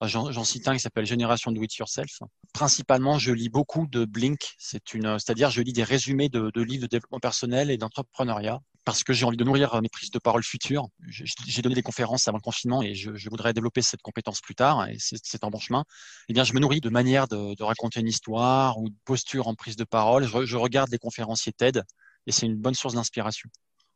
j'en 0.01 0.43
cite 0.43 0.67
un 0.67 0.73
qui 0.73 0.79
s'appelle 0.79 1.05
Génération 1.05 1.51
Do 1.51 1.61
It 1.63 1.75
Yourself. 1.75 2.19
Principalement, 2.53 3.17
je 3.17 3.31
lis 3.31 3.49
beaucoup 3.49 3.87
de 3.87 4.05
Blink. 4.05 4.55
C'est 4.57 4.93
une, 4.93 5.17
c'est-à-dire, 5.19 5.49
je 5.49 5.61
lis 5.61 5.73
des 5.73 5.83
résumés 5.83 6.29
de, 6.29 6.51
de 6.53 6.61
livres 6.61 6.83
de 6.83 6.87
développement 6.87 7.19
personnel 7.19 7.71
et 7.71 7.77
d'entrepreneuriat 7.77 8.59
parce 8.87 9.03
que 9.03 9.11
j'ai 9.11 9.25
envie 9.25 9.35
de 9.35 9.43
nourrir 9.43 9.81
mes 9.81 9.89
prises 9.89 10.11
de 10.11 10.19
parole 10.19 10.43
futures. 10.43 10.87
J'ai 11.09 11.61
donné 11.61 11.75
des 11.75 11.81
conférences 11.81 12.29
avant 12.29 12.37
le 12.37 12.41
confinement 12.41 12.81
et 12.81 12.95
je, 12.95 13.13
je 13.15 13.29
voudrais 13.29 13.51
développer 13.51 13.81
cette 13.81 14.01
compétence 14.01 14.39
plus 14.39 14.55
tard 14.55 14.87
et 14.87 14.95
c'est 14.97 15.43
en 15.43 15.49
bon 15.49 15.59
chemin. 15.59 15.83
Eh 16.29 16.33
bien, 16.33 16.45
je 16.45 16.53
me 16.53 16.59
nourris 16.59 16.79
de 16.79 16.89
manière 16.89 17.27
de, 17.27 17.53
de, 17.53 17.63
raconter 17.65 17.99
une 17.99 18.07
histoire 18.07 18.77
ou 18.77 18.87
de 18.87 18.95
posture 19.03 19.49
en 19.49 19.55
prise 19.55 19.75
de 19.75 19.83
parole. 19.83 20.25
Je, 20.25 20.45
je 20.45 20.55
regarde 20.55 20.89
les 20.89 20.99
conférenciers 20.99 21.51
TED 21.51 21.83
et 22.27 22.31
c'est 22.31 22.45
une 22.45 22.55
bonne 22.55 22.75
source 22.75 22.93
d'inspiration. 22.93 23.49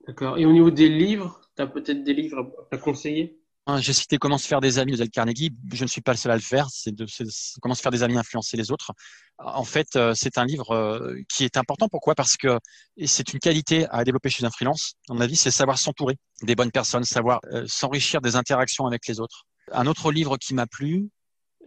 D'accord. 0.08 0.38
Et 0.38 0.46
au 0.46 0.52
niveau 0.52 0.72
des 0.72 0.90
livres, 0.90 1.42
tu 1.56 1.62
as 1.62 1.68
peut-être 1.68 2.04
des 2.04 2.14
livres 2.14 2.52
à 2.72 2.78
conseiller? 2.78 3.42
Hein, 3.68 3.80
j'ai 3.80 3.94
cité 3.94 4.18
Comment 4.18 4.40
se 4.40 4.48
faire 4.48 4.60
des 4.60 4.80
amis 4.80 4.94
de 4.94 4.98
Dale 4.98 5.10
Carnegie. 5.10 5.52
Je 5.72 5.84
ne 5.84 5.88
suis 5.88 6.02
pas 6.02 6.14
le 6.14 6.18
seul 6.18 6.32
à 6.32 6.36
le 6.36 6.42
faire. 6.42 6.68
C'est 6.72 6.94
Comment 7.62 7.76
se 7.76 7.82
faire 7.82 7.92
des 7.92 8.02
amis, 8.02 8.18
influencer 8.18 8.58
les 8.58 8.72
autres. 8.72 8.92
En 9.38 9.64
fait, 9.64 9.96
euh, 9.96 10.14
c'est 10.16 10.38
un 10.38 10.46
livre 10.46 10.72
euh, 10.72 11.16
qui 11.30 11.44
est 11.44 11.58
important. 11.58 11.88
Pourquoi? 11.88 12.16
Parce 12.16 12.38
que 12.38 12.60
c'est 13.06 13.34
une 13.34 13.40
qualité 13.40 13.88
à 13.90 14.04
développer 14.04 14.30
chez 14.30 14.46
un 14.46 14.50
freelance. 14.50 14.96
À 15.10 15.14
mon 15.14 15.22
avis, 15.22 15.36
c'est 15.36 15.52
savoir 15.52 15.78
s'entourer 15.78 16.18
des 16.42 16.56
bonnes 16.56 16.72
personnes, 16.72 17.04
savoir 17.04 17.40
euh, 17.52 17.66
s'enrichir 17.68 18.22
des 18.22 18.36
interactions 18.36 18.88
avec 18.88 19.08
les 19.08 19.20
autres. 19.20 19.46
Un 19.72 19.86
autre 19.86 20.12
livre 20.12 20.38
qui 20.38 20.56
m'a 20.56 20.66
plu 20.66 21.10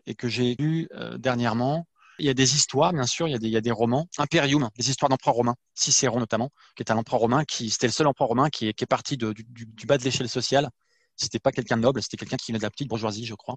et 0.06 0.14
que 0.14 0.28
j'ai 0.28 0.56
lu 0.58 0.88
dernièrement, 1.16 1.86
Il 2.18 2.26
y 2.26 2.28
a 2.28 2.34
des 2.34 2.54
histoires, 2.54 2.92
bien 2.92 3.06
sûr, 3.06 3.26
il 3.28 3.32
y 3.32 3.34
a 3.34 3.38
des, 3.38 3.46
il 3.48 3.52
y 3.52 3.56
a 3.56 3.60
des 3.60 3.70
romans. 3.70 4.08
Imperium, 4.18 4.68
les 4.76 4.90
histoires 4.90 5.08
d'empereurs 5.08 5.34
romains, 5.34 5.54
Cicéron 5.74 6.20
notamment, 6.20 6.50
qui 6.76 6.82
est 6.82 6.90
un 6.90 6.96
empereur 6.96 7.20
romain, 7.20 7.44
qui 7.44 7.70
c'était 7.70 7.86
le 7.86 7.92
seul 7.92 8.06
empereur 8.06 8.28
romain 8.28 8.50
qui 8.50 8.68
est, 8.68 8.72
qui 8.72 8.84
est 8.84 8.86
parti 8.86 9.16
de, 9.16 9.32
du, 9.32 9.44
du, 9.44 9.86
bas 9.86 9.98
de 9.98 10.04
l'échelle 10.04 10.28
sociale. 10.28 10.70
C'était 11.16 11.38
pas 11.38 11.52
quelqu'un 11.52 11.76
de 11.76 11.82
noble, 11.82 12.02
c'était 12.02 12.16
quelqu'un 12.16 12.36
qui 12.36 12.52
venait 12.52 12.58
de 12.58 12.64
la 12.64 12.70
petite 12.70 12.88
bourgeoisie, 12.88 13.24
je 13.24 13.34
crois. 13.34 13.56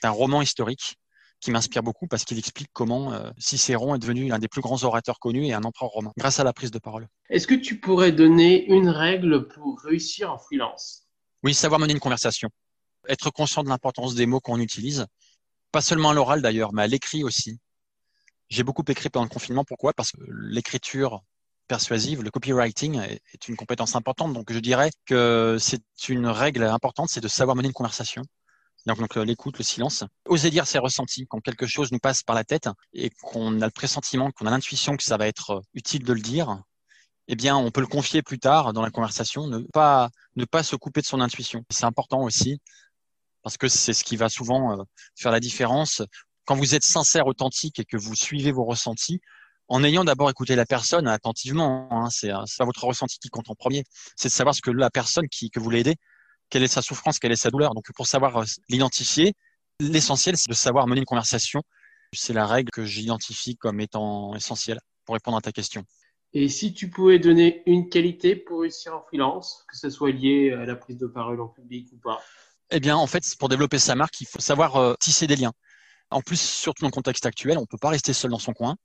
C'est 0.00 0.06
un 0.06 0.10
roman 0.10 0.42
historique 0.42 0.96
qui 1.40 1.50
m'inspire 1.50 1.82
beaucoup 1.82 2.06
parce 2.06 2.24
qu'il 2.24 2.38
explique 2.38 2.68
comment 2.72 3.12
euh, 3.12 3.30
Cicéron 3.36 3.94
est 3.94 3.98
devenu 3.98 4.28
l'un 4.28 4.38
des 4.38 4.48
plus 4.48 4.60
grands 4.60 4.82
orateurs 4.84 5.18
connus 5.18 5.46
et 5.46 5.52
un 5.52 5.64
empereur 5.64 5.90
romain, 5.90 6.12
grâce 6.16 6.38
à 6.38 6.44
la 6.44 6.52
prise 6.52 6.70
de 6.70 6.78
parole. 6.78 7.08
Est-ce 7.28 7.48
que 7.48 7.54
tu 7.54 7.80
pourrais 7.80 8.12
donner 8.12 8.64
une 8.66 8.88
règle 8.88 9.48
pour 9.48 9.80
réussir 9.80 10.32
en 10.32 10.38
freelance? 10.38 11.08
Oui, 11.42 11.52
savoir 11.52 11.80
mener 11.80 11.92
une 11.92 12.00
conversation. 12.00 12.48
Être 13.08 13.30
conscient 13.30 13.64
de 13.64 13.68
l'importance 13.68 14.14
des 14.14 14.26
mots 14.26 14.38
qu'on 14.38 14.60
utilise, 14.60 15.06
pas 15.72 15.80
seulement 15.80 16.10
à 16.10 16.14
l'oral 16.14 16.40
d'ailleurs, 16.40 16.72
mais 16.72 16.82
à 16.82 16.86
l'écrit 16.86 17.24
aussi. 17.24 17.58
J'ai 18.52 18.64
beaucoup 18.64 18.84
écrit 18.86 19.08
pendant 19.08 19.24
le 19.24 19.30
confinement. 19.30 19.64
Pourquoi? 19.64 19.94
Parce 19.94 20.12
que 20.12 20.18
l'écriture 20.28 21.22
persuasive, 21.68 22.22
le 22.22 22.30
copywriting 22.30 23.00
est 23.00 23.48
une 23.48 23.56
compétence 23.56 23.96
importante. 23.96 24.34
Donc 24.34 24.52
je 24.52 24.58
dirais 24.58 24.90
que 25.06 25.56
c'est 25.58 25.80
une 26.10 26.26
règle 26.26 26.64
importante, 26.64 27.08
c'est 27.08 27.22
de 27.22 27.28
savoir 27.28 27.56
mener 27.56 27.68
une 27.68 27.72
conversation. 27.72 28.20
Donc, 28.84 28.98
donc 28.98 29.16
l'écoute, 29.16 29.56
le 29.56 29.64
silence. 29.64 30.04
Oser 30.26 30.50
dire 30.50 30.66
ses 30.66 30.78
ressentis 30.78 31.26
quand 31.26 31.40
quelque 31.40 31.66
chose 31.66 31.92
nous 31.92 31.98
passe 31.98 32.22
par 32.22 32.36
la 32.36 32.44
tête 32.44 32.68
et 32.92 33.08
qu'on 33.22 33.62
a 33.62 33.64
le 33.64 33.70
pressentiment, 33.70 34.30
qu'on 34.32 34.44
a 34.44 34.50
l'intuition 34.50 34.98
que 34.98 35.02
ça 35.02 35.16
va 35.16 35.26
être 35.26 35.62
utile 35.72 36.04
de 36.04 36.12
le 36.12 36.20
dire. 36.20 36.62
Eh 37.28 37.36
bien, 37.36 37.56
on 37.56 37.70
peut 37.70 37.80
le 37.80 37.86
confier 37.86 38.20
plus 38.20 38.38
tard 38.38 38.74
dans 38.74 38.82
la 38.82 38.90
conversation, 38.90 39.46
ne 39.46 39.60
pas 39.60 40.10
ne 40.36 40.44
pas 40.44 40.62
se 40.62 40.76
couper 40.76 41.00
de 41.00 41.06
son 41.06 41.22
intuition. 41.22 41.64
C'est 41.70 41.86
important 41.86 42.20
aussi 42.20 42.60
parce 43.42 43.56
que 43.56 43.68
c'est 43.68 43.94
ce 43.94 44.04
qui 44.04 44.16
va 44.16 44.28
souvent 44.28 44.78
euh, 44.78 44.82
faire 45.16 45.32
la 45.32 45.40
différence. 45.40 46.02
Quand 46.44 46.56
vous 46.56 46.74
êtes 46.74 46.84
sincère, 46.84 47.26
authentique 47.26 47.78
et 47.78 47.84
que 47.84 47.96
vous 47.96 48.14
suivez 48.14 48.52
vos 48.52 48.64
ressentis, 48.64 49.20
en 49.68 49.84
ayant 49.84 50.04
d'abord 50.04 50.28
écouté 50.28 50.56
la 50.56 50.66
personne 50.66 51.06
attentivement, 51.06 51.88
hein, 51.90 52.10
c'est 52.10 52.30
pas 52.30 52.64
votre 52.64 52.84
ressenti 52.84 53.18
qui 53.18 53.28
compte 53.28 53.48
en 53.48 53.54
premier, 53.54 53.84
c'est 54.16 54.28
de 54.28 54.32
savoir 54.32 54.54
ce 54.54 54.60
que 54.60 54.70
la 54.70 54.90
personne 54.90 55.28
qui, 55.28 55.50
que 55.50 55.60
vous 55.60 55.70
l'aidez 55.70 55.96
quelle 56.52 56.62
est 56.62 56.68
sa 56.68 56.82
souffrance, 56.82 57.18
quelle 57.18 57.32
est 57.32 57.36
sa 57.36 57.50
douleur. 57.50 57.74
Donc 57.74 57.86
pour 57.96 58.06
savoir 58.06 58.36
euh, 58.36 58.44
l'identifier, 58.68 59.32
l'essentiel, 59.80 60.36
c'est 60.36 60.50
de 60.50 60.54
savoir 60.54 60.86
mener 60.86 61.00
une 61.00 61.06
conversation. 61.06 61.62
C'est 62.12 62.34
la 62.34 62.46
règle 62.46 62.70
que 62.70 62.84
j'identifie 62.84 63.56
comme 63.56 63.80
étant 63.80 64.34
essentielle 64.34 64.78
pour 65.06 65.14
répondre 65.14 65.38
à 65.38 65.40
ta 65.40 65.50
question. 65.50 65.82
Et 66.34 66.48
si 66.48 66.74
tu 66.74 66.90
pouvais 66.90 67.18
donner 67.18 67.62
une 67.64 67.88
qualité 67.88 68.36
pour 68.36 68.60
réussir 68.60 68.94
en 68.94 69.00
freelance, 69.00 69.64
que 69.66 69.78
ce 69.78 69.88
soit 69.88 70.10
lié 70.10 70.52
à 70.52 70.66
la 70.66 70.76
prise 70.76 70.98
de 70.98 71.06
parole 71.06 71.40
en 71.40 71.48
public 71.48 71.88
ou 71.92 71.96
pas? 71.96 72.20
Eh 72.70 72.80
bien, 72.80 72.96
en 72.96 73.06
fait, 73.06 73.24
pour 73.38 73.48
développer 73.48 73.78
sa 73.78 73.94
marque, 73.94 74.20
il 74.20 74.26
faut 74.26 74.40
savoir 74.40 74.76
euh, 74.76 74.94
tisser 75.00 75.26
des 75.26 75.36
liens. 75.36 75.52
En 76.12 76.20
plus, 76.20 76.40
surtout 76.40 76.82
dans 76.82 76.88
le 76.88 76.92
contexte 76.92 77.26
actuel, 77.26 77.58
on 77.58 77.62
ne 77.62 77.66
peut 77.66 77.78
pas 77.78 77.90
rester 77.90 78.12
seul 78.12 78.30
dans 78.30 78.38
son 78.38 78.52
coin. 78.52 78.76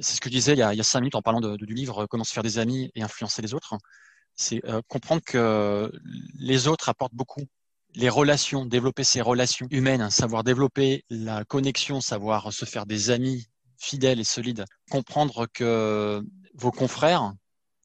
C'est 0.00 0.14
ce 0.14 0.20
que 0.20 0.28
je 0.28 0.34
disais 0.34 0.52
il 0.52 0.58
y, 0.58 0.62
a, 0.62 0.82
cinq 0.82 1.00
minutes 1.00 1.16
en 1.16 1.22
parlant 1.22 1.40
du 1.40 1.74
livre 1.74 2.06
Comment 2.06 2.24
se 2.24 2.32
faire 2.32 2.42
des 2.42 2.58
amis 2.58 2.90
et 2.94 3.02
influencer 3.02 3.42
les 3.42 3.52
autres 3.54 3.76
c'est 4.38 4.64
euh, 4.66 4.80
comprendre 4.88 5.20
que 5.20 5.92
les 6.38 6.68
autres 6.68 6.88
apportent 6.88 7.14
beaucoup. 7.14 7.42
Les 7.94 8.08
relations, 8.08 8.64
développer 8.64 9.02
ses 9.02 9.20
relations 9.20 9.66
humaines, 9.70 10.08
savoir 10.10 10.44
développer 10.44 11.04
la 11.10 11.44
connexion, 11.44 12.00
savoir 12.00 12.52
se 12.52 12.64
faire 12.64 12.86
des 12.86 13.10
amis 13.10 13.48
fidèles 13.78 14.20
et 14.20 14.24
solides. 14.24 14.64
Comprendre 14.90 15.46
que 15.52 16.22
vos 16.54 16.70
confrères, 16.70 17.32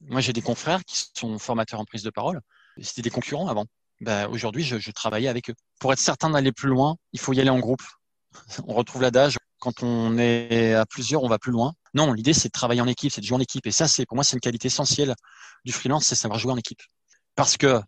moi 0.02 0.20
j'ai 0.20 0.32
des 0.32 0.42
confrères 0.42 0.84
qui 0.84 1.02
sont 1.14 1.38
formateurs 1.38 1.80
en 1.80 1.84
prise 1.84 2.02
de 2.04 2.10
parole, 2.10 2.40
c'était 2.80 3.02
des 3.02 3.10
concurrents 3.10 3.48
avant. 3.48 3.66
Ben, 4.00 4.28
Aujourd'hui, 4.28 4.62
je, 4.62 4.78
je 4.78 4.90
travaillais 4.90 5.28
avec 5.28 5.50
eux. 5.50 5.54
Pour 5.80 5.92
être 5.92 5.98
certain 5.98 6.30
d'aller 6.30 6.52
plus 6.52 6.68
loin, 6.68 6.96
il 7.12 7.20
faut 7.20 7.32
y 7.32 7.40
aller 7.40 7.50
en 7.50 7.58
groupe. 7.60 7.82
On 8.66 8.74
retrouve 8.74 9.02
l'adage, 9.02 9.36
quand 9.58 9.82
on 9.82 10.18
est 10.18 10.74
à 10.74 10.84
plusieurs, 10.84 11.22
on 11.22 11.28
va 11.28 11.38
plus 11.38 11.52
loin. 11.52 11.72
Non, 11.94 12.12
l'idée, 12.12 12.34
c'est 12.34 12.48
de 12.48 12.52
travailler 12.52 12.82
en 12.82 12.86
équipe, 12.86 13.10
c'est 13.10 13.22
de 13.22 13.26
jouer 13.26 13.36
en 13.36 13.40
équipe. 13.40 13.66
Et 13.66 13.70
ça, 13.70 13.88
c'est 13.88 14.04
pour 14.04 14.14
moi, 14.14 14.22
c'est 14.22 14.36
une 14.36 14.40
qualité 14.40 14.66
essentielle 14.66 15.14
du 15.64 15.72
freelance, 15.72 16.04
c'est 16.04 16.14
savoir 16.14 16.38
jouer 16.38 16.52
en 16.52 16.56
équipe. 16.58 16.82
Parce 17.34 17.56
que 17.56 17.80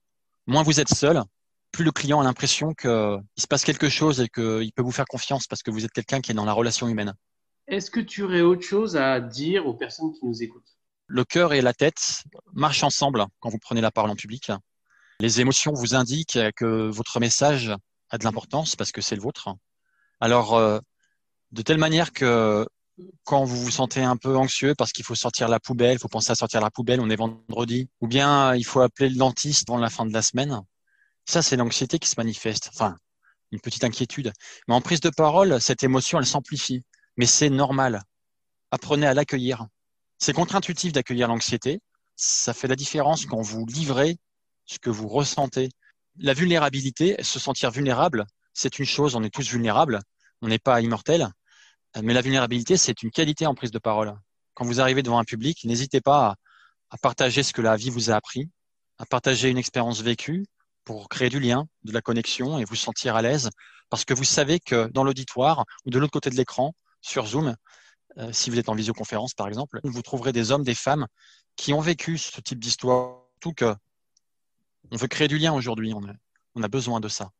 moins 0.46 0.62
vous 0.62 0.80
êtes 0.80 0.88
seul, 0.88 1.22
plus 1.72 1.84
le 1.84 1.92
client 1.92 2.20
a 2.20 2.24
l'impression 2.24 2.72
qu'il 2.72 2.90
se 3.36 3.46
passe 3.46 3.62
quelque 3.62 3.90
chose 3.90 4.20
et 4.20 4.28
qu'il 4.28 4.72
peut 4.72 4.82
vous 4.82 4.92
faire 4.92 5.04
confiance 5.04 5.46
parce 5.46 5.62
que 5.62 5.70
vous 5.70 5.84
êtes 5.84 5.92
quelqu'un 5.92 6.22
qui 6.22 6.30
est 6.30 6.34
dans 6.34 6.46
la 6.46 6.54
relation 6.54 6.88
humaine. 6.88 7.12
Est-ce 7.68 7.90
que 7.90 8.00
tu 8.00 8.22
aurais 8.22 8.40
autre 8.40 8.62
chose 8.62 8.96
à 8.96 9.20
dire 9.20 9.66
aux 9.66 9.74
personnes 9.74 10.12
qui 10.12 10.24
nous 10.24 10.42
écoutent? 10.42 10.78
Le 11.08 11.24
cœur 11.24 11.52
et 11.52 11.60
la 11.60 11.74
tête 11.74 12.22
marchent 12.54 12.84
ensemble 12.84 13.26
quand 13.40 13.50
vous 13.50 13.58
prenez 13.58 13.80
la 13.80 13.90
parole 13.90 14.10
en 14.10 14.16
public. 14.16 14.50
Les 15.20 15.40
émotions 15.40 15.72
vous 15.74 15.94
indiquent 15.94 16.38
que 16.56 16.88
votre 16.88 17.20
message 17.20 17.74
a 18.10 18.18
de 18.18 18.24
l'importance 18.24 18.76
parce 18.76 18.92
que 18.92 19.00
c'est 19.00 19.16
le 19.16 19.22
vôtre. 19.22 19.50
Alors, 20.20 20.54
euh, 20.54 20.78
de 21.52 21.62
telle 21.62 21.78
manière 21.78 22.12
que 22.12 22.66
quand 23.24 23.44
vous 23.44 23.56
vous 23.56 23.70
sentez 23.70 24.02
un 24.02 24.16
peu 24.16 24.36
anxieux 24.36 24.74
parce 24.74 24.92
qu'il 24.92 25.04
faut 25.04 25.14
sortir 25.14 25.48
la 25.48 25.60
poubelle, 25.60 25.94
il 25.94 25.98
faut 25.98 26.08
penser 26.08 26.30
à 26.30 26.34
sortir 26.34 26.60
la 26.60 26.70
poubelle, 26.70 27.00
on 27.00 27.10
est 27.10 27.16
vendredi, 27.16 27.88
ou 28.00 28.08
bien 28.08 28.54
il 28.54 28.64
faut 28.64 28.80
appeler 28.80 29.10
le 29.10 29.16
dentiste 29.16 29.68
avant 29.68 29.78
la 29.78 29.90
fin 29.90 30.06
de 30.06 30.12
la 30.12 30.22
semaine. 30.22 30.62
Ça, 31.26 31.42
c'est 31.42 31.56
l'anxiété 31.56 31.98
qui 31.98 32.08
se 32.08 32.14
manifeste. 32.16 32.70
Enfin, 32.72 32.96
une 33.52 33.60
petite 33.60 33.84
inquiétude. 33.84 34.32
Mais 34.68 34.74
en 34.74 34.80
prise 34.80 35.00
de 35.00 35.10
parole, 35.10 35.60
cette 35.60 35.82
émotion, 35.82 36.18
elle 36.18 36.26
s'amplifie. 36.26 36.82
Mais 37.16 37.26
c'est 37.26 37.50
normal. 37.50 38.02
Apprenez 38.70 39.06
à 39.06 39.14
l'accueillir. 39.14 39.66
C'est 40.18 40.32
contre-intuitif 40.32 40.92
d'accueillir 40.92 41.28
l'anxiété. 41.28 41.80
Ça 42.16 42.54
fait 42.54 42.68
la 42.68 42.76
différence 42.76 43.26
quand 43.26 43.42
vous 43.42 43.66
livrez 43.66 44.16
ce 44.64 44.78
que 44.78 44.90
vous 44.90 45.08
ressentez. 45.08 45.68
La 46.18 46.32
vulnérabilité, 46.32 47.16
se 47.22 47.38
sentir 47.38 47.70
vulnérable, 47.70 48.24
c'est 48.56 48.78
une 48.78 48.86
chose, 48.86 49.14
on 49.14 49.22
est 49.22 49.30
tous 49.30 49.48
vulnérables, 49.50 50.00
on 50.40 50.48
n'est 50.48 50.58
pas 50.58 50.80
immortel. 50.80 51.28
Mais 52.02 52.14
la 52.14 52.22
vulnérabilité, 52.22 52.76
c'est 52.78 53.02
une 53.02 53.10
qualité 53.10 53.46
en 53.46 53.54
prise 53.54 53.70
de 53.70 53.78
parole. 53.78 54.14
Quand 54.54 54.64
vous 54.64 54.80
arrivez 54.80 55.02
devant 55.02 55.18
un 55.18 55.24
public, 55.24 55.62
n'hésitez 55.64 56.00
pas 56.00 56.36
à, 56.90 56.96
partager 56.96 57.42
ce 57.42 57.52
que 57.52 57.60
la 57.60 57.76
vie 57.76 57.90
vous 57.90 58.10
a 58.10 58.14
appris, 58.14 58.48
à 58.98 59.04
partager 59.04 59.50
une 59.50 59.58
expérience 59.58 60.00
vécue 60.00 60.46
pour 60.84 61.10
créer 61.10 61.28
du 61.28 61.38
lien, 61.38 61.66
de 61.84 61.92
la 61.92 62.00
connexion 62.00 62.58
et 62.58 62.64
vous 62.64 62.76
sentir 62.76 63.14
à 63.14 63.22
l'aise. 63.22 63.50
Parce 63.90 64.06
que 64.06 64.14
vous 64.14 64.24
savez 64.24 64.58
que 64.58 64.88
dans 64.88 65.04
l'auditoire 65.04 65.64
ou 65.84 65.90
de 65.90 65.98
l'autre 65.98 66.12
côté 66.12 66.30
de 66.30 66.36
l'écran, 66.36 66.74
sur 67.02 67.26
Zoom, 67.26 67.54
euh, 68.16 68.32
si 68.32 68.48
vous 68.48 68.58
êtes 68.58 68.70
en 68.70 68.74
visioconférence 68.74 69.34
par 69.34 69.48
exemple, 69.48 69.80
vous 69.84 70.02
trouverez 70.02 70.32
des 70.32 70.50
hommes, 70.50 70.64
des 70.64 70.74
femmes 70.74 71.06
qui 71.56 71.74
ont 71.74 71.80
vécu 71.80 72.16
ce 72.16 72.40
type 72.40 72.58
d'histoire. 72.58 73.22
Tout 73.40 73.52
que 73.52 73.74
on 74.90 74.96
veut 74.96 75.08
créer 75.08 75.28
du 75.28 75.36
lien 75.36 75.52
aujourd'hui, 75.52 75.92
on 75.92 76.00
on 76.54 76.62
a 76.62 76.68
besoin 76.68 77.00
de 77.00 77.08
ça. 77.08 77.30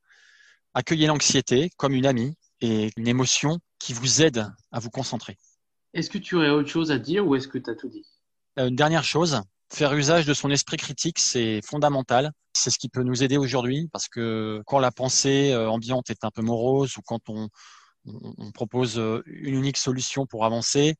Accueillez 0.76 1.06
l'anxiété 1.06 1.70
comme 1.78 1.94
une 1.94 2.04
amie 2.04 2.34
et 2.60 2.90
une 2.98 3.08
émotion 3.08 3.60
qui 3.78 3.94
vous 3.94 4.20
aide 4.20 4.46
à 4.72 4.78
vous 4.78 4.90
concentrer. 4.90 5.38
Est-ce 5.94 6.10
que 6.10 6.18
tu 6.18 6.34
aurais 6.34 6.50
autre 6.50 6.68
chose 6.68 6.90
à 6.90 6.98
dire 6.98 7.26
ou 7.26 7.34
est-ce 7.34 7.48
que 7.48 7.56
tu 7.56 7.70
as 7.70 7.74
tout 7.74 7.88
dit? 7.88 8.04
Euh, 8.58 8.68
Une 8.68 8.76
dernière 8.76 9.02
chose, 9.02 9.40
faire 9.72 9.94
usage 9.94 10.26
de 10.26 10.34
son 10.34 10.50
esprit 10.50 10.76
critique, 10.76 11.18
c'est 11.18 11.62
fondamental. 11.64 12.30
C'est 12.52 12.68
ce 12.68 12.78
qui 12.78 12.90
peut 12.90 13.02
nous 13.02 13.22
aider 13.22 13.38
aujourd'hui 13.38 13.88
parce 13.90 14.06
que 14.06 14.62
quand 14.66 14.78
la 14.78 14.90
pensée 14.90 15.50
euh, 15.52 15.70
ambiante 15.70 16.10
est 16.10 16.24
un 16.24 16.30
peu 16.30 16.42
morose 16.42 16.98
ou 16.98 17.00
quand 17.00 17.30
on, 17.30 17.48
on 18.04 18.52
propose 18.52 18.98
euh, 18.98 19.22
une 19.24 19.54
unique 19.54 19.78
solution 19.78 20.26
pour 20.26 20.44
avancer, 20.44 20.96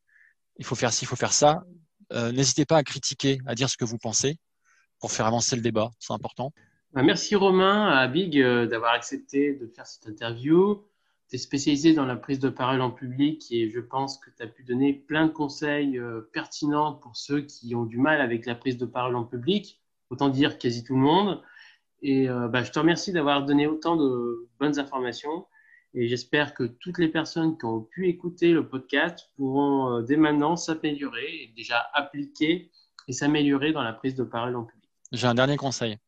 il 0.59 0.65
faut 0.65 0.75
faire 0.75 0.95
ci, 0.95 1.05
il 1.05 1.09
faut 1.09 1.17
faire 1.17 1.35
ça. 1.35 1.63
N'hésitez 2.11 2.65
pas 2.65 2.79
à 2.79 2.83
critiquer, 2.83 3.41
à 3.47 3.55
dire 3.55 3.69
ce 3.69 3.77
que 3.77 3.85
vous 3.85 3.99
pensez 3.99 4.39
pour 5.01 5.13
faire 5.13 5.27
avancer 5.27 5.55
le 5.55 5.61
débat, 5.61 5.91
c'est 5.99 6.15
important. 6.15 6.53
Bah, 6.97 7.03
merci 7.03 7.37
Romain, 7.37 7.87
à 7.87 8.09
Big 8.09 8.43
d'avoir 8.43 8.93
accepté 8.93 9.55
de 9.55 9.69
faire 9.69 9.87
cette 9.87 10.09
interview 10.09 10.83
tu 11.29 11.37
es 11.37 11.39
spécialisé 11.39 11.93
dans 11.93 12.07
la 12.07 12.17
prise 12.17 12.39
de 12.39 12.49
parole 12.49 12.81
en 12.81 12.91
public 12.91 13.47
et 13.51 13.69
je 13.69 13.81
pense 13.81 14.19
que 14.19 14.31
tu 14.31 14.43
as 14.43 14.47
pu 14.47 14.63
donner 14.63 14.93
plein 14.93 15.27
de 15.27 15.33
conseils 15.33 15.99
euh, 15.99 16.21
pertinents 16.33 16.95
pour 16.95 17.17
ceux 17.17 17.41
qui 17.41 17.75
ont 17.75 17.85
du 17.85 17.99
mal 17.99 18.21
avec 18.21 18.47
la 18.47 18.55
prise 18.55 18.77
de 18.77 18.87
parole 18.87 19.17
en 19.17 19.25
public, 19.25 19.81
autant 20.11 20.29
dire 20.29 20.59
quasi 20.59 20.85
tout 20.85 20.95
le 20.95 21.01
monde. 21.01 21.43
Et 22.03 22.29
euh, 22.29 22.47
bah, 22.47 22.63
je 22.63 22.71
te 22.71 22.79
remercie 22.79 23.13
d'avoir 23.13 23.45
donné 23.45 23.67
autant 23.67 23.97
de 23.97 24.49
bonnes 24.61 24.79
informations 24.79 25.47
et 25.95 26.07
j'espère 26.07 26.55
que 26.55 26.63
toutes 26.63 26.99
les 26.99 27.09
personnes 27.09 27.59
qui 27.59 27.65
ont 27.65 27.81
pu 27.81 28.09
écouter 28.09 28.53
le 28.53 28.69
podcast 28.69 29.31
pourront 29.35 29.91
euh, 29.91 30.03
dès 30.03 30.17
maintenant 30.17 30.55
s'améliorer 30.55 31.43
et 31.43 31.53
déjà 31.57 31.89
appliquer 31.93 32.71
et 33.09 33.13
s'améliorer 33.13 33.73
dans 33.73 33.83
la 33.83 33.93
prise 33.93 34.15
de 34.15 34.23
parole 34.23 34.55
en 34.55 34.65
public. 34.65 34.91
J'ai 35.11 35.27
un 35.27 35.35
dernier 35.35 35.57
conseil. 35.57 35.99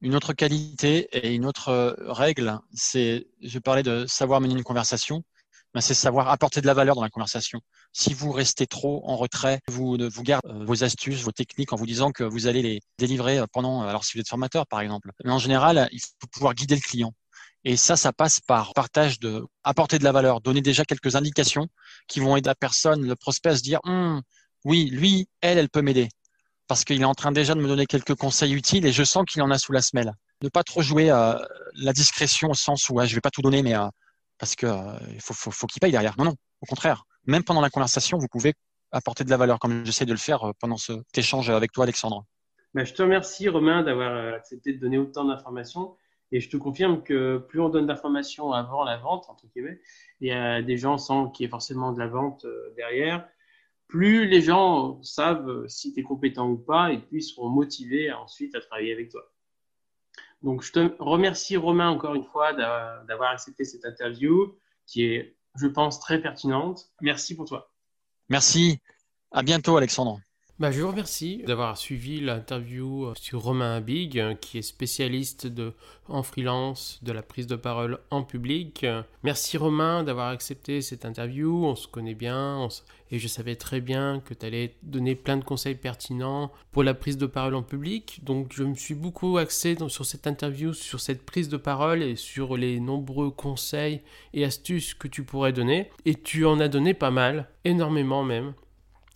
Une 0.00 0.14
autre 0.14 0.32
qualité 0.32 1.08
et 1.12 1.34
une 1.34 1.44
autre 1.44 1.70
euh, 1.70 1.94
règle, 2.12 2.60
c'est, 2.72 3.26
je 3.42 3.58
parlais 3.58 3.82
de 3.82 4.06
savoir 4.06 4.40
mener 4.40 4.54
une 4.54 4.62
conversation, 4.62 5.24
mais 5.74 5.80
c'est 5.80 5.94
savoir 5.94 6.28
apporter 6.28 6.60
de 6.60 6.66
la 6.66 6.74
valeur 6.74 6.94
dans 6.94 7.02
la 7.02 7.10
conversation. 7.10 7.60
Si 7.92 8.14
vous 8.14 8.30
restez 8.30 8.66
trop 8.68 9.02
en 9.08 9.16
retrait, 9.16 9.60
vous, 9.66 9.98
vous 9.98 10.22
gardez 10.22 10.48
euh, 10.48 10.64
vos 10.64 10.84
astuces, 10.84 11.22
vos 11.22 11.32
techniques 11.32 11.72
en 11.72 11.76
vous 11.76 11.86
disant 11.86 12.12
que 12.12 12.22
vous 12.22 12.46
allez 12.46 12.62
les 12.62 12.80
délivrer 12.98 13.40
pendant, 13.52 13.82
alors 13.82 14.04
si 14.04 14.16
vous 14.16 14.20
êtes 14.20 14.28
formateur 14.28 14.68
par 14.68 14.80
exemple. 14.80 15.10
Mais 15.24 15.32
en 15.32 15.38
général, 15.38 15.88
il 15.90 16.00
faut 16.00 16.28
pouvoir 16.30 16.54
guider 16.54 16.76
le 16.76 16.80
client. 16.80 17.12
Et 17.64 17.76
ça, 17.76 17.96
ça 17.96 18.12
passe 18.12 18.40
par 18.40 18.72
partage 18.74 19.18
de, 19.18 19.44
apporter 19.64 19.98
de 19.98 20.04
la 20.04 20.12
valeur, 20.12 20.40
donner 20.40 20.62
déjà 20.62 20.84
quelques 20.84 21.16
indications 21.16 21.66
qui 22.06 22.20
vont 22.20 22.36
aider 22.36 22.46
la 22.46 22.54
personne, 22.54 23.04
le 23.04 23.16
prospect 23.16 23.50
à 23.50 23.56
se 23.56 23.62
dire, 23.62 23.80
hum, 23.84 24.22
oui, 24.64 24.90
lui, 24.90 25.28
elle, 25.40 25.58
elle 25.58 25.68
peut 25.68 25.82
m'aider 25.82 26.08
parce 26.68 26.84
qu'il 26.84 27.00
est 27.00 27.04
en 27.04 27.14
train 27.14 27.32
déjà 27.32 27.54
de 27.54 27.60
me 27.60 27.66
donner 27.66 27.86
quelques 27.86 28.14
conseils 28.14 28.54
utiles 28.54 28.86
et 28.86 28.92
je 28.92 29.02
sens 29.02 29.24
qu'il 29.24 29.42
en 29.42 29.50
a 29.50 29.58
sous 29.58 29.72
la 29.72 29.82
semelle. 29.82 30.12
Ne 30.42 30.48
pas 30.48 30.62
trop 30.62 30.82
jouer 30.82 31.10
à 31.10 31.40
la 31.74 31.92
discrétion 31.92 32.50
au 32.50 32.54
sens 32.54 32.88
où 32.88 33.00
je 33.00 33.06
je 33.06 33.14
vais 33.14 33.20
pas 33.20 33.30
tout 33.30 33.42
donner, 33.42 33.62
mais 33.62 33.74
parce 34.38 34.54
que 34.54 34.66
euh, 34.66 35.18
faut, 35.20 35.66
qu'il 35.66 35.80
paye 35.80 35.90
derrière. 35.90 36.14
Non, 36.18 36.24
non, 36.24 36.34
au 36.60 36.66
contraire, 36.66 37.04
même 37.26 37.42
pendant 37.42 37.60
la 37.60 37.70
conversation, 37.70 38.18
vous 38.18 38.28
pouvez 38.28 38.54
apporter 38.92 39.24
de 39.24 39.30
la 39.30 39.36
valeur, 39.36 39.58
comme 39.58 39.84
j'essaie 39.84 40.06
de 40.06 40.12
le 40.12 40.18
faire 40.18 40.48
euh, 40.48 40.52
pendant 40.60 40.76
cet 40.76 41.16
échange 41.16 41.50
avec 41.50 41.72
toi, 41.72 41.84
Alexandre. 41.84 42.24
Bah, 42.74 42.84
je 42.84 42.92
te 42.92 43.02
remercie, 43.02 43.48
Romain, 43.48 43.82
d'avoir 43.82 44.12
euh, 44.12 44.36
accepté 44.36 44.72
de 44.72 44.78
donner 44.78 44.98
autant 44.98 45.24
d'informations. 45.24 45.96
Et 46.30 46.40
je 46.40 46.50
te 46.50 46.56
confirme 46.58 47.02
que 47.02 47.38
plus 47.38 47.60
on 47.60 47.70
donne 47.70 47.86
d'informations 47.86 48.52
avant 48.52 48.84
la 48.84 48.98
vente, 48.98 49.28
entre 49.30 49.46
guillemets, 49.46 49.80
il 50.20 50.28
y 50.28 50.32
a 50.32 50.60
des 50.60 50.76
gens 50.76 50.98
sans 50.98 51.30
qu'il 51.30 51.44
y 51.44 51.46
ait 51.46 51.50
forcément 51.50 51.92
de 51.92 51.98
la 51.98 52.06
vente 52.06 52.44
euh, 52.44 52.72
derrière, 52.76 53.26
plus 53.88 54.28
les 54.28 54.42
gens 54.42 55.02
savent 55.02 55.66
si 55.66 55.92
tu 55.92 56.00
es 56.00 56.02
compétent 56.02 56.48
ou 56.48 56.56
pas 56.56 56.92
et 56.92 56.98
puis 56.98 57.22
seront 57.22 57.48
motivés 57.48 58.12
ensuite 58.12 58.54
à 58.54 58.60
travailler 58.60 58.92
avec 58.92 59.10
toi. 59.10 59.32
Donc, 60.42 60.62
je 60.62 60.72
te 60.72 60.94
remercie, 61.00 61.56
Romain, 61.56 61.88
encore 61.88 62.14
une 62.14 62.24
fois, 62.24 62.52
d'avoir 62.52 63.30
accepté 63.30 63.64
cette 63.64 63.84
interview 63.84 64.56
qui 64.86 65.04
est, 65.04 65.36
je 65.56 65.66
pense, 65.66 65.98
très 65.98 66.20
pertinente. 66.20 66.92
Merci 67.00 67.34
pour 67.34 67.46
toi. 67.46 67.72
Merci. 68.28 68.78
À 69.32 69.42
bientôt, 69.42 69.76
Alexandre. 69.76 70.20
Bah, 70.60 70.72
je 70.72 70.80
vous 70.80 70.88
remercie 70.88 71.44
d'avoir 71.46 71.78
suivi 71.78 72.20
l'interview 72.20 73.04
euh, 73.04 73.12
sur 73.14 73.42
Romain 73.42 73.80
Big, 73.80 74.18
euh, 74.18 74.34
qui 74.34 74.58
est 74.58 74.62
spécialiste 74.62 75.46
en 76.08 76.24
freelance 76.24 76.98
de 77.02 77.12
la 77.12 77.22
prise 77.22 77.46
de 77.46 77.54
parole 77.54 78.00
en 78.10 78.24
public. 78.24 78.84
Merci 79.22 79.56
Romain 79.56 80.02
d'avoir 80.02 80.30
accepté 80.30 80.82
cette 80.82 81.04
interview. 81.04 81.64
On 81.64 81.76
se 81.76 81.86
connaît 81.86 82.16
bien 82.16 82.66
et 83.12 83.20
je 83.20 83.28
savais 83.28 83.54
très 83.54 83.80
bien 83.80 84.18
que 84.18 84.34
tu 84.34 84.46
allais 84.46 84.74
donner 84.82 85.14
plein 85.14 85.36
de 85.36 85.44
conseils 85.44 85.76
pertinents 85.76 86.50
pour 86.72 86.82
la 86.82 86.94
prise 86.94 87.18
de 87.18 87.26
parole 87.26 87.54
en 87.54 87.62
public. 87.62 88.18
Donc 88.24 88.52
je 88.52 88.64
me 88.64 88.74
suis 88.74 88.96
beaucoup 88.96 89.38
axé 89.38 89.76
sur 89.86 90.06
cette 90.06 90.26
interview, 90.26 90.72
sur 90.72 90.98
cette 90.98 91.24
prise 91.24 91.48
de 91.48 91.56
parole 91.56 92.02
et 92.02 92.16
sur 92.16 92.56
les 92.56 92.80
nombreux 92.80 93.30
conseils 93.30 94.00
et 94.34 94.44
astuces 94.44 94.94
que 94.94 95.06
tu 95.06 95.22
pourrais 95.22 95.52
donner. 95.52 95.88
Et 96.04 96.16
tu 96.16 96.46
en 96.46 96.58
as 96.58 96.66
donné 96.66 96.94
pas 96.94 97.12
mal, 97.12 97.48
énormément 97.64 98.24
même. 98.24 98.54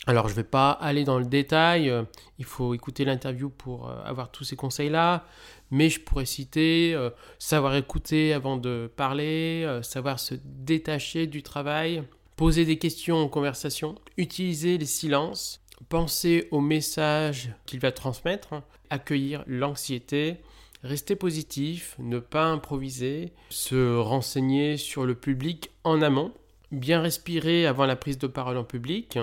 Alors 0.05 0.27
je 0.27 0.33
ne 0.33 0.37
vais 0.37 0.43
pas 0.43 0.71
aller 0.71 1.05
dans 1.05 1.17
le 1.17 1.25
détail, 1.25 1.89
euh, 1.89 2.03
il 2.37 2.43
faut 2.43 2.73
écouter 2.73 3.05
l'interview 3.05 3.49
pour 3.49 3.89
euh, 3.89 4.03
avoir 4.03 4.31
tous 4.31 4.43
ces 4.43 4.57
conseils-là, 4.57 5.25
mais 5.71 5.89
je 5.89 6.01
pourrais 6.01 6.25
citer 6.25 6.93
euh, 6.93 7.09
savoir 7.39 7.75
écouter 7.75 8.33
avant 8.33 8.57
de 8.57 8.91
parler, 8.97 9.79
savoir 9.81 10.19
se 10.19 10.35
détacher 10.43 11.25
du 11.25 11.41
travail, 11.41 12.03
poser 12.35 12.65
des 12.65 12.77
questions 12.77 13.17
en 13.17 13.29
conversation, 13.29 13.95
utiliser 14.17 14.77
les 14.77 14.85
silences, 14.85 15.61
penser 15.87 16.49
au 16.51 16.59
message 16.59 17.53
qu'il 17.65 17.79
va 17.79 17.93
transmettre, 17.93 18.55
accueillir 18.89 19.45
l'anxiété, 19.47 20.37
rester 20.83 21.15
positif, 21.15 21.95
ne 21.99 22.19
pas 22.19 22.45
improviser, 22.45 23.31
se 23.49 23.97
renseigner 23.97 24.75
sur 24.75 25.05
le 25.05 25.15
public 25.15 25.71
en 25.85 26.01
amont, 26.01 26.33
bien 26.73 27.01
respirer 27.01 27.65
avant 27.65 27.85
la 27.85 27.95
prise 27.95 28.17
de 28.17 28.27
parole 28.27 28.57
en 28.57 28.65
public, 28.65 29.17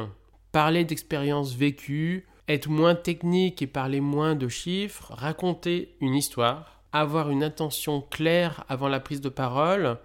parler 0.53 0.84
d'expériences 0.84 1.55
vécues, 1.55 2.26
être 2.48 2.68
moins 2.68 2.94
technique 2.94 3.62
et 3.62 3.66
parler 3.66 4.01
moins 4.01 4.34
de 4.34 4.48
chiffres, 4.48 5.12
raconter 5.14 5.94
une 6.01 6.14
histoire, 6.14 6.80
avoir 6.92 7.30
une 7.30 7.44
intention 7.44 8.01
claire 8.01 8.64
avant 8.68 8.88
la 8.88 9.01
prise 9.01 9.20
de 9.20 9.28
parole 9.28 9.98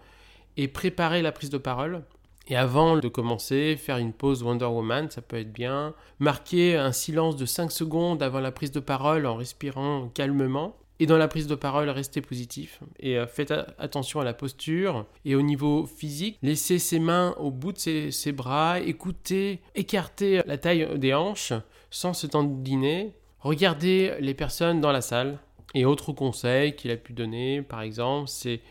et 0.57 0.67
préparer 0.67 1.21
la 1.21 1.31
prise 1.31 1.49
de 1.49 1.57
parole. 1.57 2.03
Et 2.47 2.55
avant 2.55 2.97
de 2.97 3.07
commencer, 3.07 3.75
faire 3.75 3.97
une 3.97 4.13
pause 4.13 4.43
Wonder 4.43 4.65
Woman, 4.65 5.09
ça 5.09 5.21
peut 5.21 5.39
être 5.39 5.51
bien. 5.51 5.95
Marquer 6.19 6.77
un 6.77 6.91
silence 6.91 7.35
de 7.35 7.45
5 7.45 7.71
secondes 7.71 8.21
avant 8.21 8.39
la 8.39 8.51
prise 8.51 8.71
de 8.71 8.79
parole 8.79 9.25
en 9.25 9.35
respirant 9.35 10.09
calmement. 10.13 10.75
Et 10.99 11.05
dans 11.05 11.17
la 11.17 11.27
prise 11.27 11.47
de 11.47 11.55
parole, 11.55 11.89
restez 11.89 12.21
positif 12.21 12.79
et 12.99 13.17
euh, 13.17 13.27
faites 13.27 13.53
attention 13.77 14.21
à 14.21 14.23
la 14.23 14.33
posture. 14.33 15.05
Et 15.25 15.35
au 15.35 15.41
niveau 15.41 15.85
physique, 15.85 16.37
laissez 16.41 16.79
ses 16.79 16.99
mains 16.99 17.35
au 17.37 17.51
bout 17.51 17.73
de 17.73 18.09
ses, 18.11 18.31
bras, 18.31 18.79
écoutez, 18.79 19.59
écartez 19.75 20.41
la 20.45 20.57
taille 20.57 20.87
des 20.97 21.13
hanches 21.13 21.53
sans 21.89 22.13
se 22.13 22.27
tendiner. 22.27 23.13
Regardez 23.39 24.15
les 24.19 24.33
personnes 24.33 24.79
dans 24.79 24.91
la 24.91 25.01
salle. 25.01 25.39
Et 25.73 25.83
autre 25.83 26.13
conseil 26.13 26.73
qu'il 26.75 26.91
a 26.91 26.95
pu 26.95 27.11
donner, 27.11 27.61
par 27.61 27.81
exemple, 27.81 28.29
c'est 28.29 28.61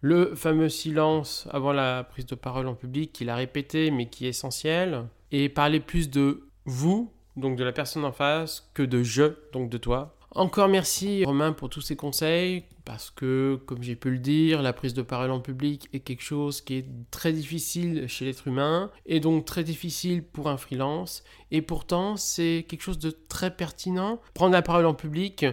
le 0.00 0.34
fameux 0.34 0.68
silence 0.68 1.46
avant 1.52 1.72
la 1.72 2.02
prise 2.02 2.26
de 2.26 2.34
parole 2.34 2.66
en 2.66 2.74
public 2.74 3.12
qu'il 3.12 3.30
a 3.30 3.36
répété 3.36 3.92
mais 3.92 4.06
qui 4.06 4.26
est 4.26 4.30
essentiel. 4.30 5.04
Et 5.30 5.48
parler 5.48 5.78
plus 5.78 6.10
de 6.10 6.48
vous, 6.64 7.12
donc 7.36 7.56
de 7.56 7.62
la 7.62 7.70
personne 7.70 8.04
en 8.04 8.10
face, 8.10 8.68
que 8.74 8.82
de 8.82 9.04
je, 9.04 9.34
donc 9.52 9.70
de 9.70 9.78
toi. 9.78 10.16
Encore 10.32 10.68
merci 10.68 11.24
Romain 11.24 11.52
pour 11.52 11.68
tous 11.68 11.80
ces 11.80 11.96
conseils, 11.96 12.62
parce 12.84 13.10
que, 13.10 13.58
comme 13.66 13.82
j'ai 13.82 13.96
pu 13.96 14.10
le 14.10 14.18
dire, 14.18 14.62
la 14.62 14.72
prise 14.72 14.94
de 14.94 15.02
parole 15.02 15.32
en 15.32 15.40
public 15.40 15.88
est 15.92 16.00
quelque 16.00 16.22
chose 16.22 16.60
qui 16.60 16.76
est 16.76 16.86
très 17.10 17.32
difficile 17.32 18.06
chez 18.06 18.26
l'être 18.26 18.46
humain, 18.46 18.92
et 19.06 19.18
donc 19.18 19.44
très 19.44 19.64
difficile 19.64 20.22
pour 20.22 20.48
un 20.48 20.56
freelance, 20.56 21.24
et 21.50 21.62
pourtant 21.62 22.16
c'est 22.16 22.64
quelque 22.68 22.82
chose 22.82 23.00
de 23.00 23.10
très 23.10 23.54
pertinent. 23.56 24.20
Prendre 24.32 24.52
la 24.52 24.62
parole 24.62 24.86
en 24.86 24.94
public 24.94 25.46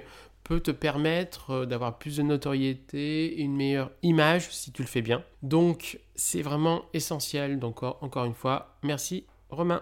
peut 0.43 0.59
te 0.59 0.71
permettre 0.71 1.51
euh, 1.51 1.65
d'avoir 1.65 1.97
plus 1.97 2.17
de 2.17 2.21
notoriété, 2.21 3.35
une 3.41 3.55
meilleure 3.55 3.91
image 4.03 4.49
si 4.51 4.71
tu 4.71 4.83
le 4.83 4.87
fais 4.87 5.01
bien. 5.01 5.23
Donc 5.41 5.99
c'est 6.15 6.43
vraiment 6.43 6.83
essentiel. 6.93 7.59
Donc 7.59 7.81
encore 7.81 8.25
une 8.25 8.35
fois, 8.35 8.77
merci 8.83 9.25
Romain. 9.49 9.81